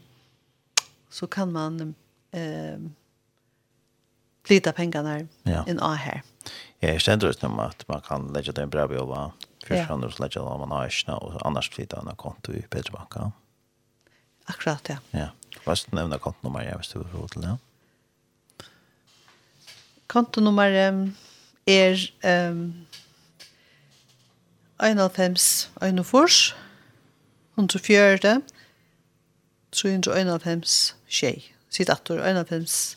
så 1.11 1.27
kan 1.27 1.53
man 1.53 1.95
ehm 2.33 2.95
flytta 4.47 4.73
pengarna 4.73 5.27
ja. 5.43 5.65
in 5.67 5.79
här. 5.79 6.23
Ja, 6.81 6.89
jeg 6.89 7.01
stender 7.01 7.29
ut 7.29 7.45
om 7.45 7.59
att 7.59 7.89
man 7.89 8.01
kan 8.01 8.33
lägga 8.33 8.53
den 8.53 8.71
bra 8.71 8.89
bild 8.89 9.01
Først 9.67 9.89
kan 9.89 10.01
du 10.01 10.11
slett 10.11 10.37
om 10.41 10.61
man 10.61 10.73
har 10.73 10.89
ikke 10.89 11.15
og 11.15 11.41
annars 11.47 11.69
flytta 11.69 12.01
en 12.01 12.17
konto 12.17 12.53
i 12.53 12.63
Peterbanka. 12.71 13.31
Akkurat, 14.49 14.89
ja. 14.89 14.97
Ja. 15.13 15.29
Hva 15.65 15.75
er 15.75 15.83
det 15.85 15.95
nevne 15.95 16.19
kontonummer 16.19 16.65
jeg 16.65 16.79
hvis 16.81 16.89
du 16.89 16.99
vil 16.99 17.11
få 17.13 17.27
til 17.33 17.45
det? 17.45 17.57
Kontonummer 20.11 20.65
er 20.65 21.99
um, 22.51 22.63
91 24.81 25.71
104 25.83 26.55
104 27.59 28.41
391 29.73 30.97
tjej. 31.09 31.53
Sitt 31.71 31.91
attor 31.91 32.19
91 32.19 32.97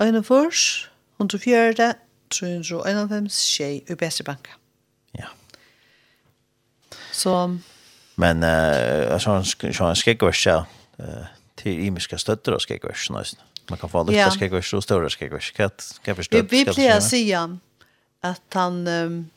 104 0.00 0.88
104 1.20 1.94
391 2.30 3.28
tjej 3.56 3.84
i 3.90 3.94
Besserbanka. 3.94 4.56
Så 7.20 7.58
men 8.14 8.42
eh 8.42 9.18
så 9.18 9.42
så 9.72 9.84
en 9.84 9.94
skäggvers 9.96 10.46
ja 10.46 10.66
till 11.54 11.86
imiska 11.86 12.18
stötter 12.18 12.52
och 12.52 12.62
skäggvers 12.62 13.10
nice. 13.10 13.36
Man 13.70 13.78
kan 13.78 13.88
få 13.90 14.04
lite 14.04 14.18
Ja. 14.18 14.30
skäggvers 14.30 14.74
och 14.74 14.82
stora 14.82 15.10
skäggvers. 15.10 15.52
Kan 15.52 15.70
kan 16.02 16.16
förstå. 16.16 16.36
Vi 16.36 16.42
blir 16.42 17.00
säga 17.00 17.58
att 18.20 18.54
han 18.54 18.86
um, 18.86 19.30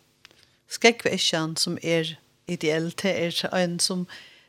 skäggversen 0.82 1.56
som 1.56 1.78
är 1.82 2.18
ideell 2.46 2.92
till 2.92 3.10
er 3.10 3.56
en 3.56 3.80
som 3.80 4.06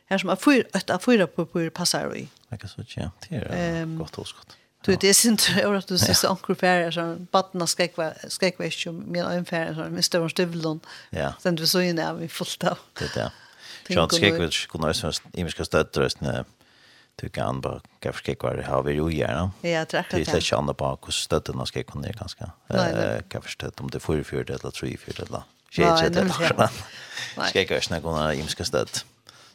här 0.09 0.17
som 0.17 0.29
har 0.29 0.35
fyra 0.35 0.63
ett 0.73 0.89
av 0.89 0.99
fyra 0.99 1.27
på 1.27 1.45
på 1.45 1.69
passar 1.69 2.15
i. 2.15 2.27
Jag 2.49 2.59
kan 2.59 2.69
så 2.69 2.83
tjäna. 2.83 3.11
Det 3.29 3.35
är 3.35 3.85
gott 3.97 4.17
och 4.17 4.27
gott. 4.37 4.57
Du 4.85 4.95
det 4.95 5.09
är 5.09 5.13
sent 5.13 5.49
över 5.61 5.77
att 5.77 5.87
du 5.87 5.97
ser 5.97 6.13
så 6.13 6.29
onkel 6.29 6.55
färger 6.55 6.91
så 6.91 7.15
battna 7.31 7.67
skäckva 7.67 8.11
skäckva 8.39 8.65
ju 8.65 8.91
med 8.91 9.25
en 9.25 9.45
färger 9.45 9.73
så 9.73 9.89
med 9.89 10.05
stor 10.05 10.29
stövlon. 10.29 10.79
Ja. 11.09 11.33
Sen 11.39 11.55
du 11.55 11.67
så 11.67 11.81
in 11.81 11.95
där 11.95 12.13
vi 12.13 12.27
fullt 12.27 12.63
av. 12.63 12.77
Det 12.99 13.13
där. 13.13 13.31
Sjön 13.87 14.09
skäckva 14.09 14.49
kunde 14.69 14.89
också 14.89 15.11
imiska 15.33 15.65
stöttröst 15.65 16.21
när 16.21 16.45
du 17.15 17.29
kan 17.29 17.61
bara 17.61 17.81
kanske 17.99 18.23
skäckva 18.25 18.53
det 18.53 18.63
har 18.63 18.83
vi 18.83 18.93
ju 18.93 19.13
gärna. 19.13 19.51
Ja, 19.61 19.85
tack. 19.85 20.11
Det 20.11 20.27
är 20.27 20.39
kända 20.39 20.73
på 20.73 20.99
hur 21.05 21.11
stötterna 21.11 21.65
ska 21.65 21.83
kunna 21.83 22.07
ner 22.07 22.13
ganska. 22.13 22.51
Eh 22.69 23.21
kan 23.29 23.41
förstå 23.41 23.71
om 23.77 23.89
det 23.89 23.99
får 23.99 24.23
för 24.23 24.43
det 24.43 24.53
eller 24.53 24.71
tror 24.71 24.97
för 24.97 25.13
det 25.13 25.21
eller. 25.21 25.43
Shit, 25.71 26.13
det 26.13 26.19
är. 26.19 26.69
Skäckva 27.53 27.81
snägorna 27.81 28.33
imiska 28.33 28.65
stöt. 28.65 29.05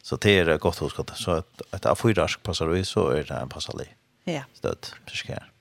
Så 0.03 0.15
det 0.15 0.39
är 0.39 0.57
gott 0.57 0.77
hos 0.77 0.93
gott. 0.93 1.11
Så 1.15 1.31
att 1.31 1.85
att 1.85 1.99
få 1.99 2.09
rask 2.13 2.43
passar 2.43 2.67
vi 2.67 2.85
så 2.85 3.09
är 3.09 3.23
det 3.23 3.33
en 3.33 3.49
passalig. 3.49 3.87
lite. 3.87 4.00
Ja. 4.23 4.43
Stöd, 4.53 4.87
fiskar. 5.09 5.51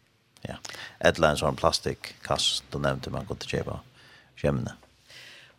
Ja. 0.43 0.57
Ettla 0.99 1.31
en 1.31 1.37
plastic 1.37 1.57
plastikkass, 1.57 2.62
då 2.70 2.78
nämnde 2.78 3.11
man 3.11 3.27
kunde 3.27 3.47
köpa 3.47 3.81
kämne. 4.37 4.73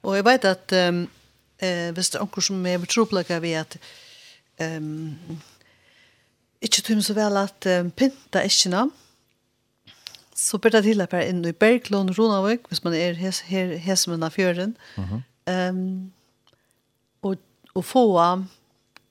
Och 0.02 0.18
jag 0.18 0.23
vet 0.23 0.45
att 0.45 0.72
um, 0.72 1.07
eh, 1.57 1.94
visst 1.94 2.15
också 2.15 2.41
som 2.41 2.65
är 2.65 2.78
betroplaka 2.78 3.40
vi 3.40 3.56
att 3.56 3.78
um, 4.60 5.18
ikke 6.61 6.82
tog 6.82 7.03
så 7.03 7.14
vel 7.14 7.38
at 7.38 7.65
um, 7.65 7.91
pinta 7.91 8.44
eskjena, 8.45 8.86
så 10.36 10.57
bør 10.57 10.69
det 10.69 10.84
til 10.84 11.02
at 11.02 11.14
jeg 11.14 11.45
i 11.48 11.52
Berglund 11.52 12.14
Ronavik, 12.18 12.68
hvis 12.68 12.84
man 12.84 12.94
er 12.94 13.14
hes, 13.14 13.40
her, 13.49 13.76
hesmen 13.78 14.23
av 14.23 14.32
fjøren, 14.32 14.78
mm 14.98 15.03
-hmm. 15.03 15.69
um, 15.69 16.11
og, 17.22 17.38
og 17.73 17.86
få 17.86 18.19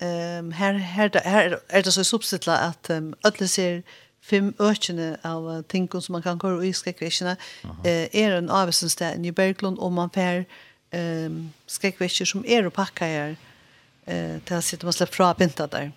um, 0.00 0.52
her, 0.52 0.72
her, 0.72 1.10
her 1.24 1.56
er 1.68 1.82
det 1.82 1.92
så 1.92 2.04
substitla 2.04 2.68
at 2.68 2.90
um, 2.96 3.14
alle 3.24 3.48
ser 3.48 3.80
fem 4.20 4.54
økene 4.60 5.16
av 5.24 5.46
uh, 5.48 5.60
tingene 5.68 6.02
som 6.02 6.12
man 6.12 6.22
kan 6.22 6.38
køre 6.38 6.66
i 6.66 6.72
skrekkvekkene 6.72 7.36
uh 7.64 7.70
-huh. 7.70 8.08
er 8.12 8.38
en 8.38 8.50
avvisningssted 8.50 9.14
i 9.14 9.18
New 9.18 9.32
Berglund 9.32 9.78
og 9.78 9.92
man 9.92 10.10
får 10.10 10.44
um, 11.26 11.52
skrekkvekker 11.66 12.24
som 12.24 12.44
er 12.48 12.66
og 12.66 12.72
pakker 12.72 13.06
her 13.06 13.30
uh, 14.08 14.40
til 14.44 14.56
å 14.56 14.60
sitte 14.60 14.86
man 14.86 14.92
slipper 14.92 15.14
fra 15.14 15.32
pinta 15.32 15.66
der. 15.66 15.90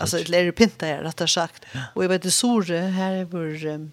Alltså 0.00 0.16
det 0.16 0.28
lär 0.28 0.50
pinta 0.50 0.86
här 0.86 1.02
rättare 1.02 1.28
sagt. 1.28 1.64
Ja. 1.72 1.80
Och 1.94 2.04
jag 2.04 2.08
vet 2.08 2.22
det 2.22 2.30
Sore 2.30 2.78
här 2.78 3.12
är 3.12 3.24
vår 3.24 3.66
um, 3.66 3.92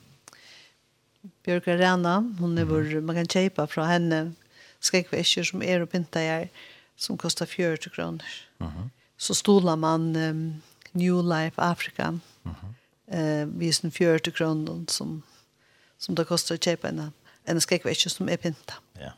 Björk 1.46 1.68
Arena, 1.68 2.36
hon 2.40 2.58
är 2.58 2.64
vår 2.64 2.82
mm. 2.82 3.06
man 3.06 3.16
kan 3.16 3.28
köpa 3.28 3.68
från 3.68 3.88
henne 3.88 4.32
skräckväskor 4.80 5.44
som 5.44 5.64
är 5.64 5.82
och 5.82 5.92
pinta 5.92 6.20
här 6.20 6.50
som 6.96 7.18
kostar 7.18 7.46
40 7.46 7.90
kronor. 7.90 8.24
Mhm 8.58 8.90
så 9.18 9.36
stolar 9.36 9.76
man 9.76 10.16
um, 10.16 10.62
New 10.92 11.22
Life 11.22 11.62
Africa. 11.62 12.08
Mm 12.08 12.22
-hmm. 12.44 13.42
uh, 13.42 13.48
vi 13.60 13.74
sin 13.74 13.92
40 13.92 14.32
kroner 14.32 14.86
som, 14.88 15.22
som 15.98 16.16
det 16.16 16.26
kostar 16.26 16.56
att 16.56 16.64
köpa 16.64 16.88
en, 16.88 17.12
en 17.46 17.62
skräckvätje 17.62 18.10
som 18.10 18.30
är 18.30 18.38
pinta. 18.38 18.74
Ja. 18.94 19.12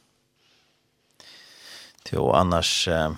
Jo, 2.12 2.32
annars... 2.32 2.88
Eh, 2.88 3.12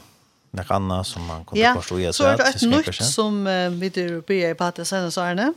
Nek 0.53 0.71
anna 0.71 1.03
som 1.03 1.25
man 1.25 1.45
kunne 1.45 1.61
ja, 1.61 1.73
forstå 1.73 1.99
i 1.99 2.03
et. 2.03 2.07
Ja, 2.07 2.13
så 2.13 2.25
er 2.27 2.37
det 2.37 2.47
et 2.55 2.61
nytt 2.69 2.95
som 2.95 3.47
uh, 3.47 3.69
vi 3.79 3.89
blir 4.27 4.49
i 4.49 4.53
Pater 4.53 4.83
det 4.83 5.53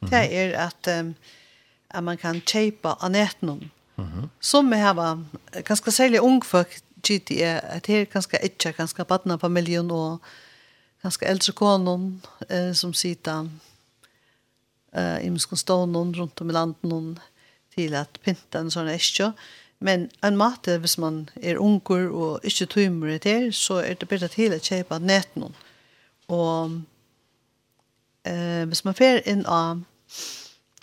Mm 0.00 0.08
-hmm. 0.08 0.10
Det 0.10 0.34
er 0.34 0.66
at, 0.66 1.00
um, 1.00 1.14
at 1.90 2.04
man 2.04 2.16
kan 2.16 2.40
kjøpe 2.40 2.88
anetnum. 3.00 3.70
Mm 3.96 4.06
-hmm. 4.06 4.28
Som 4.40 4.70
vi 4.70 4.76
har 4.76 5.24
ganske 5.64 5.90
særlig 5.90 6.20
ung 6.20 6.44
folk 6.44 6.80
gitt 7.02 7.30
i 7.30 7.42
at 7.42 7.88
er 7.88 8.04
ganske 8.04 8.38
ikke, 8.42 8.72
ganske 8.72 9.04
på 9.04 9.38
familien 9.40 9.90
og 9.90 10.20
ganska 11.02 11.26
eldre 11.26 11.52
konen 11.52 12.22
eh, 12.48 12.72
som 12.72 12.94
sitter 12.94 13.48
eh, 14.92 15.18
i 15.18 15.30
muskonstånden 15.30 16.14
runt 16.14 16.40
om 16.40 16.50
i 16.50 16.52
landet 16.52 17.22
till 17.74 17.94
att 17.94 18.22
pynta 18.22 18.58
en 18.58 18.70
sånn 18.70 18.88
eskjø. 18.88 19.32
Men 19.78 20.08
en 20.22 20.36
mat 20.36 20.68
är 20.68 20.78
hvis 20.78 20.98
man 20.98 21.30
är 21.34 21.56
unger 21.56 22.08
och 22.10 22.44
ikke 22.44 22.66
tymmer 22.66 23.06
det 23.06 23.18
det 23.22 23.54
så 23.54 23.76
är 23.76 23.94
det 23.94 24.08
bättre 24.08 24.28
till 24.28 24.54
att 24.54 24.64
köpa 24.64 24.98
näten. 24.98 25.54
Och 26.26 26.70
eh, 28.24 28.66
hvis 28.66 28.84
man 28.84 28.94
får 28.94 29.28
inn 29.28 29.46
av 29.46 29.84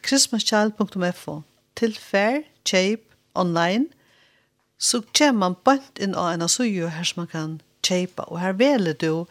christmaschild.fo 0.08 1.42
tillfär, 1.76 2.44
kjøp, 2.64 3.02
online 3.36 3.88
så 4.78 5.02
kommer 5.02 5.40
man 5.40 5.56
bant 5.64 6.00
in 6.00 6.16
av 6.16 6.32
en 6.32 6.42
asio 6.42 6.88
här 6.88 7.04
som 7.04 7.20
man 7.20 7.28
kan 7.28 7.62
köpa 7.88 8.24
och 8.24 8.40
här 8.40 8.54
veler 8.54 8.96
du 9.00 9.26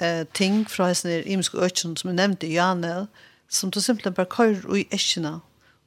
eh, 0.00 0.26
ting 0.34 0.70
fra 0.70 0.88
hessene 0.88 1.22
imiske 1.22 1.58
økken 1.58 1.96
som 1.96 2.10
jeg 2.10 2.16
nevnte 2.16 2.48
i 2.48 2.54
Janel, 2.54 3.06
som 3.48 3.70
du 3.70 3.80
simpelthen 3.80 4.14
bare 4.14 4.26
kører 4.30 4.76
i 4.76 4.86
eskene, 4.94 5.40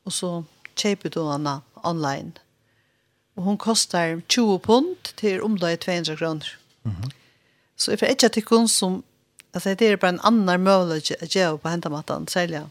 og 0.06 0.11
så 0.11 0.44
kjøper 0.76 1.10
du 1.10 1.23
henne 1.31 1.61
online. 1.84 2.34
Og 3.35 3.44
hun 3.44 3.57
koster 3.57 4.19
20 4.30 4.60
pund 4.60 5.14
til 5.18 5.44
omlaget 5.44 5.80
200 5.80 6.18
kroner. 6.18 6.45
Mm 6.84 6.91
-hmm. 6.91 7.10
Så 7.77 7.91
jeg 7.91 7.99
får 7.99 8.06
ikke 8.06 8.30
til 8.30 8.44
kun 8.44 8.68
som, 8.68 9.03
altså 9.53 9.73
det 9.73 9.88
er 9.88 9.95
bare 9.95 10.14
en 10.14 10.19
annen 10.23 10.64
mulighet 10.64 11.22
å 11.22 11.26
gjøre 11.26 11.57
på 11.57 11.69
hentematten, 11.69 12.27
særlig 12.27 12.61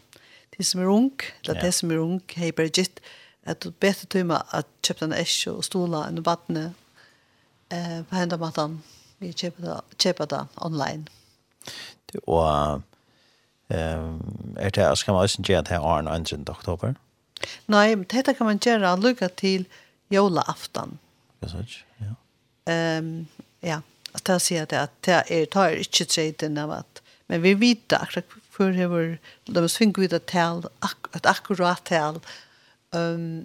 de 0.57 0.63
som 0.63 0.81
er 0.81 0.85
ung, 0.85 1.19
eller 1.43 1.55
yeah. 1.55 1.65
de 1.65 1.71
som 1.71 1.91
er 1.91 1.97
ung, 1.97 2.21
har 2.35 2.51
bare 2.51 2.69
gitt 2.69 2.99
at 3.45 3.63
du 3.63 3.71
bedre 3.71 4.05
tøymer 4.05 4.55
at 4.55 4.65
kjøpte 4.83 5.05
en 5.05 5.13
esk 5.13 5.47
og 5.47 5.63
stola 5.63 6.07
enn 6.07 6.25
vattnet 6.25 6.73
eh, 7.71 8.03
på 8.09 8.15
hentematten. 8.15 8.83
Vi 9.19 9.31
kjøper 9.31 9.61
det, 9.63 9.81
kjøper 9.97 10.25
det 10.25 10.47
online. 10.55 10.99
Mm 10.99 11.22
Og 12.23 12.81
eh, 13.69 14.09
er 14.57 14.69
det, 14.69 14.97
skal 14.97 15.13
man 15.13 15.23
også 15.23 15.41
gjøre 15.41 15.61
det 15.61 15.75
her 15.75 15.85
åren 15.85 16.25
2. 16.25 16.37
oktober? 16.47 16.93
Nei, 17.67 17.95
dette 17.95 18.35
kan 18.37 18.47
man 18.47 18.61
gjøre 18.61 18.95
lukka 18.99 19.27
til 19.39 19.65
jolaaftan. 20.13 20.97
Ja, 21.41 21.49
sånn, 21.51 21.71
ja. 22.03 22.13
Um, 22.69 23.09
ja, 23.65 23.81
at 24.15 24.29
jeg 24.29 24.43
sier 24.45 24.67
det 24.69 24.79
at 24.79 24.93
det 25.03 25.17
er, 25.27 25.47
tar 25.51 25.75
ikke 25.75 26.07
treten 26.07 26.59
av 26.61 26.71
at, 26.77 27.01
men 27.27 27.43
vi 27.43 27.55
vet 27.59 27.95
akkurat 27.97 28.37
for 28.53 28.75
hever, 28.75 29.17
de 29.49 29.63
svinger 29.71 30.05
ut 30.05 30.15
et 30.15 30.27
tal, 30.29 30.61
ak, 30.85 31.09
et 31.17 31.27
akkurat 31.27 31.81
tal, 31.89 32.21
um, 32.95 33.43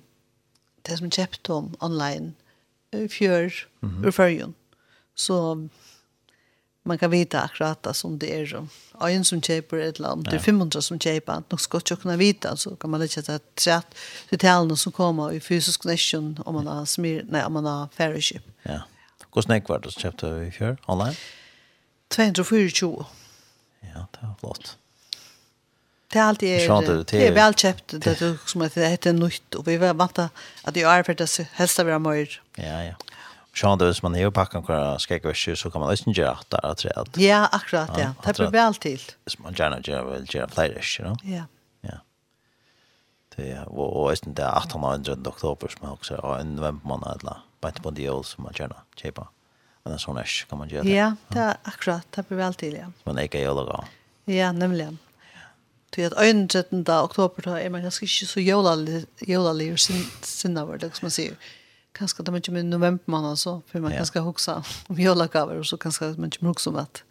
det 0.87 0.99
som 1.01 1.11
kjøpte 1.11 1.55
om 1.57 1.73
online, 1.85 2.35
fjør, 2.93 3.53
mm 3.81 3.89
-hmm. 3.91 4.07
ur 4.07 4.11
førjen. 4.11 4.55
Så 5.15 5.69
man 6.89 6.99
kan 6.99 7.11
vita 7.11 7.41
akkurat 7.41 7.83
det 7.83 7.95
som 7.95 8.19
det 8.19 8.41
är. 8.41 8.67
Och 8.93 9.11
en 9.11 9.25
som 9.25 9.43
köper 9.43 9.77
ett 9.77 9.99
land, 9.99 10.25
det 10.31 10.37
är 10.37 10.41
500 10.41 10.83
som 10.83 11.01
köper, 11.01 11.43
nog 11.49 11.61
ska 11.61 11.81
jag 11.89 12.01
kunna 12.01 12.17
vita, 12.17 12.57
så 12.57 12.77
kan 12.77 12.91
man 12.91 13.01
lägga 13.01 13.35
ett 13.35 13.55
trätt 13.55 13.87
till 14.29 14.39
talen 14.39 14.77
som 14.77 14.93
kommer 14.93 15.33
i 15.33 15.41
fysisk 15.41 15.83
connection 15.83 16.43
om 16.47 16.55
man 16.55 16.67
har, 16.67 16.85
smir, 16.85 17.25
nej, 17.29 17.45
om 17.45 17.53
man 17.53 17.65
har 17.65 17.89
fellowship 17.97 18.43
Ja. 18.63 18.83
Hur 19.35 19.43
snäck 19.43 19.69
var 19.69 19.79
det 19.79 19.93
som 19.93 20.01
köpte 20.03 20.31
vi 20.31 20.51
för 20.51 20.77
online? 20.87 21.15
224. 22.09 23.05
Ja, 23.81 24.07
det 24.13 24.27
var 24.27 24.35
flott. 24.41 24.77
Det 26.13 26.19
är 26.19 26.23
alltid 26.23 26.49
är, 26.49 27.05
det 27.11 27.27
är 27.27 27.33
väl 27.33 27.55
köpt 27.55 27.85
det 27.89 28.23
är 28.23 28.49
som 28.49 28.63
att 28.63 28.75
det 28.75 28.89
heter 28.89 29.13
nytt 29.13 29.55
och 29.55 29.69
vi 29.69 29.77
väntar 29.77 30.29
att 30.63 30.75
det 30.75 30.83
är 30.83 31.03
för 31.03 31.15
det 31.15 31.39
helst 31.53 31.79
vara 31.79 31.99
mer. 31.99 32.43
Ja, 32.55 32.85
ja. 32.85 32.95
Sean 33.59 33.79
hvis 33.79 34.03
man 34.03 34.15
är 34.15 34.31
packan 34.31 34.63
hver 34.63 34.99
ska 34.99 35.35
så 35.57 35.71
kan 35.71 35.81
man 35.81 35.91
lyssna 35.91 36.13
göra 36.13 36.39
där 36.49 36.67
att 36.67 37.13
det. 37.13 37.25
Ja, 37.25 37.47
akkurat 37.47 37.91
ja. 37.99 38.15
Det 38.25 38.37
blir 38.37 38.51
väl 38.51 38.75
till. 38.75 39.03
Hvis 39.25 39.39
man 39.39 39.55
gjerne 39.55 39.81
gjør, 39.83 40.05
vil 40.13 40.27
gjøre 40.27 40.49
flere 40.49 40.83
you 40.99 41.09
no? 41.09 41.17
Ja. 41.25 41.45
Ja. 41.81 41.99
Det 43.37 43.51
är 43.53 43.65
og 43.69 44.09
hvis 44.09 44.21
det 44.21 44.39
er 44.39 44.55
800 44.57 45.27
oktober 45.27 45.69
som 45.69 45.89
er 45.89 45.91
også, 45.91 46.15
og 46.15 46.41
en 46.41 46.57
november 46.57 46.87
månad 46.89 47.19
alla. 47.21 47.43
Bara 47.61 47.73
på 47.83 47.91
de 47.91 48.09
år, 48.11 48.23
som 48.23 48.45
man 48.45 48.53
gärna 48.53 48.77
chepa. 48.97 49.29
Men 49.85 49.93
en 49.93 49.99
sånn 49.99 50.17
här 50.17 50.47
kan 50.49 50.59
man 50.59 50.69
gjøre 50.69 50.85
det. 50.85 50.95
Ja, 50.95 51.17
det 51.29 51.41
är 51.41 51.57
akkurat. 51.63 52.07
Det 52.11 52.29
blir 52.29 52.39
väl 52.39 52.55
till 52.55 52.75
ja. 52.75 52.93
Man 53.05 53.19
är 53.19 53.23
ju 53.23 53.55
det 53.55 53.85
Ja, 54.35 54.53
nämligen. 54.53 54.99
Til 55.91 56.03
at 56.03 56.13
13. 56.51 56.85
oktober 56.89 57.43
da 57.43 57.57
er 57.57 57.69
man 57.69 57.83
ganske 57.83 58.05
ikke 58.05 58.27
så 58.27 58.41
jolalig, 58.41 59.07
jolalig 59.27 59.79
sin, 59.79 60.05
sinna 60.23 60.65
vår, 60.65 60.77
det 60.77 60.97
som 60.97 61.07
man 61.07 61.11
sier 61.11 61.35
kanske 61.93 62.23
de 62.23 62.37
inte 62.37 62.51
med 62.51 62.65
november 62.65 63.05
månad 63.05 63.39
så 63.39 63.63
för 63.67 63.81
man 63.81 63.91
ja. 63.91 63.97
kanske 63.97 64.21
huxa 64.21 64.65
om 64.87 65.01
jolagaver 65.01 65.57
och 65.57 65.67
så 65.67 65.77
kanske 65.77 66.05
man 66.05 66.25
inte 66.25 66.47
huxa 66.47 66.71
om 66.71 66.77
att 66.77 67.03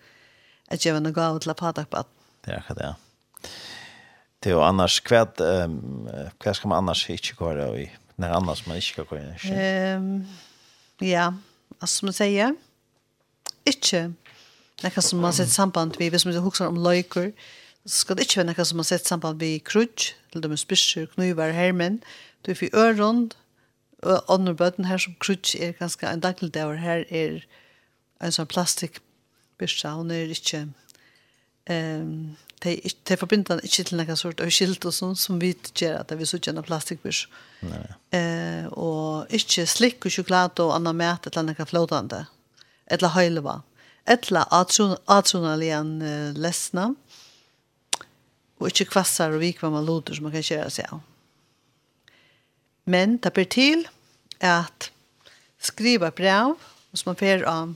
att 0.68 0.86
ge 0.86 0.92
en 0.92 1.14
gåva 1.14 1.40
till 1.40 1.54
patak 1.54 1.90
på. 1.90 2.04
Ja, 2.46 2.62
det. 2.76 2.96
Det 4.40 4.54
och 4.54 4.68
annars 4.68 5.00
kvad 5.00 5.42
ehm 5.42 6.10
vad 6.46 6.56
ska 6.56 6.68
man 6.68 6.78
annars 6.78 7.10
inte 7.10 7.28
göra 7.40 7.78
i 7.78 7.92
när 8.16 8.30
annars 8.30 8.66
man 8.68 8.76
inte 8.76 8.88
ska 8.88 9.04
gå 9.04 9.18
in. 9.18 9.36
Ehm 9.54 10.26
ja, 11.00 11.34
alltså 11.80 12.06
man 12.06 12.14
säger 12.14 12.56
inte 13.64 14.14
Nekka 14.84 15.02
som 15.02 15.20
man 15.20 15.34
sett 15.34 15.50
samband 15.50 15.96
vi, 15.98 16.10
hvis 16.10 16.26
man 16.26 16.36
huksar 16.36 16.68
om 16.68 16.78
løyker, 16.78 17.32
så 17.86 17.90
ska 17.90 18.16
det 18.16 18.22
inte 18.22 18.40
vara 18.40 18.48
något 18.48 18.68
som 18.68 18.78
man 18.78 18.86
sett 18.86 19.06
samband 19.06 19.40
vi 19.40 19.60
krutch 19.60 20.14
till 20.32 20.42
de 20.42 20.58
spyrsur, 20.58 21.06
knuvar, 21.06 21.50
hermen, 21.50 22.02
du 22.42 22.52
er 22.52 22.56
for 22.56 22.70
öron, 22.74 23.32
Og 24.04 24.34
andre 24.34 24.54
bøten 24.56 24.86
her 24.86 24.98
som 25.02 25.16
krutsk 25.20 25.56
er 25.56 25.72
ganske 25.72 26.08
en 26.08 26.20
daglig 26.20 26.54
där 26.54 26.76
her 26.76 27.06
er 27.10 27.46
en 28.22 28.34
sånn 28.34 28.50
plastikbyrsta, 28.50 29.94
hun 29.98 30.12
er 30.14 30.32
ikke, 30.34 30.68
um, 31.70 32.38
de, 32.64 32.74
de 33.06 33.18
forbinder 33.18 33.58
den 33.58 33.66
ikke 33.66 33.86
til 33.86 34.00
noen 34.00 34.20
sort 34.20 34.42
av 34.42 34.50
skilt 34.54 34.86
og 34.86 34.94
sånn, 34.94 35.16
som 35.18 35.42
vi 35.42 35.54
gjør 35.54 36.00
at 36.02 36.14
vi 36.18 36.26
så 36.26 36.40
en 36.50 36.64
plastikbyrst. 36.66 37.28
Uh, 37.62 38.66
og 38.74 39.34
ikke 39.34 39.66
slikk 39.70 40.06
og 40.06 40.14
sjokolade 40.14 40.66
og 40.66 40.76
annan 40.78 40.98
mat, 40.98 41.26
eller 41.28 41.44
annet 41.44 41.70
flåtande, 41.70 42.26
eller 42.88 43.14
høyleva, 43.18 43.62
et 44.08 44.30
eller 44.30 44.48
atronalien 45.08 46.02
uh, 46.02 46.34
lesna, 46.38 46.92
og 48.58 48.72
ikke 48.72 48.90
kvassar 48.96 49.36
og 49.36 49.44
vikva 49.44 49.70
man 49.70 49.86
loder 49.86 50.18
som 50.18 50.26
man 50.26 50.34
kan 50.34 50.46
kjøre 50.46 50.74
seg 50.74 50.90
av. 50.90 51.06
Men 52.88 53.18
det 53.20 53.34
blir 53.36 53.50
til 53.52 53.84
at 54.40 54.92
skriva 55.60 56.10
brev, 56.10 56.56
og 56.92 56.98
som 56.98 57.10
man 57.12 57.20
får 57.20 57.44
av 57.44 57.74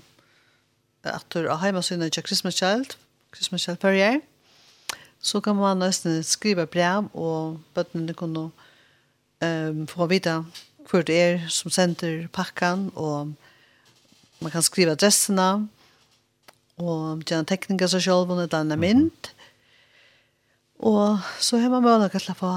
at 1.04 1.26
du 1.34 1.50
har 1.50 1.60
heimasynet 1.66 2.14
til 2.14 2.24
Christmas 2.24 2.56
Child, 2.56 2.96
Christmas 3.36 3.62
Child 3.62 3.78
per 3.82 4.22
så 5.22 5.40
kan 5.40 5.56
man 5.56 5.78
nesten 5.78 6.24
skriva 6.24 6.66
brev, 6.66 7.10
og 7.14 7.60
bøttene 7.76 8.14
kan 8.18 8.32
nå 8.34 8.48
um, 9.44 9.88
få 9.88 10.08
vite 10.10 10.40
hvor 10.90 11.04
det 11.06 11.18
er 11.22 11.44
som 11.50 11.72
sender 11.72 12.28
pakken, 12.34 12.90
og 12.96 13.34
man 14.42 14.52
kan 14.52 14.66
skriva 14.66 14.96
adressene, 14.96 15.68
og 16.82 17.22
gjennom 17.28 17.46
tekninger 17.46 17.88
seg 17.88 18.02
selv, 18.08 18.32
og 18.32 18.42
det 18.42 18.54
er 18.58 18.80
mynd. 18.80 19.30
Og 20.80 21.20
så 21.40 21.60
har 21.62 21.70
man 21.70 21.84
mulighet 21.84 22.24
til 22.24 22.34
å 22.34 22.40
få 22.40 22.54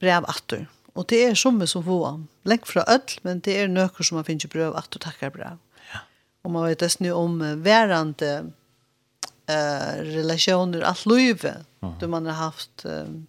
brev 0.00 0.24
atter. 0.30 0.64
Mm 0.64 0.81
Og 0.94 1.08
det 1.08 1.24
er 1.24 1.34
som 1.34 1.66
som 1.66 1.84
få. 1.84 2.20
Lengt 2.44 2.68
fra 2.68 2.84
ødel, 2.88 3.18
men 3.22 3.40
det 3.40 3.56
er 3.56 3.68
nøkker 3.68 4.04
som 4.04 4.16
man 4.16 4.24
finner 4.24 4.48
brøv 4.48 4.76
at 4.76 4.90
du 4.92 4.98
takkar 4.98 5.30
bra. 5.30 5.56
Ja. 5.92 6.00
Og 6.44 6.50
man 6.50 6.68
vet 6.68 6.80
nesten 6.80 7.06
jo 7.06 7.16
om 7.16 7.40
værende 7.64 8.52
eh, 9.48 9.94
relationer, 10.16 10.84
alt 10.84 11.06
løyve, 11.06 11.64
uh 11.82 11.92
-huh. 11.98 12.06
man 12.06 12.26
har 12.26 12.32
haft 12.32 12.84
um, 12.84 13.26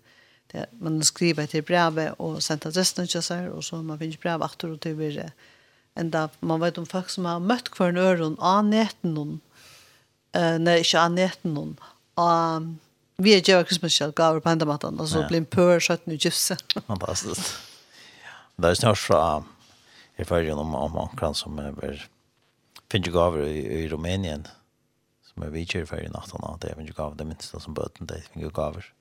det, 0.52 0.66
man 0.80 1.04
skriver 1.04 1.46
til 1.46 1.62
brevet 1.62 2.14
og 2.22 2.44
sendt 2.44 2.66
adressen 2.66 3.08
til 3.08 3.24
seg, 3.24 3.50
og 3.52 3.64
så 3.64 3.82
man 3.82 4.00
finner 4.00 4.22
brev 4.22 4.46
at 4.46 4.62
du 4.62 4.76
til 4.78 4.96
blir 4.96 5.32
enda 6.00 6.28
man 6.42 6.62
vet 6.62 6.78
om 6.78 6.86
folk 6.90 7.10
som 7.10 7.26
har 7.30 7.42
møtt 7.42 7.70
hver 7.78 7.94
en 7.94 8.02
øren 8.02 8.38
av 8.40 8.64
neten 8.66 9.14
noen, 9.14 9.42
eh, 10.34 10.58
nei, 10.58 10.80
ikke 10.82 11.00
av 11.00 11.12
neten 11.14 11.54
noen, 11.54 11.76
um, 12.18 12.80
vi 13.18 13.34
är 13.34 13.50
ju 13.50 13.66
Christmas 13.66 13.94
shell 13.94 14.12
gav 14.12 14.40
på 14.40 14.50
andra 14.50 14.66
matan, 14.66 15.00
och 15.00 15.10
så 15.10 15.28
blir 15.28 15.38
en 15.38 15.46
pör 15.46 15.80
så 15.80 15.98
nu 16.04 16.16
gifse. 16.16 16.58
Fantastiskt. 16.88 17.54
Det 18.56 18.70
er 18.70 18.76
snart 18.76 18.98
fra 18.98 19.44
i 20.18 20.26
färgen 20.26 20.58
om 20.58 20.76
om 20.76 20.98
ankran 20.98 21.34
som 21.36 21.60
er 21.60 21.72
ber, 21.72 22.10
finner 22.92 23.12
gaver 23.12 23.48
i 23.48 23.88
Rumänien 23.90 24.48
som 25.34 25.44
er 25.44 25.50
vidtjør 25.50 25.86
för 25.86 26.04
i 26.06 26.10
natten 26.10 26.44
att 26.44 26.62
det 26.62 26.68
finns 26.68 26.78
finner 26.78 26.94
gaver, 26.94 27.16
det 27.16 27.26
minsta 27.26 27.60
som 27.60 27.74
bøten, 27.74 28.08
det 28.08 28.22
finner 28.34 28.50
gaver. 28.50 28.94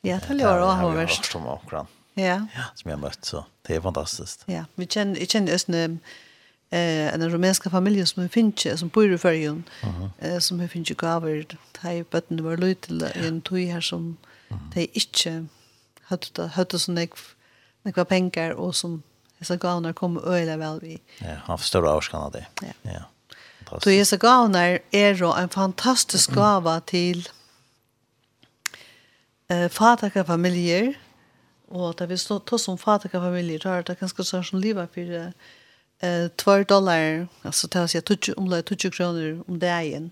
Ja, 0.00 0.20
det 0.28 0.34
lär 0.34 0.58
jag 0.58 0.66
ha 0.66 0.88
värst. 0.88 1.24
Som 1.24 1.46
ankran. 1.46 1.86
Ja. 2.14 2.46
Ja, 2.54 2.64
som 2.74 2.90
jeg 2.90 2.96
har 2.96 3.02
møtt, 3.02 3.24
så 3.24 3.44
det 3.62 3.76
er 3.76 3.80
fantastiskt. 3.80 4.44
Ja, 4.46 4.64
vi 4.74 4.86
känner 4.86 5.20
jag 5.20 5.28
känner 5.28 5.52
just 5.52 5.68
eh 6.70 7.14
en 7.14 7.30
rumänska 7.30 7.70
familj 7.70 8.06
som 8.06 8.22
vi 8.22 8.28
finns 8.28 8.78
som 8.80 8.88
bor 8.88 9.12
i 9.12 9.18
Färjön 9.18 9.62
eh 10.18 10.38
som 10.38 10.58
vi 10.58 10.68
finns 10.68 10.88
gaver 10.88 11.46
tai 11.72 12.04
button 12.10 12.44
var 12.44 12.56
lite 12.56 13.06
en 13.14 13.40
tui 13.40 13.66
här 13.66 13.80
som 13.80 14.16
de 14.74 14.88
inte 14.94 15.46
hade 16.02 16.48
hade 16.48 16.78
sån 16.78 16.94
nek 16.94 17.10
några 17.82 18.04
pengar 18.04 18.50
och 18.50 18.76
som 18.76 19.02
dessa 19.38 19.56
gavnar 19.56 19.92
kom 19.92 20.18
öle 20.18 20.56
väl 20.56 20.80
vi. 20.80 21.00
Ja, 21.18 21.34
han 21.44 21.58
förstår 21.58 21.88
avskan 21.88 22.32
det. 22.32 22.46
Ja. 22.62 22.68
Ja. 22.82 23.80
Så 23.80 23.88
dessa 23.90 24.16
gavnar 24.16 24.78
är 24.90 25.14
då 25.14 25.34
en 25.34 25.48
fantastisk 25.48 26.30
gava 26.32 26.80
till 26.80 27.28
eh 29.48 29.68
fattiga 29.68 30.24
familjer 30.24 30.94
och 31.68 31.90
att 31.90 32.10
vi 32.10 32.18
står 32.18 32.58
som 32.58 32.78
fattiga 32.78 33.20
familjer 33.20 33.64
har 33.64 33.82
det 33.82 34.00
ganska 34.00 34.24
sån 34.24 34.60
liva 34.60 34.86
för 34.86 35.32
eh 36.00 36.28
2 36.28 36.62
dollar 36.64 37.28
alltså 37.42 37.68
det 37.68 37.78
har 37.78 38.38
om 38.38 38.50
det 38.50 38.62
20 38.78 38.90
kronor 38.90 39.44
om 39.48 39.58
dagen 39.58 40.10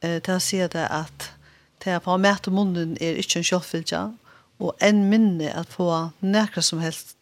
eh 0.00 0.22
det 0.22 0.28
har 0.28 0.68
det 0.68 0.86
att 0.86 1.30
det 1.78 1.90
har 1.90 2.00
på 2.00 2.18
mätt 2.18 2.48
om 2.48 2.54
munnen 2.54 2.96
är 3.00 3.16
inte 3.16 3.38
en 3.38 3.44
självfilja 3.44 4.16
och 4.58 4.74
en 4.78 5.08
minne 5.08 5.52
att 5.52 5.72
få 5.72 6.10
några 6.18 6.62
som 6.62 6.78
helst 6.78 7.16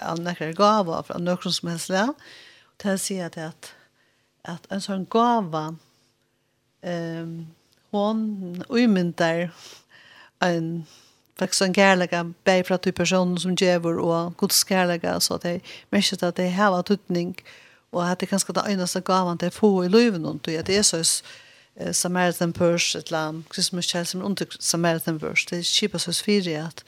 av 0.00 0.20
några 0.20 0.52
gåva 0.52 1.02
från 1.02 1.24
någon 1.24 1.52
som 1.52 1.68
helst 1.68 1.88
där 1.88 2.14
det 2.76 2.88
har 2.88 2.96
sett 2.96 3.36
att 3.38 3.72
att 4.42 4.72
en 4.72 4.80
sån 4.80 5.04
gåva 5.04 5.76
ehm 6.82 7.46
hon 7.90 8.64
uymyndar 8.68 9.50
en 10.38 10.86
faktiskt 11.38 11.62
en 11.62 11.74
kärlega 11.74 12.32
bär 12.44 12.62
för 12.62 12.74
att 12.74 12.82
du 12.82 12.92
personen 12.92 13.38
som 13.38 13.54
djävor 13.54 13.98
och 13.98 14.38
Guds 14.38 14.68
kärlega 14.68 15.20
så 15.20 15.34
att 15.34 15.42
det 15.42 15.60
märker 15.90 16.24
att 16.24 16.36
det 16.36 16.50
har 16.50 16.70
var 16.70 16.82
tutning 16.82 17.36
och 17.90 18.06
att 18.06 18.18
det 18.18 18.26
kanske 18.26 18.52
det 18.52 18.60
enda 18.60 19.00
gavan 19.00 19.36
det 19.36 19.50
få 19.50 19.84
i 19.84 19.88
livet 19.88 20.24
och 20.24 20.38
det 20.42 20.68
är 20.68 20.82
så 20.82 21.22
Samaritan 21.92 22.52
Purse 22.52 22.98
ett 22.98 23.10
lam 23.10 23.44
Christmas 23.52 23.84
Child 23.84 24.08
som 24.08 24.22
under 24.22 24.46
Samaritan 24.60 25.20
Purse 25.20 25.46
det 25.50 25.62
skipas 25.62 26.02
så 26.02 26.12
fyra 26.12 26.66
att 26.66 26.84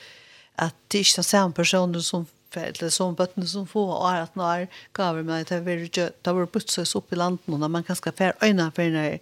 att 0.54 0.74
det 0.88 0.98
är 0.98 1.16
den 1.16 1.24
samma 1.24 1.52
personen 1.52 2.02
som 2.02 2.26
eller 2.56 2.88
som 2.88 3.14
bøttene 3.14 3.46
som 3.46 3.66
får, 3.66 3.90
og 3.92 4.08
er 4.08 4.22
at 4.24 4.36
når 4.38 4.66
gaver 4.96 5.26
meg 5.26 5.46
til 5.50 5.60
å 5.60 6.08
da 6.24 6.32
var 6.32 6.46
butses 6.46 6.94
opp 6.96 7.12
i 7.12 7.18
landet 7.18 7.48
når 7.48 7.68
man 7.68 7.84
kan 7.84 7.96
skaffer 7.96 8.32
øyne 8.42 8.70
for 8.74 8.88
når 8.94 9.18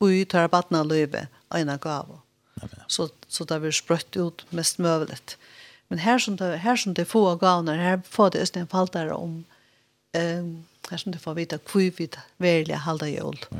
og 0.00 0.28
tar 0.28 0.48
bøttene 0.52 0.84
løyve 0.84 1.26
øyne 1.54 1.78
gaver 1.78 2.20
Så, 2.86 3.08
så 3.28 3.44
där 3.44 3.58
vi 3.58 3.72
sprött 3.72 4.16
ut 4.16 4.52
mest 4.52 4.78
möjligt. 4.78 5.38
Men 5.88 5.98
här 5.98 6.18
som 6.18 6.36
det, 6.36 6.56
här 6.56 6.76
som 6.76 6.94
det 6.94 7.04
får 7.04 7.36
gavner, 7.36 7.76
här 7.76 8.02
får 8.08 8.30
det 8.30 8.42
østene 8.42 8.66
faltere 8.66 9.12
om 9.12 9.44
ehm 10.12 10.64
här 10.90 10.98
som 10.98 11.12
det 11.12 11.18
får 11.18 11.34
vita 11.34 11.58
hvor 11.72 11.90
vi 11.96 12.08
velger 12.36 12.76
halda 12.76 13.08
jul. 13.08 13.46
Ja. 13.50 13.58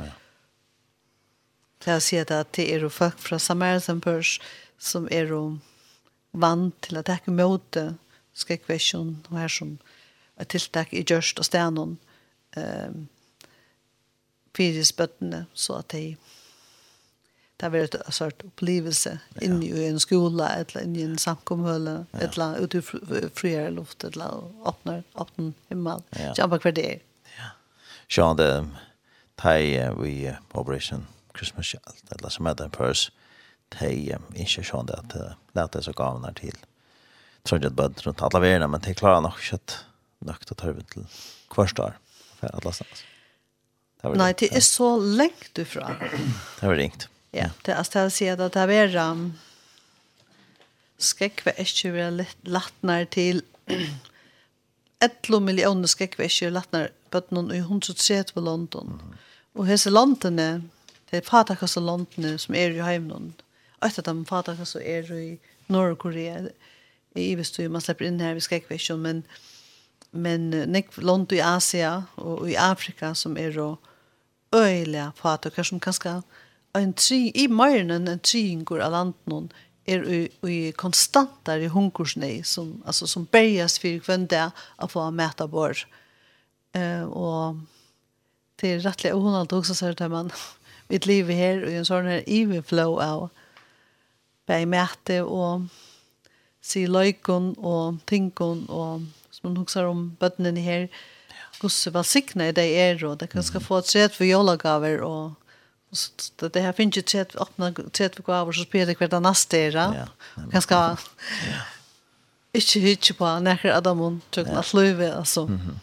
Det 1.77 2.01
ser 2.01 2.31
å 2.31 2.33
att 2.33 2.53
det 2.53 2.73
är 2.73 2.79
jo 2.79 2.89
folk 2.89 3.19
från 3.19 3.39
Samaritanbørs 3.39 4.41
som 4.77 5.07
är 5.11 5.25
jo 5.25 5.59
vant 6.31 6.81
til 6.81 6.97
at 6.97 7.05
det 7.05 7.19
ikke 7.19 7.31
møte 7.31 7.83
skrekvesjon 8.33 9.25
og 9.29 9.37
her 9.37 9.47
som 9.47 9.77
er 10.37 10.45
tiltak 10.45 10.93
i 10.93 11.03
gjørst 11.03 11.39
og 11.39 11.45
stenon 11.45 11.97
um, 12.57 13.07
fyringsbøttene 14.57 15.45
så 15.53 15.79
at 15.79 15.91
de 15.93 16.17
det 17.57 17.65
har 17.65 17.73
vært 17.73 17.95
en 17.97 18.13
sort 18.13 18.43
upplevelse 18.45 19.15
ja. 19.17 19.41
inne 19.41 19.65
i 19.65 19.85
en 19.87 19.99
skola 19.99 20.51
eller 20.59 20.83
inne 20.85 20.99
i 20.99 21.05
en 21.07 21.17
samkomhöle 21.17 21.95
ja. 22.11 22.27
eller 22.27 22.59
ute 22.61 22.77
i 22.77 23.29
friare 23.33 23.71
luft 23.73 24.03
eller 24.03 24.43
öppnar 24.65 25.03
åpner 25.17 25.53
himmel. 25.69 26.03
Ja. 26.13 26.35
Kjempe 26.37 26.59
hver 26.61 26.75
det 26.77 26.85
er. 26.91 26.99
Ja. 27.37 27.49
Sjån, 28.07 28.37
det 28.37 28.51
tej 29.41 29.89
vi 29.97 30.13
operation 30.53 31.07
Christmas 31.37 31.65
Child 31.65 32.13
eller 32.13 32.29
som 32.29 32.45
heter 32.45 32.69
Purse 32.69 33.11
tej 33.69 34.17
inte 34.35 34.63
så 34.63 34.83
det 34.83 34.93
att 34.93 35.15
lätta 35.51 35.81
så 35.81 35.91
gavnar 35.91 36.33
till. 36.33 36.57
Tror 37.43 37.59
bød 37.59 37.79
rundt 37.79 37.97
alle 37.97 38.07
runt 38.07 38.21
alla 38.21 38.39
vägarna 38.39 38.67
men 38.67 38.81
det 38.81 38.93
klarar 38.93 39.21
nog 39.21 39.33
nok 39.51 39.71
nökt 40.19 40.51
å 40.51 40.55
ta 40.55 40.73
til 40.73 40.83
till 40.83 41.05
kvarstar 41.49 41.97
för 42.39 42.49
alle 42.53 42.73
stans. 42.73 43.03
Nei, 44.03 44.33
det 44.37 44.49
er 44.53 44.61
så 44.61 44.97
lengt 45.01 45.53
du 45.57 45.65
fra. 45.65 45.95
Det 46.59 46.67
var 46.67 46.75
ringt. 46.75 47.09
Ja, 47.37 47.51
det 47.65 47.75
er 47.75 47.85
stedet 47.85 48.09
å 48.09 48.13
si 48.15 48.27
at 48.31 48.41
det 48.41 48.63
er 48.73 48.95
um, 49.03 49.27
skrekve 50.97 51.53
ikke 51.61 51.93
være 51.93 52.27
lattner 52.49 53.05
til 53.13 53.43
11 55.05 55.43
millioner 55.45 55.91
skrekve 55.91 56.25
ikke 56.25 56.53
lattner 56.53 56.89
på 57.13 57.21
noen 57.29 57.51
i 57.53 57.61
130 57.61 58.33
på 58.33 58.43
London. 58.43 58.97
Mm. 58.97 59.17
Og 59.57 59.67
hese 59.69 59.93
landene, 59.93 60.63
det 61.09 61.21
er 61.21 61.27
fatakas 61.27 61.77
og 61.79 61.85
landene 61.87 62.35
som 62.41 62.57
er 62.57 62.73
i 62.75 62.81
heimen. 62.83 63.35
Etter 63.85 64.05
dem 64.05 64.23
de 64.23 64.29
fatakas 64.29 64.75
og 64.75 64.85
er 64.85 65.11
i 65.13 65.37
Norge-Korea, 65.69 66.47
i 67.17 67.31
Ivestu, 67.31 67.63
man 67.69 67.81
slipper 67.81 68.07
inn 68.07 68.19
her 68.21 68.35
vi 68.37 68.43
skrekve 68.45 68.77
ikke, 68.77 68.97
men 69.01 69.23
men 70.11 70.49
nek 70.71 70.95
land 71.03 71.33
i 71.35 71.41
Asia 71.43 71.91
og 72.15 72.47
i 72.49 72.55
Afrika 72.55 73.11
som 73.17 73.35
er 73.37 73.57
og 73.59 73.83
øyla 74.55 75.11
fatakar 75.17 75.67
som 75.67 75.81
kanskje 75.83 76.21
en 76.77 76.93
tri, 76.93 77.31
i 77.35 77.47
meiren 77.47 77.91
en 77.91 78.19
triingur 78.19 78.81
av 78.83 78.91
landen 78.91 79.49
er 79.87 80.03
i 80.47 80.71
konstantar 80.75 81.63
i 81.63 81.69
hunkursnei 81.71 82.43
som, 82.43 82.83
altså, 82.85 83.07
som 83.07 83.27
bergas 83.31 83.79
för 83.79 83.99
hvem 84.03 84.27
det 84.27 84.51
å 84.77 84.87
få 84.91 85.09
mäta 85.11 85.47
bor. 85.47 85.77
Eh, 86.75 87.03
og 87.03 87.61
det 88.59 88.73
er 88.73 88.79
rettelig 88.83 89.13
ohonalt 89.15 89.53
också 89.53 89.75
sier 89.75 89.91
att 89.91 90.11
man 90.11 90.31
mitt 90.87 91.05
liv 91.05 91.29
her 91.29 91.63
og 91.63 91.71
en 91.71 91.85
sån 91.85 92.05
här 92.05 92.23
even 92.27 92.51
overflow 92.51 92.99
av 92.99 93.29
bei 94.47 94.65
mæte 94.65 95.21
og 95.23 95.67
si 96.61 96.85
løykon 96.87 97.55
og 97.57 97.99
tinkon 98.05 98.65
og 98.69 99.03
som 99.31 99.49
man 99.49 99.57
husker 99.57 99.85
om 99.85 100.15
bøttene 100.19 100.59
her, 100.59 100.87
hvordan 101.59 101.93
velsikne 101.93 102.51
det 102.55 102.67
er, 102.79 103.03
og 103.05 103.19
det 103.19 103.29
kan 103.29 103.43
skal 103.43 103.61
få 103.61 103.77
et 103.81 103.85
tredje 103.91 104.15
for 104.15 104.25
jolagaver 104.25 105.03
og 105.05 105.35
Så 105.91 106.47
det 106.47 106.59
här 106.59 106.73
finns 106.73 106.97
ju 106.97 107.01
trätt 107.01 107.35
öppna 107.35 107.73
trätt 107.73 108.19
vi 108.19 108.23
går 108.23 108.51
så 108.51 108.63
spelar 108.63 108.85
det 108.85 108.95
kvar 108.95 109.19
nästa 109.19 109.57
era. 109.57 110.07
Ganska 110.51 110.75
Ja. 110.75 110.97
Inte 112.51 112.79
hitch 112.79 113.11
på 113.11 113.39
när 113.39 113.65
Adamon 113.65 114.21
tog 114.29 114.47
att 114.49 114.73
löva 114.73 115.13
alltså. 115.13 115.47
Mhm. 115.47 115.79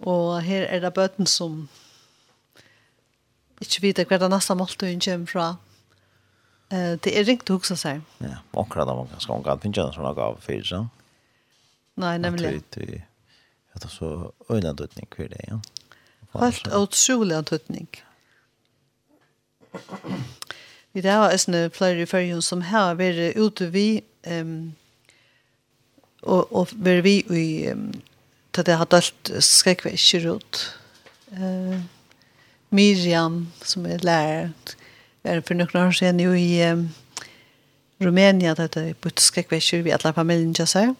Och 0.00 0.42
här 0.42 0.62
är 0.62 0.80
det 0.80 0.90
bötten 0.90 1.26
som 1.26 1.68
inte 3.60 3.80
vet 3.80 4.08
kvar 4.08 4.18
det 4.18 4.28
nästa 4.28 4.54
måltiden 4.54 5.00
kommer 5.00 5.26
fra. 5.26 5.56
Eh 6.68 6.92
det 7.02 7.18
är 7.18 7.24
riktigt 7.24 7.50
också 7.50 7.76
så 7.76 7.88
här. 7.88 8.00
Ja, 8.18 8.28
och 8.50 8.70
kvar 8.70 8.86
där 8.86 8.94
man 8.94 9.08
ganska 9.08 9.32
gång 9.32 9.44
kan 9.44 9.60
finna 9.60 9.92
såna 9.92 10.14
gav 10.14 10.36
för 10.40 10.62
så. 10.62 10.88
Nej, 11.94 12.18
nämligen. 12.18 12.62
Det 12.70 12.82
är 12.82 13.02
det 13.72 13.88
så 13.88 14.32
öjlandutning 14.48 15.06
kvar 15.06 15.28
det, 15.28 15.44
ja. 15.48 15.60
Helt 16.40 16.74
otroligt 16.74 17.36
antutning. 17.36 17.86
Ja. 17.90 18.07
Vi 20.92 21.00
det 21.00 21.14
var 21.20 21.30
en 21.30 21.70
flere 21.70 22.02
i 22.02 22.06
fyrjun 22.06 22.42
som 22.42 22.62
her 22.62 22.94
vært 22.98 23.36
ute 23.36 23.68
vi 23.70 24.02
um, 24.26 24.72
og, 26.22 26.48
og 26.52 26.72
vært 26.72 27.04
vi 27.04 27.18
i 27.30 27.48
um, 27.70 27.90
til 28.52 28.66
det 28.66 28.78
har 28.80 28.88
dølt 28.90 29.30
skrekve 29.44 29.92
ikke 29.94 30.32
ut. 30.32 30.62
Uh, 31.32 31.78
Miriam 32.70 33.46
som 33.62 33.86
er 33.86 34.02
lærer 34.02 34.50
er 35.24 35.40
for 35.44 35.54
noen 35.54 35.76
år 35.76 35.92
siden 35.94 36.20
jo 36.20 36.32
i 36.32 36.62
um, 36.72 36.88
Rumænia 38.00 38.54
det 38.54 38.76
er 38.76 38.92
på 38.94 39.10
skrekve 39.18 39.58
ikke 39.58 39.82
vi 39.82 39.94
alle 39.94 40.12
familien 40.14 40.54
til 40.54 40.66
seg. 40.66 40.94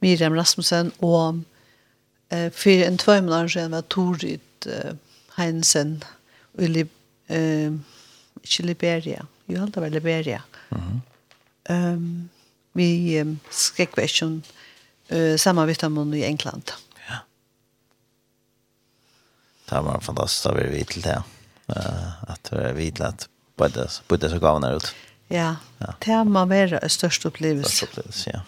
Miriam 0.00 0.36
Rasmussen 0.36 0.92
og 1.00 1.40
uh, 2.34 2.50
for 2.50 2.84
en 2.84 2.98
tvøymler 2.98 3.48
siden 3.48 3.72
var 3.72 3.86
Torit 3.90 4.66
uh, 4.66 4.96
Heinsen 5.36 6.02
og 6.58 6.64
i 6.64 6.84
eh, 7.28 7.72
ikke 8.42 8.66
Liberia. 8.66 9.26
Jo, 9.48 9.62
alt 9.62 9.76
var 9.76 9.88
Liberia. 9.88 10.42
Mm 10.70 10.80
-hmm. 10.80 11.74
um, 11.74 12.30
vi 12.72 13.20
um, 13.20 13.38
skrek 13.50 13.96
versjon 13.96 14.42
uh, 15.12 15.36
samarbeidet 15.36 15.92
med 15.92 16.18
i 16.18 16.24
England. 16.24 16.72
Ja. 17.08 17.18
Det 19.70 19.84
var 19.84 20.00
fantastisk 20.00 20.46
å 20.46 20.54
være 20.54 20.70
vidt 20.70 20.90
til 20.90 21.02
det. 21.02 21.22
Uh, 21.68 22.32
at 22.32 22.50
du 22.50 22.56
er 22.56 22.72
vidt 22.72 22.96
til 22.96 23.04
at 23.04 23.28
bodde 24.08 24.30
så 24.30 24.38
gavner 24.38 24.76
ut. 24.76 24.94
Ja, 25.30 25.56
det 26.04 26.26
må 26.26 26.44
være 26.44 26.82
en 26.82 26.90
størst 26.90 27.26
opplevelse. 27.26 27.76
Størst 27.76 27.92
opplevelse, 27.92 28.30
ja. 28.34 28.40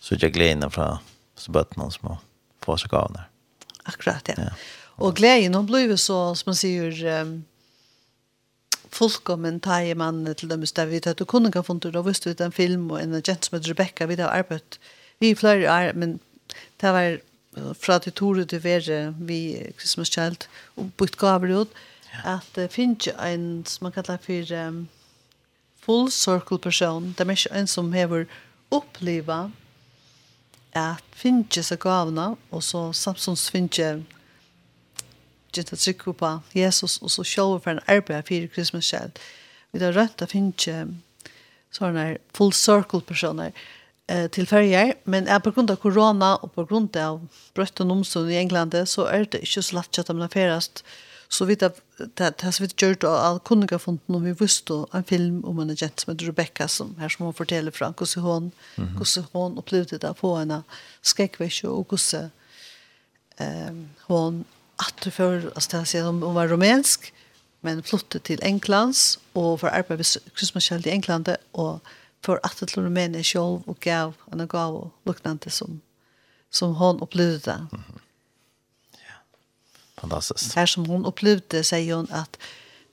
Så 0.00 0.16
jeg 0.20 0.32
gleder 0.32 0.68
fra 0.68 0.98
så 1.36 1.52
bøtt 1.52 1.76
noen 1.76 1.90
som 1.90 2.16
får 2.64 2.76
så 2.76 2.88
gavner. 2.88 3.28
Akkurat, 3.86 4.28
ja. 4.28 4.34
ja. 4.38 4.50
Og 4.96 5.14
gleden, 5.14 5.54
hun 5.54 5.66
blir 5.68 5.96
så, 5.96 6.34
som 6.34 6.50
man 6.50 6.58
sier, 6.58 7.22
um, 7.22 7.44
fullkommen 8.92 9.60
ta 9.60 9.80
i 9.82 9.94
mann 9.94 10.24
til 10.34 10.50
dem 10.50 10.64
der 10.76 10.86
vi 10.86 11.00
tatt 11.00 11.20
og 11.20 11.28
kunne 11.28 11.52
kan 11.52 11.64
funnet 11.64 11.96
og 11.96 12.06
visste 12.06 12.30
ut 12.30 12.40
en 12.40 12.52
film 12.52 12.90
og 12.90 13.02
en 13.02 13.14
agent 13.14 13.44
som 13.44 13.58
heter 13.58 13.70
Rebecca 13.70 14.06
vi 14.06 14.16
har 14.16 14.30
arbeidt 14.30 14.78
vi 15.20 15.30
i 15.30 15.34
flere 15.34 15.92
men 15.92 16.20
det 16.80 16.92
var 16.92 17.18
fra 17.74 17.98
til 17.98 18.12
Tore 18.12 18.44
til 18.44 18.64
Vere 18.64 19.14
vi 19.18 19.56
Christmas 19.78 20.08
Child 20.08 20.48
og 20.76 20.92
bytt 20.98 21.18
gaver 21.18 21.60
ut 21.60 21.68
at 22.24 22.46
det 22.54 22.72
finnes 22.72 23.08
en 23.20 23.64
som 23.66 23.84
man 23.84 23.92
kallar 23.92 24.20
for 24.22 24.68
um, 24.68 24.88
full 25.86 26.10
circle 26.10 26.58
person. 26.58 27.14
Det 27.18 27.26
er 27.26 27.30
ikke 27.30 27.58
en 27.58 27.66
som 27.66 27.92
har 27.92 28.26
oppleva 28.70 29.50
at 30.76 31.04
finnes 31.16 31.68
seg 31.68 31.78
gavna 31.80 32.34
og 32.50 32.62
så 32.62 32.90
samsons 32.92 33.46
finnes 33.50 34.02
ikke 35.56 35.70
til 35.70 35.78
å 35.78 35.82
trykke 35.84 36.14
på 36.20 36.32
Jesus, 36.54 36.98
og 37.02 37.10
så 37.10 37.24
sjølver 37.24 37.64
for 37.64 37.74
en 37.74 37.84
arbeid 37.88 38.28
for 38.28 38.52
Kristus 38.54 38.92
selv. 38.92 39.18
Vi 39.72 39.82
har 39.82 39.96
rønt 39.96 40.22
å 40.22 40.28
finne 40.30 40.84
sånne 41.74 42.06
full 42.36 42.52
circle-personer 42.56 43.50
eh, 44.08 44.28
til 44.32 44.46
ferger, 44.48 44.94
men 45.04 45.28
er 45.28 45.42
på 45.44 45.52
grunn 45.54 45.70
av 45.72 45.80
korona 45.82 46.36
og 46.40 46.54
på 46.54 46.66
grunn 46.68 46.88
av 47.00 47.20
brøtt 47.56 47.82
og 47.82 47.90
nomstånd 47.90 48.32
i 48.32 48.38
England, 48.40 48.76
så 48.88 49.08
er 49.10 49.26
det 49.26 49.44
ikke 49.44 49.64
så 49.64 49.80
lett 49.80 50.00
at 50.00 50.12
de 50.12 50.30
ferest. 50.32 50.84
Så 51.28 51.44
vidt 51.48 51.64
at 51.66 51.80
det 51.98 52.28
har 52.38 52.58
vi 52.62 52.68
gjort 52.78 53.04
av 53.08 53.40
kunniga 53.48 53.80
funnet 53.82 54.04
når 54.12 54.20
vi 54.28 54.34
visste 54.44 54.76
en 54.94 55.06
film 55.06 55.40
om 55.48 55.58
en 55.58 55.72
agent 55.74 56.00
som 56.00 56.12
heter 56.12 56.30
Rebecca, 56.30 56.68
som 56.70 56.92
her 57.00 57.10
som 57.10 57.26
hun 57.26 57.34
forteller 57.34 57.74
fra, 57.74 57.90
hvordan 57.90 58.22
hun, 58.22 58.52
mm 58.76 58.84
-hmm. 58.84 58.96
hvordan 58.96 59.26
hun 59.32 59.58
opplevde 59.58 59.98
det 59.98 60.16
på 60.16 60.36
henne 60.38 60.62
skrekkvekk, 61.02 61.64
og 61.64 61.86
hvordan 61.88 62.30
eh, 63.40 63.74
hun 64.08 64.44
at 64.78 65.12
for, 65.12 65.48
altså 65.54 65.78
det 65.78 65.88
sier 65.88 66.08
hun 66.10 66.22
var 66.36 66.50
rumensk, 66.52 67.12
men 67.66 67.82
flyttet 67.82 68.22
til 68.28 68.42
Englands, 68.42 69.18
og 69.34 69.60
for 69.60 69.72
arbeid 69.72 69.98
med 69.98 70.32
Kristmasskjell 70.36 70.86
i 70.86 70.94
England, 70.94 71.30
og 71.52 71.80
for 72.24 72.40
at 72.44 72.68
til 72.68 72.82
Rumænien 72.84 73.24
selv, 73.24 73.62
og 73.66 73.76
gav, 73.80 74.12
henne 74.30 74.46
gav 74.46 74.76
og 74.76 74.92
luknande 75.06 75.50
som, 75.50 75.80
som 76.50 76.74
hun 76.74 77.02
opplevde 77.02 77.38
det. 77.38 77.66
Mm 77.72 77.78
-hmm. 77.78 78.00
ja. 78.92 79.16
Fantastisk. 80.00 80.54
Her 80.54 80.66
som 80.66 80.84
hun 80.84 81.06
opplevde, 81.06 81.64
sier 81.64 81.96
hun 81.96 82.08
at 82.10 82.38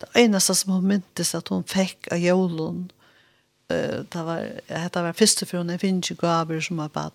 det 0.02 0.10
eneste 0.16 0.56
som 0.56 0.72
hun 0.72 0.88
myntes 0.88 1.36
at 1.36 1.48
hon 1.48 1.64
fikk 1.64 2.08
av 2.12 2.18
jorden, 2.18 2.92
uh, 3.72 3.78
det 4.14 4.26
var, 4.26 4.40
det 4.68 5.04
var 5.04 5.12
første 5.12 5.46
for 5.46 5.58
hun, 5.58 5.70
jeg 5.70 5.80
finner 5.80 6.12
ikke 6.12 6.28
gaver 6.28 6.60
som 6.60 6.78
var 6.78 6.88
bad, 6.88 7.12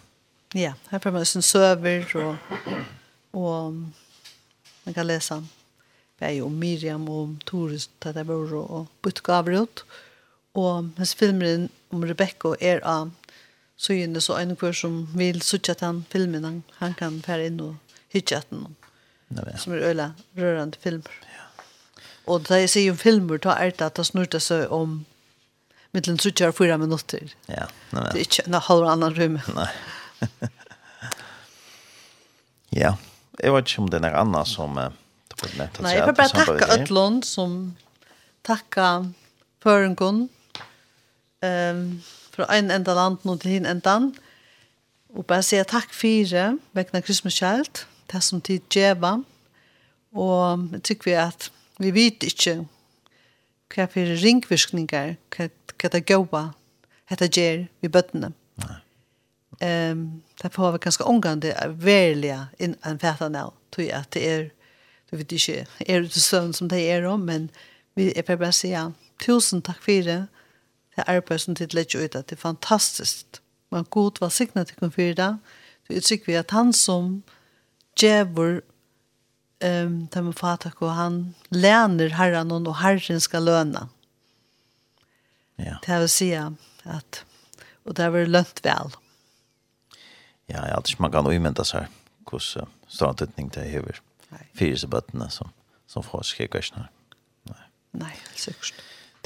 Ja, 0.52 0.72
här 0.88 0.98
får 0.98 1.10
man 1.10 1.26
sin 1.26 1.42
söver 1.42 2.16
och 2.16 2.36
Og 3.32 3.74
man 4.84 4.94
kan 4.94 5.06
lese 5.06 5.42
det 6.22 6.28
er 6.28 6.36
jo 6.38 6.48
Miriam 6.54 7.08
og 7.10 7.22
om 7.22 7.30
Torus, 7.42 7.88
Tata 7.98 8.22
Boro 8.22 8.60
og 8.62 9.12
gaver 9.26 9.64
ut. 9.64 9.82
Og 10.54 10.92
hans 10.96 11.14
filmen 11.18 11.68
om 11.90 12.04
Rebecca 12.06 12.52
er 12.60 12.78
av 12.86 13.10
søgjende, 13.76 14.20
så 14.20 14.36
en 14.38 14.54
kvar 14.54 14.72
som 14.72 15.08
vil 15.18 15.42
søtja 15.42 15.74
til 15.74 15.88
han 15.88 16.00
filmen, 16.12 16.44
han, 16.44 16.62
han 16.78 16.94
kan 16.94 17.18
fære 17.26 17.50
inn 17.50 17.58
og 17.64 17.98
hytja 18.14 18.38
til 18.46 18.62
noen. 18.62 18.78
Som 19.58 19.74
er 19.74 19.82
øyla 19.88 20.12
rørende 20.38 20.78
filmer. 20.78 21.18
Ja. 21.26 21.48
Og 22.30 22.46
da 22.46 22.60
jeg 22.60 22.70
sier 22.70 22.94
om 22.94 23.02
filmer, 23.02 23.42
da 23.42 23.56
er 23.58 23.74
det 23.74 23.88
at 23.90 23.98
det 23.98 24.06
snurte 24.06 24.38
seg 24.38 24.70
om 24.70 25.00
mittelen 25.90 26.22
søtja 26.22 26.52
og 26.52 26.60
fyra 26.60 26.78
minutter. 26.78 27.32
Ja, 27.50 27.66
nei, 27.90 28.10
Det 28.12 28.20
er 28.20 28.26
ikke 28.28 28.46
en 28.46 28.62
halv 28.68 28.92
annan 28.94 29.18
rum. 29.18 29.40
Nei. 29.56 29.70
ja 32.84 32.94
jeg 33.40 33.52
vet 33.52 33.68
ikke 33.68 33.82
om 33.82 33.88
det 33.88 33.98
er 34.00 34.04
något 34.06 34.20
annat 34.20 34.48
som 34.48 34.76
uh, 34.76 34.90
du 35.30 35.36
borde 35.40 35.58
nevnt. 35.58 35.74
att 35.76 35.82
Nej, 35.82 35.96
jag 35.96 36.06
får 36.06 36.12
bara 36.12 36.28
tacka 36.28 36.74
Ötlund 36.74 37.24
som 37.24 37.76
tacka 38.42 39.12
Förengon 39.62 40.28
um, 41.42 42.02
fra 42.30 42.44
en 42.44 42.70
enda 42.70 42.94
land 42.94 43.18
nå 43.22 43.36
til 43.36 43.56
en 43.56 43.66
enda 43.66 44.12
Og 45.12 45.26
bare 45.26 45.42
sier 45.42 45.64
takk 45.68 45.92
fire 45.92 46.52
det 46.52 46.58
väckna 46.72 47.00
Christmas 47.00 47.34
Child 47.34 47.84
det 48.12 48.22
som 48.22 48.40
tid 48.40 48.60
djeva 48.70 49.22
Og 50.12 50.68
jeg 50.72 50.82
tykker 50.82 51.04
vi 51.04 51.12
at 51.12 51.50
vi 51.78 51.90
vet 51.90 52.22
ikke 52.22 52.66
hva 53.72 53.86
for 53.88 54.16
ringvirkningar 54.24 55.16
hva 55.32 55.48
hva 55.80 55.88
det 55.92 56.06
gåa 56.06 56.44
hva 57.08 57.16
det 57.18 57.36
gjør 57.36 57.66
vi 57.80 57.88
bøttene 57.88 58.32
ehm 59.62 60.22
derfor 60.42 60.62
har 60.62 60.72
vi 60.72 60.78
ganska 60.78 61.04
omgang 61.04 61.42
välja 61.66 62.46
in 62.58 62.76
en 62.82 62.98
fætan 62.98 63.36
av, 63.36 63.54
tror 63.70 63.86
jag 63.86 64.04
det 64.08 64.30
är 64.30 64.50
du 65.10 65.16
vet 65.16 65.32
inte 65.32 65.66
är 65.78 66.00
det 66.00 66.10
sån 66.10 66.52
som 66.52 66.68
det 66.68 66.80
är 66.80 67.04
om, 67.04 67.24
men 67.24 67.48
vi 67.94 68.18
är 68.18 68.22
bare 68.22 68.36
bara 68.36 68.52
säga 68.52 68.92
tusen 69.26 69.62
tack 69.62 69.82
för 69.82 70.02
det, 70.02 70.26
det 70.94 71.02
är 71.06 71.16
arbeid 71.16 71.40
som 71.40 71.54
tid 71.54 71.74
ut, 71.74 72.16
att 72.16 72.26
det 72.26 72.34
är 72.34 72.36
fantastiskt 72.36 73.40
Man 73.68 73.86
god 73.88 74.20
var 74.20 74.30
signat 74.30 74.68
till 74.68 74.76
kun 74.76 75.14
det, 75.14 75.38
så 75.86 75.92
uttrykker 75.92 76.26
vi 76.26 76.36
att 76.36 76.50
han 76.50 76.72
som 76.72 77.22
djever, 77.96 78.62
ehm 79.60 80.08
det 80.12 80.22
med 80.22 80.36
fatak, 80.36 80.82
og 80.82 80.90
han 80.90 81.34
lärner 81.48 82.08
herran 82.08 82.66
och 82.66 82.76
herren 82.76 83.20
ska 83.20 83.38
löna 83.38 83.88
Ja. 85.56 85.78
Det 85.86 85.98
vill 85.98 86.08
säga 86.08 86.54
att 86.82 87.24
och 87.84 87.94
det 87.94 88.10
var 88.10 88.26
lönt 88.26 88.64
väl 88.64 88.90
ja, 90.52 90.62
jeg 90.66 90.74
hadde 90.76 90.92
ikke 90.92 91.02
man 91.02 91.12
kan 91.12 91.26
umynda 91.26 91.38
omvända 91.38 91.64
så 91.64 91.78
här 93.06 93.12
tøtning 93.14 93.48
det 93.48 93.62
till 93.62 93.78
över. 93.78 94.00
fire 94.54 94.76
så 94.78 94.88
bøttene 94.88 95.30
som 95.30 95.48
som 95.86 96.02
får 96.02 96.22
ske 96.22 96.46
kväsnar. 96.46 96.90
Nej. 97.42 97.56
Nej, 97.90 98.16
säkert. 98.36 98.74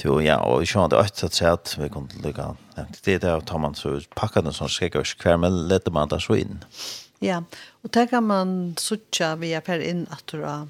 Jo, 0.03 0.19
ja, 0.21 0.35
og 0.45 0.61
jeg 0.61 0.67
skjønner 0.67 0.91
det 0.91 0.99
øyne 1.01 1.25
at 1.25 1.37
seg 1.37 1.47
at 1.55 1.71
vi 1.79 1.87
kunne 1.89 2.21
lykke 2.21 2.47
nevnt 2.75 2.99
det 3.05 3.21
der, 3.23 3.39
og 3.39 3.45
tar 3.49 3.61
man 3.63 3.75
så 3.75 3.95
pakket 4.15 4.45
den 4.45 4.53
sånn 4.53 4.69
skrekkers 4.69 5.15
hver, 5.17 5.39
men 5.41 5.63
leter 5.71 5.93
man 5.95 6.11
det 6.11 6.19
så 6.21 6.37
inn. 6.37 6.59
Ja, 7.23 7.39
og 7.81 7.93
det 7.95 8.09
kan 8.11 8.27
man 8.27 8.51
sutja 8.77 9.31
via 9.41 9.61
per 9.65 9.81
inn 9.81 10.05
at 10.13 10.21
du 10.29 10.43
har 10.43 10.67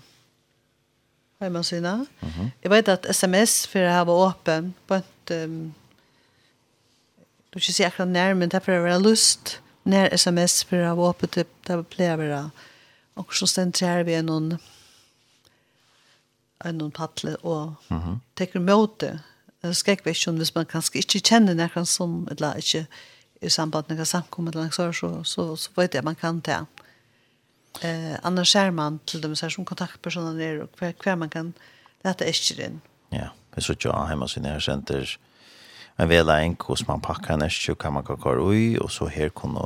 hjemmesina. 1.42 1.96
Mm 2.22 2.30
-hmm. 2.30 2.52
Jeg 2.64 2.72
vet 2.72 2.88
at 2.88 3.16
sms 3.16 3.68
for 3.68 3.80
det 3.80 3.92
her 3.92 4.06
var 4.06 4.28
åpen, 4.30 4.76
på 4.88 4.96
et, 4.96 5.44
um, 5.44 5.74
du 7.52 7.60
kan 7.60 7.62
ikke 7.62 7.74
si 7.74 7.84
akkurat 7.84 8.08
nær, 8.08 8.34
men 8.34 8.50
det 8.50 8.56
er 8.56 8.60
for 8.60 8.72
å 8.72 8.84
være 8.84 9.02
lyst, 9.02 9.60
när 9.88 10.14
sms 10.14 10.64
för 10.64 10.84
av 10.84 11.00
öppet 11.00 11.32
typ 11.32 11.48
där 11.64 11.84
plever 11.84 12.50
och 13.14 13.36
så 13.36 13.48
centrerar 13.48 14.04
vi 14.04 14.22
någon 14.22 14.58
en 16.60 16.92
paddle 16.92 17.36
och 17.36 17.74
mm 17.88 18.04
-hmm. 18.04 18.20
tekker 18.34 18.60
møte 18.60 19.20
skrekvisjon 19.74 20.38
hvis 20.38 20.56
man 20.56 20.66
kanskje 20.66 21.00
ikke 21.00 21.20
kjenner 21.20 21.54
noen 21.54 21.86
som 21.86 22.28
eller 22.32 22.58
ikke 22.58 22.86
i 23.42 23.50
samband 23.50 23.86
med 23.90 24.06
samkommet 24.06 24.56
eller 24.56 24.70
så, 24.70 24.92
så, 24.94 25.24
så, 25.24 25.56
så 25.56 25.70
vet 25.76 25.94
jeg 25.94 26.04
man 26.04 26.16
kan 26.16 26.40
det. 26.40 26.66
Eh, 27.82 28.18
annars 28.24 28.56
er 28.56 28.72
man 28.72 29.00
til 29.06 29.24
dem 29.24 29.36
som 29.36 29.66
kontaktpersoner 29.66 30.42
er 30.42 30.62
og 30.62 30.70
hver, 30.80 30.94
hver 31.04 31.16
man 31.16 31.30
kan 31.30 31.54
lete 32.06 32.26
ikke 32.26 32.66
inn. 32.66 32.82
Ja, 33.12 33.30
vi 33.56 33.62
så 33.62 33.74
ikke 33.74 34.08
hjemme 34.08 34.28
sin 34.30 34.46
her 34.46 34.60
senter 34.60 35.18
en 35.98 36.10
vel 36.10 36.30
en 36.30 36.56
hos 36.68 36.86
man 36.88 37.02
pakker 37.02 37.34
en 37.34 37.46
eskje, 37.48 37.76
kan 37.76 37.94
man 37.94 38.06
kakker 38.06 38.42
ui, 38.42 38.78
og 38.78 38.92
så 38.94 39.10
her 39.10 39.30
kunne 39.30 39.64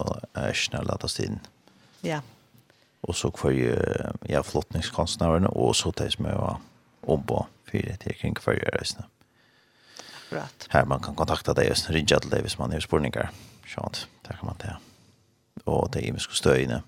eskjene 0.48 0.86
lattes 0.88 1.20
inn. 1.20 1.40
Ja. 2.08 2.22
Og 3.02 3.16
så 3.18 3.32
for 3.36 3.52
ja, 3.52 4.42
flottningskonstnærene, 4.46 5.50
og 5.52 5.76
så 5.76 5.92
det 5.98 6.12
som 6.14 6.30
jeg 6.30 6.38
var 6.38 6.62
om 7.08 7.24
på 7.24 7.46
fire 7.72 7.98
til 8.00 8.16
kring 8.20 8.38
for 8.40 8.56
gjørelsene. 8.56 9.08
Akkurat. 10.32 10.68
Her 10.72 10.86
man 10.88 11.02
kan 11.04 11.16
kontakta 11.16 11.56
deg, 11.58 11.74
og 11.74 11.92
rinja 11.92 12.20
til 12.22 12.32
deg 12.32 12.46
hvis 12.46 12.60
man 12.60 12.72
er 12.72 12.84
spurningar. 12.84 13.34
Sånt, 13.68 14.06
der 14.28 14.38
kan 14.38 14.48
man 14.48 14.60
ta. 14.62 14.78
Og 15.66 15.90
det 15.92 16.02
er 16.02 16.08
imiske 16.12 16.36
støyene, 16.36 16.82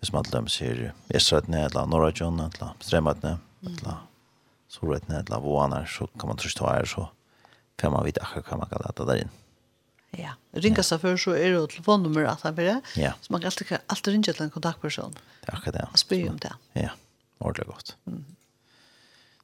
hvis 0.00 0.12
man 0.12 0.24
til 0.24 0.36
dem 0.36 0.48
sier 0.52 0.92
Esratne, 1.14 1.64
eller 1.68 1.88
Norrajon, 1.88 2.40
eller 2.40 2.76
Strematne, 2.80 3.38
eller 3.64 4.02
Sorretne, 4.68 5.22
eller 5.24 5.40
Våanar, 5.40 5.88
så 5.88 6.08
kan 6.18 6.28
man 6.28 6.40
trus 6.40 6.54
ta 6.56 6.68
her, 6.72 6.88
så 6.88 7.08
kan 7.80 7.94
man 7.94 8.04
vite 8.06 8.22
akkurat 8.24 8.50
hva 8.50 8.60
man 8.62 8.70
kan 8.70 8.84
lete 8.84 9.06
der 9.08 9.22
inn. 9.24 9.36
Ja, 10.18 10.34
ringa 10.58 10.82
seg 10.82 11.02
før 11.04 11.18
så 11.22 11.36
er 11.38 11.54
det 11.54 11.60
telefonnummer 11.76 12.26
at 12.26 12.42
han 12.42 12.56
blir 12.56 12.80
ja. 12.98 13.12
så 13.22 13.30
man 13.30 13.42
kan 13.42 13.52
alltid, 13.52 13.76
alltid 13.86 14.12
ringe 14.16 14.32
til 14.32 14.42
en 14.44 14.50
kontaktperson. 14.50 15.14
Det 15.14 15.52
er 15.52 15.58
akkurat 15.58 15.78
det. 15.78 15.86
Og 15.92 16.02
spyr 16.02 16.30
om 16.32 16.40
det. 16.42 16.52
Ja, 16.74 16.96
ordentlig 17.38 17.68
godt. 17.70 17.94
Mm. 18.10 18.24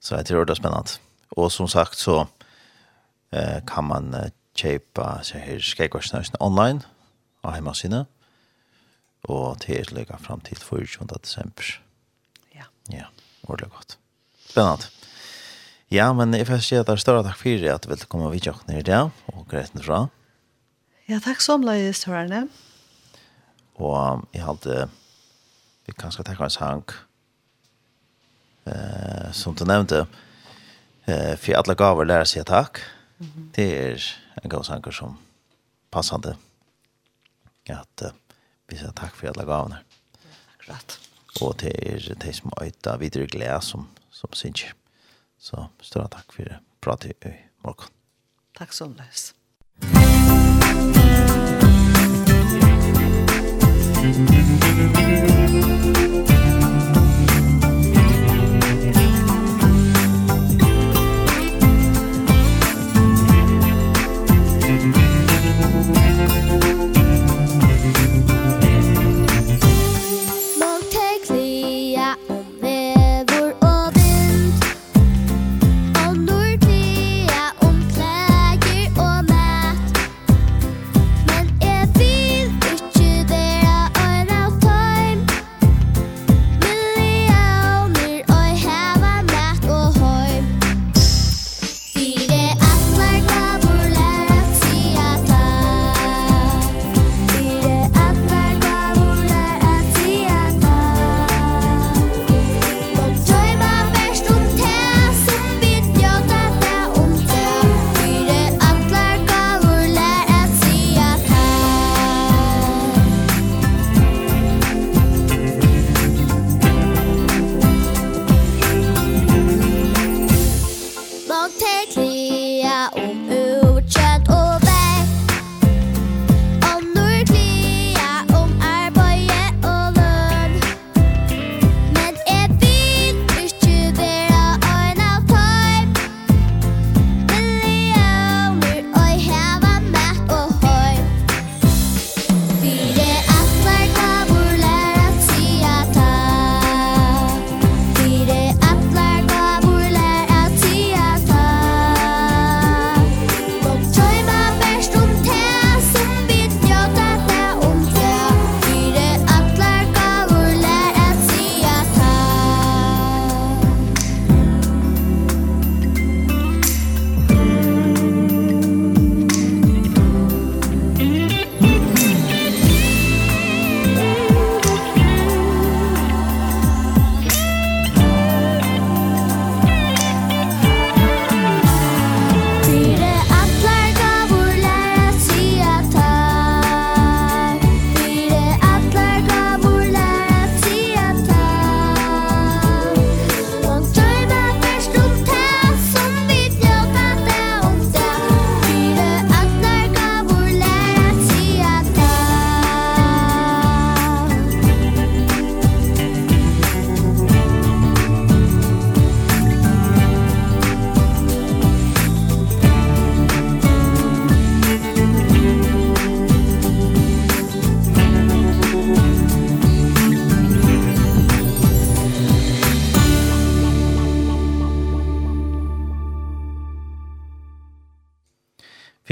Så 0.01 0.19
jeg 0.19 0.27
tror 0.27 0.45
det 0.45 0.57
er 0.57 0.61
spennende. 0.61 0.99
Og 1.39 1.53
som 1.53 1.71
sagt 1.71 1.99
så 1.99 2.25
eh, 3.31 3.63
kan 3.67 3.87
man 3.87 4.13
eh, 4.15 4.35
kjøpe 4.59 5.07
seg 5.27 5.45
her 5.47 5.63
skreikvarsnøysen 5.63 6.39
online 6.41 6.83
av 7.47 7.57
hjemmesiden 7.57 8.07
og 9.27 9.61
til 9.65 9.91
lykke 9.95 10.19
frem 10.23 10.43
til 10.47 10.59
24. 10.63 11.07
desember. 11.23 11.73
Ja. 12.55 12.69
Ja, 12.93 13.11
ordentlig 13.47 13.73
godt. 13.75 13.99
Spennende. 14.47 14.91
Ja, 15.93 16.11
men 16.13 16.35
jeg 16.35 16.49
får 16.49 16.63
si 16.67 16.79
at 16.79 16.89
det 16.89 16.97
er 16.97 17.03
større 17.03 17.23
takk 17.23 17.39
for 17.39 17.67
at 17.71 17.85
du 17.85 17.91
vil 17.93 18.07
komme 18.11 18.31
vidt 18.33 18.49
jokken 18.49 18.73
ned 18.73 18.83
i 18.83 18.87
dag, 18.89 19.11
og 19.33 19.45
greit 19.51 19.75
fra. 19.85 20.07
Ja, 21.07 21.21
takk 21.23 21.41
så 21.45 21.59
mye, 21.63 21.93
hørerne. 21.95 22.47
Og 23.79 24.25
jeg 24.35 24.43
hadde, 24.43 24.89
vi 25.87 25.95
kan 25.95 26.11
skal 26.11 26.27
takke 26.27 26.49
en 26.49 26.51
sang, 26.51 26.83
eh, 28.67 29.31
som 29.33 29.55
du 29.55 29.63
nevnte, 29.69 30.07
eh, 31.07 31.37
for 31.39 31.61
alle 31.61 31.79
gaver 31.79 32.09
lærer 32.09 32.25
seg 32.25 32.47
takk. 32.47 32.81
Mm 33.19 33.27
-hmm. 33.27 33.53
Det 33.55 33.71
er 33.73 34.03
en 34.43 34.51
god 34.51 34.65
sanger 34.65 34.91
som 34.93 35.19
passande 35.91 36.37
at 37.75 38.03
uh, 38.05 38.11
vi 38.69 38.77
sier 38.77 38.93
takk 38.93 39.15
for 39.15 39.29
alle 39.29 39.45
gavene. 39.45 39.79
Ja, 40.23 40.35
akkurat. 40.55 40.99
Og 41.41 41.61
det 41.61 41.73
er 41.83 42.15
de 42.15 42.33
som 42.33 42.53
øyta 42.63 42.97
videre 42.97 43.27
glede 43.27 43.61
som, 43.61 43.89
som 44.11 44.33
synes. 44.33 44.75
Så 45.39 45.69
stora 45.81 46.09
tack 46.09 46.33
för 46.33 46.61
pratet 46.81 47.27
i 47.27 47.35
morgon. 47.59 47.87
Tack 48.55 48.73
så 48.73 48.89
mycket. 48.89 49.35
Thank 54.07 55.31
you. 55.31 55.36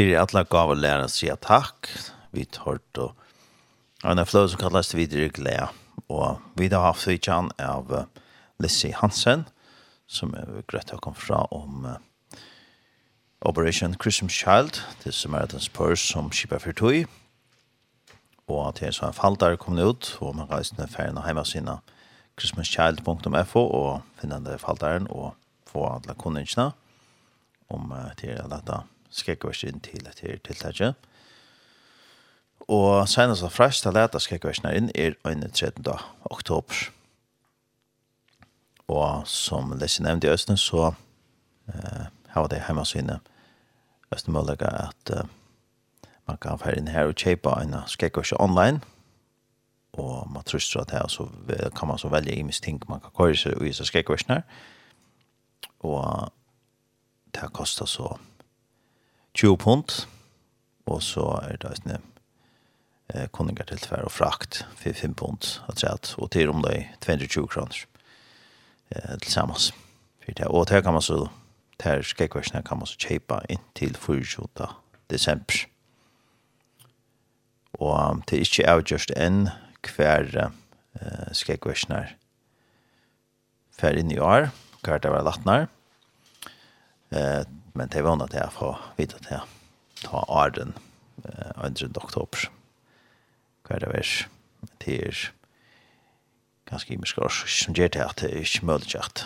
Fyrir 0.05 0.19
alla 0.21 0.43
gav 0.45 0.69
læreren 0.77 1.09
sier 1.09 1.39
takk. 1.41 1.89
Vi 2.37 2.43
tørt 2.53 2.99
og 3.01 3.15
en 4.05 4.21
av 4.21 4.29
fløy 4.29 4.51
som 4.53 4.61
kalles 4.61 4.93
videre 4.93 5.31
glede. 5.33 5.71
Og 6.13 6.43
vi 6.61 6.69
har 6.69 6.85
haft 6.85 7.07
vidtjen 7.09 7.49
av 7.57 7.89
Lissi 8.61 8.91
Hansen, 8.93 9.47
som 10.05 10.35
er 10.37 10.61
greit 10.69 10.93
å 10.93 11.01
komme 11.01 11.17
fra 11.17 11.47
om 11.57 11.89
uh, 11.89 11.97
Operation 13.49 13.97
Christmas 13.97 14.37
Child, 14.37 14.83
det 15.07 15.15
som 15.17 15.33
er 15.41 15.49
som 15.97 16.29
skipper 16.29 16.61
for 16.61 16.77
tog. 16.77 17.09
Og 18.45 18.61
at 18.69 18.83
det 18.83 18.91
er 18.91 18.93
så 19.01 19.09
en 19.09 19.17
fall 19.17 19.41
der 19.41 19.57
kom 19.57 19.81
ut, 19.81 20.19
og 20.21 20.37
man 20.37 20.53
kan 20.53 20.69
ner 20.77 20.93
ferien 20.93 21.17
og 21.17 21.25
hjemme 21.25 21.47
sine 21.49 21.81
christmaschild.fo 22.37 23.65
og 23.65 24.03
finne 24.21 24.45
den 24.45 24.61
falltaren 24.61 25.09
og 25.09 25.33
få 25.65 25.89
alle 25.97 26.13
kundene 26.21 26.75
om 27.73 27.89
uh, 27.89 28.13
til 28.21 28.37
skal 29.15 29.36
jeg 29.36 29.69
inn 29.69 29.81
til 29.85 30.07
et 30.09 30.20
her 30.24 30.39
tiltaket. 30.45 30.95
Og 32.69 33.09
senest 33.09 33.45
og 33.45 33.53
frest 33.53 33.85
til 33.85 33.93
leta 33.93 34.20
skal 34.23 34.41
jeg 34.43 34.57
inn 34.77 34.91
er 34.95 35.16
13. 35.53 35.85
oktober. 36.31 36.89
Og 38.89 39.28
som 39.28 39.73
Lise 39.81 40.03
nevnte 40.03 40.28
i 40.28 40.32
Østene, 40.32 40.57
så 40.61 40.93
eh, 41.69 42.07
har 42.28 42.49
det 42.49 42.62
hjemme 42.66 42.85
sine 42.85 43.20
Østene 44.12 44.35
mulighet 44.39 44.62
at 44.62 45.12
eh, 45.12 45.31
man 46.28 46.41
kan 46.41 46.61
være 46.61 46.78
inn 46.78 46.89
her 46.89 47.09
og 47.09 47.16
kjøpe 47.16 47.53
en 47.61 47.77
skrekkvers 47.86 48.32
online. 48.32 48.81
Og 49.93 50.31
man 50.31 50.43
tror 50.43 50.81
at 50.81 50.91
her 50.91 51.09
så 51.09 51.28
kan 51.77 51.89
man 51.89 51.99
så 51.99 52.09
velge 52.09 52.32
i 52.32 52.43
ting 52.61 52.82
man 52.89 53.01
kan 53.01 53.12
køre 53.16 53.36
seg 53.36 53.62
i 53.62 53.73
skrekkversene. 53.73 54.43
Og 55.81 56.32
det 57.35 57.53
koster 57.53 57.86
så 57.86 58.16
20 59.35 59.56
pund, 59.59 60.06
og 60.86 61.02
så 61.02 61.24
er 61.43 61.56
det 61.62 61.81
en 61.85 61.97
eh, 63.15 63.27
kunningar 63.32 63.66
til 63.66 63.81
tvær 63.82 64.06
og 64.06 64.12
frakt 64.12 64.62
for 64.78 64.93
5 64.94 65.15
pund, 65.15 65.61
og 65.66 65.77
tredje, 65.77 66.15
og 66.19 66.31
til 66.31 66.52
om 66.52 66.62
det 66.62 66.77
er 66.77 66.85
220 67.02 67.48
kroner 67.48 67.85
eh, 68.90 69.19
til 69.23 69.32
sammen. 69.32 69.56
Og 70.47 70.69
det 70.69 70.82
kan 70.82 70.93
man 70.93 71.02
så, 71.02 71.27
det 71.81 71.85
her 71.86 72.02
skrekkversene 72.02 72.62
kan 72.62 72.78
man 72.78 72.86
så 72.86 72.97
kjøpe 72.98 73.40
inntil 73.48 73.97
24. 73.97 74.69
desember. 75.11 75.66
Og 77.74 78.23
det 78.31 78.39
er 78.39 78.47
ikke 78.47 78.70
avgjørst 78.70 79.12
enn 79.19 79.48
hver 79.85 80.31
eh, 80.47 81.32
skrekkversene 81.35 82.06
fer 83.74 83.98
inn 83.98 84.12
i 84.15 84.23
år, 84.23 84.52
hver 84.86 85.02
det 85.02 85.11
var 85.11 85.27
latnar. 85.27 85.66
Eh, 87.11 87.43
men 87.75 87.89
det 87.89 88.03
var 88.03 88.17
något 88.17 88.33
jag 88.33 88.53
får 88.53 88.79
vita 88.97 89.17
att 89.17 89.31
jag 89.31 89.41
ta 90.03 90.25
arden 90.29 90.73
eh, 91.25 91.65
under 91.65 91.99
oktober 91.99 92.51
hver 93.65 93.81
det 93.81 93.89
vers 93.89 94.29
det 94.85 94.99
er 95.07 95.33
ganske 96.69 96.95
imisk 96.95 97.19
års 97.19 97.45
som 97.49 97.75
gjør 97.75 97.89
det 97.89 98.05
at 98.05 98.21
det 98.21 98.31
er 98.31 98.45
ikke 98.45 98.67
mulig 98.67 98.95
at 98.99 99.25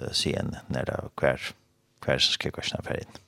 uh, 0.00 0.26
en 0.26 0.56
når 0.68 0.84
det 0.84 0.94
er 0.94 1.08
hver 1.20 1.52
hver 2.04 2.18
som 2.18 2.32
skal 2.32 2.52
kvarsna 2.52 2.82
ferien 2.82 3.18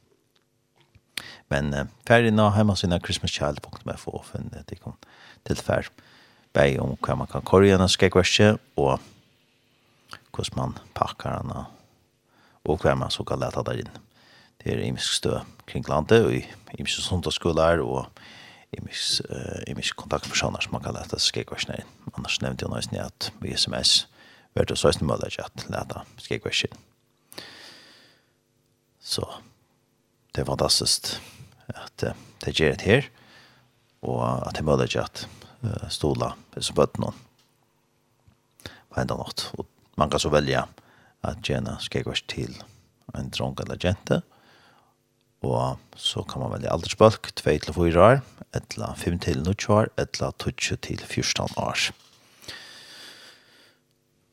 men 1.49 1.75
uh, 1.75 1.87
ferien 2.07 2.39
har 2.39 2.57
hjemme 2.57 2.77
sina 2.77 2.99
christmaschild.fo 2.99 4.23
for 4.23 4.39
det 4.69 4.81
kom 4.81 4.99
til 5.47 5.57
fer 5.57 5.89
bei 6.53 6.79
om 6.79 6.97
hva 6.99 7.15
man 7.15 7.31
kan 7.31 7.47
korre 7.47 7.71
gjennom 7.71 7.89
skal 7.89 8.11
og 8.77 9.01
hvordan 10.31 10.57
man 10.57 10.79
pakker 10.95 11.43
den, 11.43 11.67
og 12.65 12.81
hva 12.83 12.95
man 12.95 13.11
så 13.11 13.25
kan 13.25 13.39
lete 13.39 13.63
der 13.67 13.83
inne 13.85 14.10
det 14.61 14.75
er 14.75 14.83
imisk 14.85 15.13
stø 15.17 15.39
kring 15.71 15.87
landet, 15.89 16.25
og 16.27 16.79
imisk 16.79 17.03
sundagsskolar, 17.05 17.81
og 17.81 18.07
imisk, 18.73 19.23
uh, 19.31 19.63
imisk 19.67 19.97
kontaktpersoner 19.97 20.63
som 20.63 20.77
man 20.77 20.85
kan 20.85 20.95
lete 20.95 21.19
skikvarsene 21.23 21.81
inn. 21.81 21.93
Annars 22.15 22.41
nevnte 22.43 22.67
jeg 22.67 22.73
nøysen 22.73 23.01
at 23.03 23.31
vi 23.43 23.55
sms 23.57 24.05
vært 24.55 24.71
det 24.71 24.79
søsne 24.79 25.07
mulig 25.07 25.31
ikke 25.31 25.47
at 25.49 25.67
lete 25.71 26.05
skikvarsene 26.23 26.77
inn. 26.77 26.87
Så 29.01 29.25
det 30.35 30.43
er 30.43 30.51
fantastisk 30.51 31.15
at 31.73 32.07
uh, 32.07 32.15
det 32.45 32.57
gjør 32.59 32.77
det 32.77 32.87
her, 32.87 33.11
og 34.07 34.23
at 34.47 34.57
det 34.57 34.65
møller 34.67 34.91
ikke 34.91 35.07
at 35.07 35.27
uh, 35.65 35.89
stola 35.91 36.35
som 36.59 36.79
bøtt 36.79 37.01
noen 37.03 37.17
på 38.91 39.01
enda 39.01 39.17
nått. 39.19 39.51
Og 39.59 39.67
man 40.01 40.11
kan 40.11 40.23
så 40.23 40.31
velge 40.33 40.63
at 41.21 41.43
gjerne 41.47 41.77
skrekvars 41.83 42.23
til 42.31 42.55
en 43.15 43.31
dronk 43.35 43.61
eller 43.61 43.79
jente, 43.83 44.21
og 44.23 44.40
og 45.41 45.79
så 45.97 46.23
kan 46.29 46.43
man 46.43 46.53
velge 46.53 46.73
aldersbølg 46.73 47.33
2 47.33 47.57
til 47.65 47.75
4 47.75 48.03
år, 48.05 48.21
etla 48.57 48.93
5 48.97 49.19
til 49.25 49.43
9 49.43 49.55
år, 49.73 49.89
etla 49.99 50.31
12 50.39 50.79
til 50.85 51.05
14 51.07 51.57
år. 51.57 51.91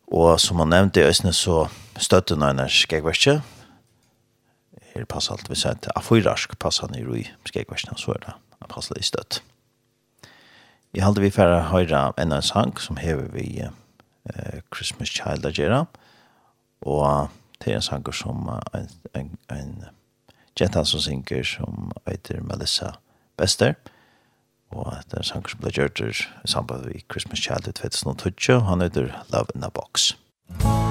Og 0.07 0.39
som 0.39 0.57
man 0.57 0.71
nevnte 0.71 1.01
i 1.01 1.07
Østene, 1.07 1.33
så 1.33 1.67
støtte 1.99 2.35
nøyne 2.39 2.67
skjegverkje. 2.71 3.41
Her 4.93 5.05
passer 5.05 5.35
alt 5.35 5.49
vi 5.51 5.55
sier 5.59 5.75
til 5.83 5.95
A4-arsk 5.99 6.55
passer 6.59 6.87
han 6.87 6.95
i 6.95 7.03
roi 7.03 7.25
skjegverkje, 7.47 7.95
så 7.99 8.15
er 8.15 8.23
det 8.23 8.35
han 8.35 8.71
passer 8.71 8.99
i 8.99 9.03
støtt. 9.03 9.41
Jeg 10.95 11.03
halte 11.03 11.21
vi 11.21 11.31
for 11.31 11.51
å 11.51 11.65
høre 11.69 12.07
en 12.17 12.33
av 12.33 12.45
sang 12.47 12.71
som 12.79 12.97
hever 12.97 13.27
vi 13.35 13.61
uh, 13.67 14.59
Christmas 14.73 15.11
Child 15.11 15.45
å 15.45 15.51
gjøre, 15.53 15.83
og 16.87 17.35
det 17.59 17.73
er 17.73 17.79
en 17.81 17.85
sang 17.85 18.07
som 18.15 18.47
uh, 18.47 18.63
en, 18.73 18.87
en, 19.13 19.35
en 19.51 19.75
Jenta 20.59 20.85
som 20.85 20.99
synger 20.99 21.43
som 21.43 21.91
heter 22.07 22.41
Melissa 22.41 22.95
Bester. 23.37 23.75
Og 24.73 24.89
det 25.05 25.13
er 25.13 25.21
en 25.21 25.29
sanger 25.29 25.53
som 25.53 25.61
ble 25.61 25.71
gjørt 25.71 26.01
i 26.01 26.09
samband 26.49 26.89
med 26.89 27.05
Christmas 27.11 27.45
Child 27.45 27.69
i 27.69 27.77
2012. 27.77 28.65
Han 28.65 28.81
heter 28.81 29.13
Love 29.33 29.55
in 29.55 29.63
a 29.63 29.69
Box. 29.69 30.13
Musikk 30.49 30.86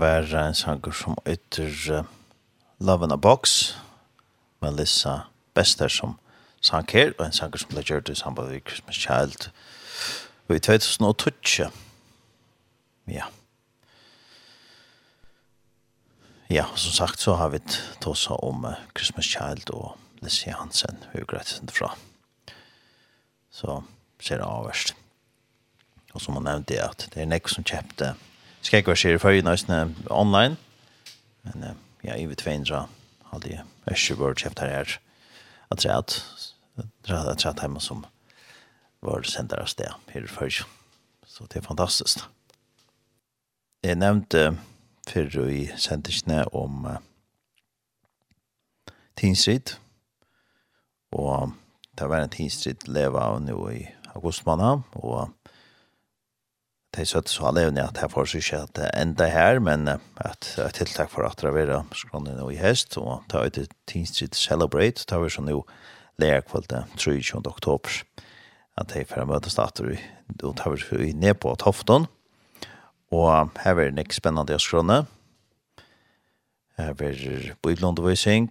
var 0.00 0.34
en 0.34 0.54
sanger 0.54 0.92
som 0.92 1.16
ytter 1.26 1.74
uh, 1.92 2.04
Love 2.78 3.04
in 3.04 3.12
a 3.12 3.16
Box, 3.16 3.74
Melissa 4.62 5.20
Bester 5.54 5.88
som 5.88 6.18
sang 6.60 6.86
her, 6.92 7.12
og 7.18 7.26
en 7.26 7.34
sanger 7.34 7.58
som 7.58 7.72
ble 7.72 7.82
gjørt 7.82 8.10
i 8.10 8.14
samband 8.18 8.52
med 8.52 8.62
Christmas 8.66 8.96
Child, 8.96 9.48
og 10.48 10.56
i 10.56 10.58
2012. 10.58 11.72
Ja. 13.08 13.26
Ja, 16.50 16.64
som 16.74 16.92
sagt 16.92 17.20
så 17.20 17.34
har 17.34 17.48
vi 17.48 17.60
tåsa 18.00 18.38
om 18.38 18.64
uh, 18.64 18.78
Christmas 18.96 19.26
Child 19.26 19.70
og 19.70 19.98
Lissi 20.22 20.50
Hansen, 20.50 21.04
hun 21.12 21.26
greit 21.26 21.60
fra. 21.72 21.92
Så 23.50 23.82
ser 24.20 24.38
det 24.38 24.46
avverst. 24.46 24.94
Og 26.14 26.20
som 26.20 26.34
man 26.34 26.46
nevnte 26.46 26.80
at 26.82 27.10
det 27.14 27.22
er 27.22 27.30
nek 27.30 27.50
som 27.50 27.66
kjøpte 27.66 28.14
uh, 28.14 28.27
skal 28.62 28.78
ikke 28.78 28.94
være 28.94 29.02
skjer 29.02 29.18
i 29.18 29.22
føyene 29.22 29.94
online. 30.10 30.56
Men 31.42 31.76
ja, 32.04 32.16
i 32.16 32.26
vet 32.28 32.46
veien 32.46 32.66
så 32.66 32.86
har 33.30 33.42
de 33.44 33.58
ikke 33.90 34.18
vært 34.20 34.42
kjeft 34.42 34.62
her 34.64 34.74
her. 34.74 34.96
At 35.70 35.82
det 35.82 35.90
at 35.92 36.18
jeg 37.08 37.16
er 37.16 37.50
at 37.50 37.60
hjemme 37.60 37.80
som 37.80 38.04
var 39.02 39.22
sender 39.22 39.62
av 39.62 39.70
sted 39.70 39.90
her 40.12 40.24
i 40.24 40.30
føyene. 40.30 40.66
Så 41.26 41.46
det 41.46 41.60
er 41.60 41.66
fantastisk. 41.66 42.24
Jeg 43.84 43.94
nevnte 43.94 44.58
før 45.08 45.46
i 45.48 45.68
sendelsene 45.76 46.42
om 46.54 46.84
uh, 46.84 46.96
tinsrid. 49.16 49.76
Og 51.12 51.52
det 51.98 52.08
var 52.08 52.24
en 52.24 52.32
tinsrid 52.32 52.88
leva 52.88 53.30
av 53.30 53.40
nå 53.42 53.58
i 53.70 53.84
augustmåneden. 54.14 54.82
Og 54.92 55.30
de 56.98 57.06
søtte 57.06 57.30
så 57.30 57.48
alle 57.48 57.66
evne 57.68 57.84
at 57.86 57.98
jeg 58.00 58.10
får 58.10 58.32
ikke 58.38 58.58
at 58.64 58.72
det 58.76 58.88
enda 58.98 59.28
her, 59.30 59.60
men 59.62 59.88
at 59.88 60.48
jeg 60.56 60.74
tiltak 60.74 61.10
for 61.12 61.26
at 61.26 61.38
det 61.40 61.52
er 61.62 61.84
skrånne 61.94 62.34
nå 62.34 62.48
i 62.50 62.58
høst, 62.58 62.96
og 62.98 63.22
ta 63.30 63.44
ut 63.46 63.54
til 63.54 63.68
Teen 63.86 64.06
Street 64.06 64.34
Celebrate, 64.34 65.06
ta 65.06 65.20
vi 65.22 65.30
så 65.30 65.44
nå 65.44 65.60
lærkvalgte 66.18 66.84
23. 66.96 67.42
oktober, 67.46 68.02
at 68.78 68.94
jeg 68.94 69.06
får 69.10 69.28
møte 69.30 69.50
stater 69.50 69.94
i, 69.94 70.00
og 70.42 70.56
ta 70.58 70.72
vi 70.74 71.12
ned 71.14 71.38
på 71.38 71.54
Tofton, 71.62 72.08
og 73.14 73.54
her 73.62 73.78
er 73.78 73.94
det 73.94 74.04
ikke 74.08 74.18
spennende 74.18 74.58
å 74.58 74.62
skrånne, 74.62 75.04
her 76.78 76.94
er 76.94 77.54
bøyblondevising, 77.62 78.50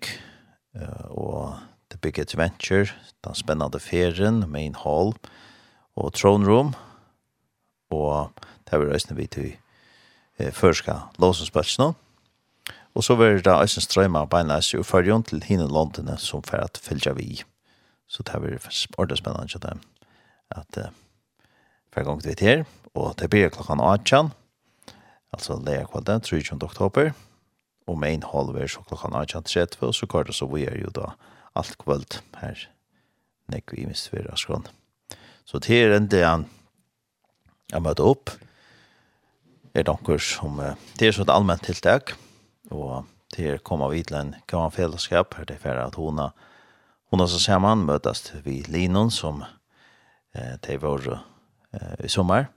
og 1.11 1.57
The 1.91 1.99
Big 1.99 2.19
Adventure, 2.19 2.91
den 3.23 3.35
spennende 3.35 3.79
ferien, 3.79 4.43
Main 4.51 4.75
Hall, 4.83 5.15
og 5.97 6.13
Throne 6.13 6.47
Room, 6.47 6.75
og 7.89 8.31
det 8.69 8.79
var 8.79 8.91
reisende 8.91 9.17
vi 9.19 9.27
til 9.27 9.55
eh, 10.39 10.51
førska 10.51 10.99
låsensbøtsene. 11.19 11.93
Og 12.97 13.03
så 13.03 13.15
var 13.15 13.37
det 13.37 13.45
da 13.45 13.61
Øysen 13.61 13.81
Strøyma 13.81 14.23
og 14.25 14.29
Beinleis 14.29 14.73
og 14.73 14.85
førjon 14.85 15.23
til 15.23 15.43
hinne 15.45 15.67
landene 15.69 16.17
som 16.17 16.41
for 16.43 16.57
at 16.57 16.79
fylgja 16.81 17.13
vi. 17.13 17.43
Så 18.07 18.23
det 18.23 18.33
var 18.33 18.57
ordentlig 18.97 19.17
spennende 19.17 19.59
at, 19.61 19.77
at 20.51 20.77
uh, 20.77 20.89
for 21.93 22.03
gang 22.03 22.21
til 22.21 22.29
vi 22.29 22.35
til 22.35 22.47
her, 22.47 22.63
og 22.95 23.15
det 23.19 23.29
blir 23.29 23.49
klokkan 23.49 23.79
18, 23.79 24.31
altså 25.33 25.59
leia 25.65 25.85
kvalde, 25.85 26.19
23. 26.19 26.57
oktober, 26.63 27.11
og 27.87 27.99
main 27.99 28.23
hall 28.23 28.53
var 28.53 28.67
så 28.67 28.81
klokkan 28.81 29.13
18.30, 29.13 29.81
og 29.81 29.95
så 29.95 30.05
går 30.05 30.23
det 30.23 30.35
så 30.35 30.45
vi 30.45 30.65
er 30.65 30.79
jo 30.81 30.89
da 30.95 31.13
alt 31.55 31.77
kvöld 31.77 32.21
her, 32.41 32.67
nekvi 33.47 33.83
i 33.83 33.85
mistvira 33.85 34.35
skrån. 34.35 34.67
Så 35.45 35.59
til 35.59 35.75
er 35.75 35.97
en 35.97 36.07
del 36.11 36.45
jeg 37.71 37.83
møter 37.83 38.07
opp. 38.07 38.31
Det 39.73 39.83
er 39.83 39.89
noen 39.91 40.19
som, 40.23 40.61
det 40.97 41.07
er 41.07 41.15
sånn 41.15 41.29
allmenn 41.29 41.61
tiltak, 41.61 42.15
og 42.73 43.05
det 43.35 43.47
er 43.51 43.63
kommet 43.63 43.91
vidt 43.93 44.11
til 44.11 44.19
en 44.19 44.35
gammel 44.49 44.73
fellesskap, 44.73 45.35
det 45.45 45.57
er 45.57 45.63
for 45.63 45.83
at 45.85 45.99
hun 45.99 46.23
har 46.23 46.35
Hon 47.07 47.19
har 47.19 47.27
så 47.31 47.39
samman 47.39 47.85
mötas 47.87 48.33
vi 48.43 48.65
Linon 48.67 49.11
som 49.11 49.43
eh 50.35 50.57
det 50.59 50.81
var 50.81 51.23
eh, 51.71 52.05
i 52.05 52.09
sommar 52.09 52.47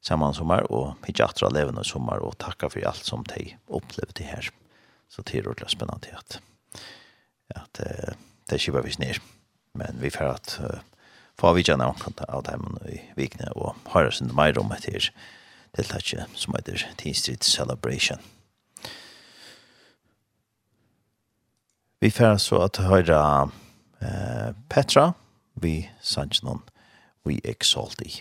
samman 0.00 0.34
sommar 0.34 0.72
och 0.72 0.94
mycket 1.06 1.26
attra 1.26 1.48
levande 1.48 1.84
sommar 1.84 2.16
och 2.16 2.38
tacka 2.38 2.70
för 2.70 2.86
allt 2.86 3.04
som 3.04 3.24
de 3.24 3.56
upplevde 3.66 4.24
här. 4.24 4.50
Så 5.08 5.22
det 5.22 5.38
är 5.38 5.42
roligt 5.42 5.70
spännande 5.70 6.08
att 6.12 6.40
att 7.54 7.80
eh, 7.80 8.14
det 8.48 8.58
skivar 8.58 8.82
vi 8.82 8.94
ner. 8.98 9.22
Men 9.72 9.96
vi 10.00 10.10
får 10.10 10.24
att 10.24 10.60
eh, 10.60 10.78
få 11.40 11.52
vi 11.56 11.64
kjenne 11.66 11.88
omkant 11.90 12.22
av 12.28 12.44
dem 12.46 12.78
i 12.88 13.00
vikene 13.18 13.50
og 13.56 13.76
høyre 13.92 14.14
sin 14.14 14.32
mer 14.36 14.56
om 14.60 14.72
etter 14.76 15.10
deltaket 15.76 16.32
som 16.38 16.56
heter 16.56 16.86
Teen 16.96 17.16
Street 17.16 17.44
Celebration. 17.44 18.22
Vi 22.00 22.10
får 22.12 22.38
så 22.44 22.60
at 22.66 22.80
høyre 22.80 23.20
eh, 24.04 24.50
Petra 24.72 25.10
vi 25.60 25.88
sannsjonen 26.04 26.62
vi 27.26 27.40
exalt 27.44 28.02
i. 28.04 28.12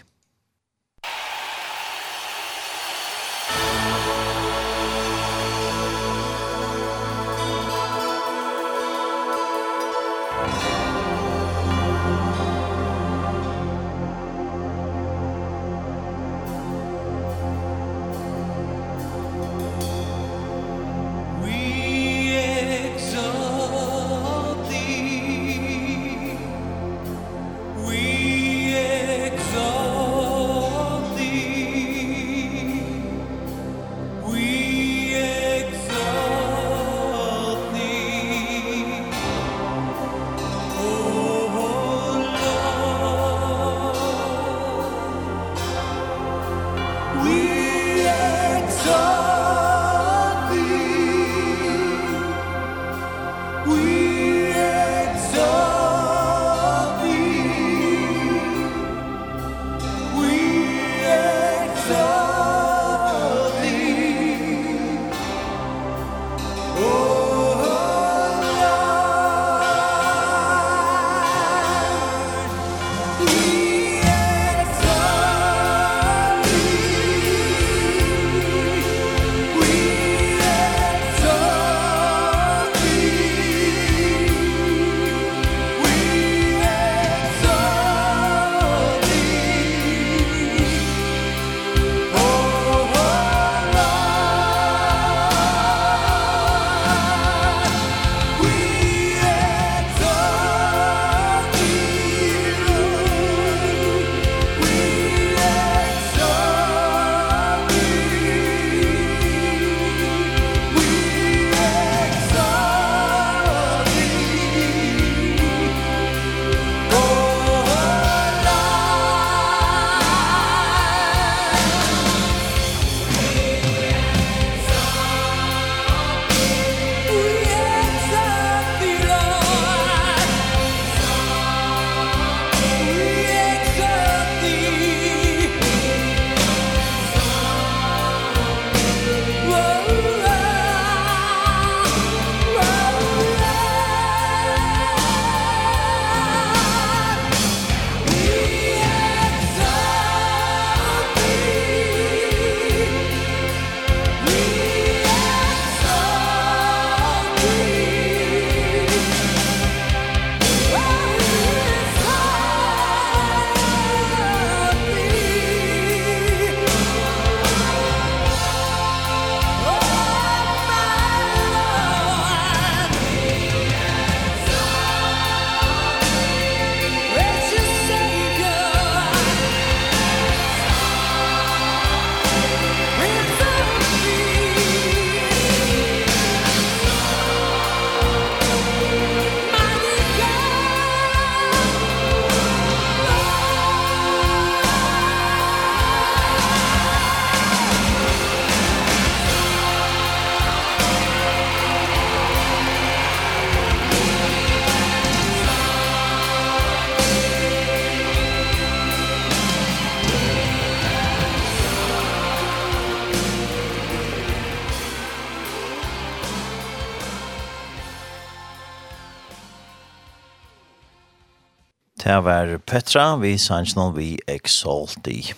Det 222.06 222.22
var 222.22 222.58
Petra, 222.58 223.16
vi 223.18 223.32
sanns 223.42 223.72
noen 223.74 223.96
vi 223.96 224.12
exalti. 224.30 225.32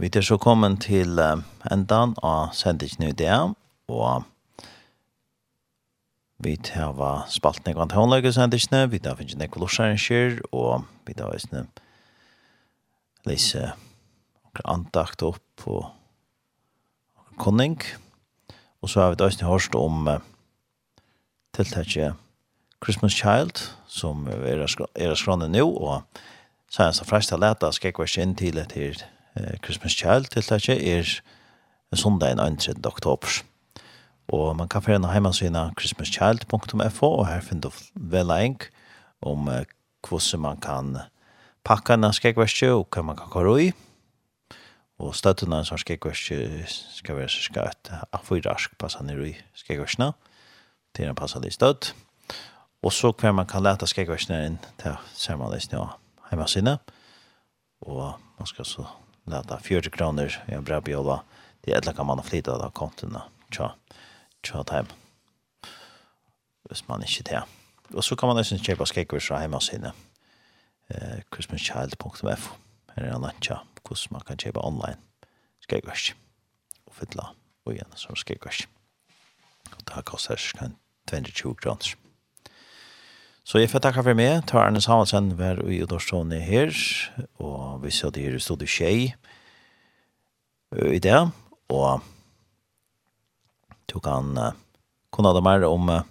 Vi 0.00 0.08
er 0.08 0.24
så 0.24 0.38
kommet 0.40 0.86
til 0.86 1.20
endan 1.20 2.14
av 2.24 2.54
sendingen 2.56 3.10
i 3.10 3.16
det, 3.20 3.34
og 3.92 4.24
vi 6.40 6.54
tar 6.64 6.96
var 6.96 7.28
spalt 7.28 7.60
nekvann 7.68 7.92
til 7.92 8.00
håndløyga 8.00 8.32
sendingene, 8.32 8.88
vi 8.88 9.02
tar 9.04 9.20
finnes 9.20 9.36
nekvann 9.36 9.66
lorsarrangjer, 9.66 10.40
og 10.48 10.88
vi 11.04 11.18
tar 11.20 11.36
visne 11.36 11.66
lese 13.28 13.74
andakt 14.64 15.28
opp 15.28 15.44
på 15.60 15.82
konning, 17.36 17.76
og 18.80 18.88
så 18.88 19.04
har 19.04 19.12
vi 19.12 19.20
da 19.20 19.28
visne 19.28 19.52
hørst 19.52 19.76
om 19.76 20.08
tiltakje 21.52 22.14
Christmas 22.82 23.14
Child, 23.14 23.62
som 23.86 24.26
er, 24.26 24.64
er 24.94 25.14
skrannet 25.14 25.52
nå, 25.52 25.66
og 25.66 26.02
så 26.72 26.80
senast 26.82 27.04
og 27.04 27.10
fremst 27.10 27.30
har 27.30 27.40
lett 27.42 27.62
at 27.62 27.76
skal 27.76 27.92
ikke 27.92 28.08
inn 28.22 28.34
til 28.34 28.58
et 28.58 28.72
her 28.72 29.04
Christmas 29.64 29.92
Child 29.92 30.32
til 30.32 30.42
det 30.48 30.60
ikke 30.62 30.78
er 30.88 31.12
sondagen 31.96 32.40
31. 32.40 32.80
oktober. 32.86 33.42
Og 34.32 34.56
man 34.56 34.68
kan 34.68 34.82
fjerne 34.82 35.12
hjemmesina 35.12 35.70
christmaschild.fo, 35.78 37.06
og 37.06 37.26
her 37.28 37.40
finner 37.40 37.68
du 37.68 37.70
vel 37.94 38.30
en 38.30 38.56
om 39.22 39.48
eh, 39.48 39.64
hvordan 40.08 40.40
man 40.40 40.60
kan 40.60 40.96
pakke 41.64 41.94
en 41.94 42.12
skrekkverstje 42.12 42.72
og 42.72 42.86
hva 42.90 43.02
man 43.02 43.16
kan 43.16 43.30
gå 43.30 43.56
i. 43.58 43.72
Og 45.02 45.14
støttene 45.18 45.64
som 45.64 45.78
sånn 45.78 45.82
skal 46.94 47.16
være 47.18 47.28
så 47.28 47.42
skal 47.42 47.68
et 47.68 47.90
A4-arsk 48.14 48.76
ned 49.02 49.26
i 49.26 49.34
skrekkverstjene. 49.54 50.12
til 50.94 51.06
den 51.06 51.16
passer 51.16 51.40
litt 51.40 51.54
støtt. 51.54 51.94
Og 52.82 52.92
så 52.92 53.12
hver 53.14 53.32
man 53.32 53.46
kan 53.46 53.62
lete 53.62 53.86
skrekversene 53.86 54.40
inn 54.46 54.58
til 54.80 54.96
sermalesene 55.14 55.78
og 55.78 56.30
hjemme 56.30 56.48
sine. 56.50 56.78
Og 57.86 58.18
man 58.38 58.50
skal 58.50 58.66
så 58.66 58.86
leta 59.30 59.58
40 59.62 59.92
kroner 59.94 60.34
i 60.48 60.56
en 60.56 60.66
bra 60.66 60.80
bjøla. 60.82 61.20
Det 61.62 61.72
er 61.72 61.78
etter 61.78 61.94
kan 61.94 62.08
man 62.08 62.22
flytta 62.26 62.56
av 62.58 62.74
kontene. 62.74 63.22
Tja, 63.54 63.72
tja 64.42 64.64
time. 64.66 64.90
Hvis 66.66 66.86
man 66.88 67.06
ikke 67.06 67.28
det. 67.30 67.44
Og 67.94 68.02
så 68.04 68.16
kan 68.16 68.30
man 68.30 68.40
nesten 68.40 68.58
kjøpe 68.58 68.86
skrekvers 68.88 69.28
fra 69.30 69.42
hjemme 69.44 69.60
sine. 69.62 69.92
Eh, 70.90 71.22
christmaschild.f 71.34 72.50
Her 72.96 73.04
er 73.04 73.14
en 73.14 73.22
lantja 73.22 73.62
hvordan 73.86 74.12
man 74.16 74.26
kan 74.26 74.36
kjøpe 74.36 74.64
online 74.64 74.98
skrekvers. 75.62 76.14
Og 76.86 76.94
fylla 76.98 77.30
og 77.64 77.74
igjen 77.74 77.94
som 77.96 78.16
skrekvers. 78.16 78.66
Og 79.70 79.86
det 79.86 79.94
har 79.94 80.02
kostet 80.02 80.50
22 81.06 81.54
kroner. 81.54 82.01
Så 83.42 83.58
jeg 83.58 83.70
får 83.72 83.82
takke 83.82 84.04
for 84.06 84.14
meg. 84.14 84.44
Ta 84.46 84.60
Arne 84.62 84.80
Samuelsen 84.82 85.32
var 85.38 85.58
i 85.66 85.80
Udorsone 85.82 86.38
her, 86.40 86.70
og 87.42 87.82
vi 87.82 87.90
ser 87.90 88.14
det 88.14 88.22
her 88.22 88.38
i 88.38 88.42
Stodde 88.42 88.68
Tjei 88.70 89.14
i 90.72 91.00
det, 91.02 91.18
og 91.68 92.00
du 93.92 93.98
kan 94.00 94.30
uh, 94.38 94.54
kunne 95.12 95.28
ha 95.28 95.36
det 95.36 95.44
mer 95.44 95.66
om 95.68 95.90
uh, 95.92 96.06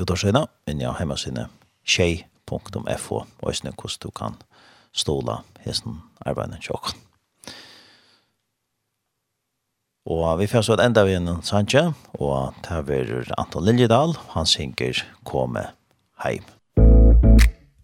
Udorsone, 0.00 0.46
men 0.66 0.80
ja, 0.80 0.94
hjemme 0.96 1.18
sine 1.20 1.48
tjei.fo, 1.84 2.62
og 2.64 3.50
jeg 3.50 3.60
snu 3.60 3.74
hvordan 3.74 4.00
du 4.00 4.10
kan 4.14 4.38
ståle 4.94 5.42
hesten 5.66 6.00
arbeidene 6.24 6.62
tjokken. 6.62 7.03
Og 10.06 10.38
vi 10.38 10.46
får 10.46 10.62
så 10.62 10.74
et 10.76 10.82
enda 10.84 11.00
vi 11.08 11.14
en 11.16 11.38
sanje, 11.40 11.80
og 12.20 12.52
det 12.66 12.72
er 12.76 13.30
Anton 13.38 13.64
Liljedal, 13.64 14.12
han 14.34 14.46
synger 14.46 15.00
«Kome 15.24 15.64
heim». 16.24 16.44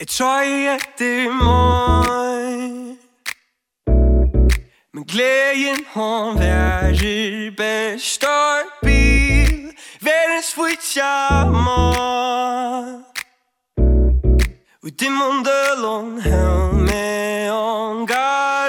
Jeg 0.01 0.09
i 0.45 0.67
etter 0.69 1.33
meg 1.33 2.97
Men 4.93 5.05
gleden 5.05 5.85
hon 5.95 6.39
værer 6.39 7.53
og 7.57 8.69
bil 8.85 9.73
Verens 10.01 10.53
fwytja 10.57 11.49
ma 11.49 11.81
Udim 14.85 15.21
ondel 15.23 15.85
on 15.85 16.21
helme 16.21 17.51
on 17.53 18.07
gai 18.07 18.60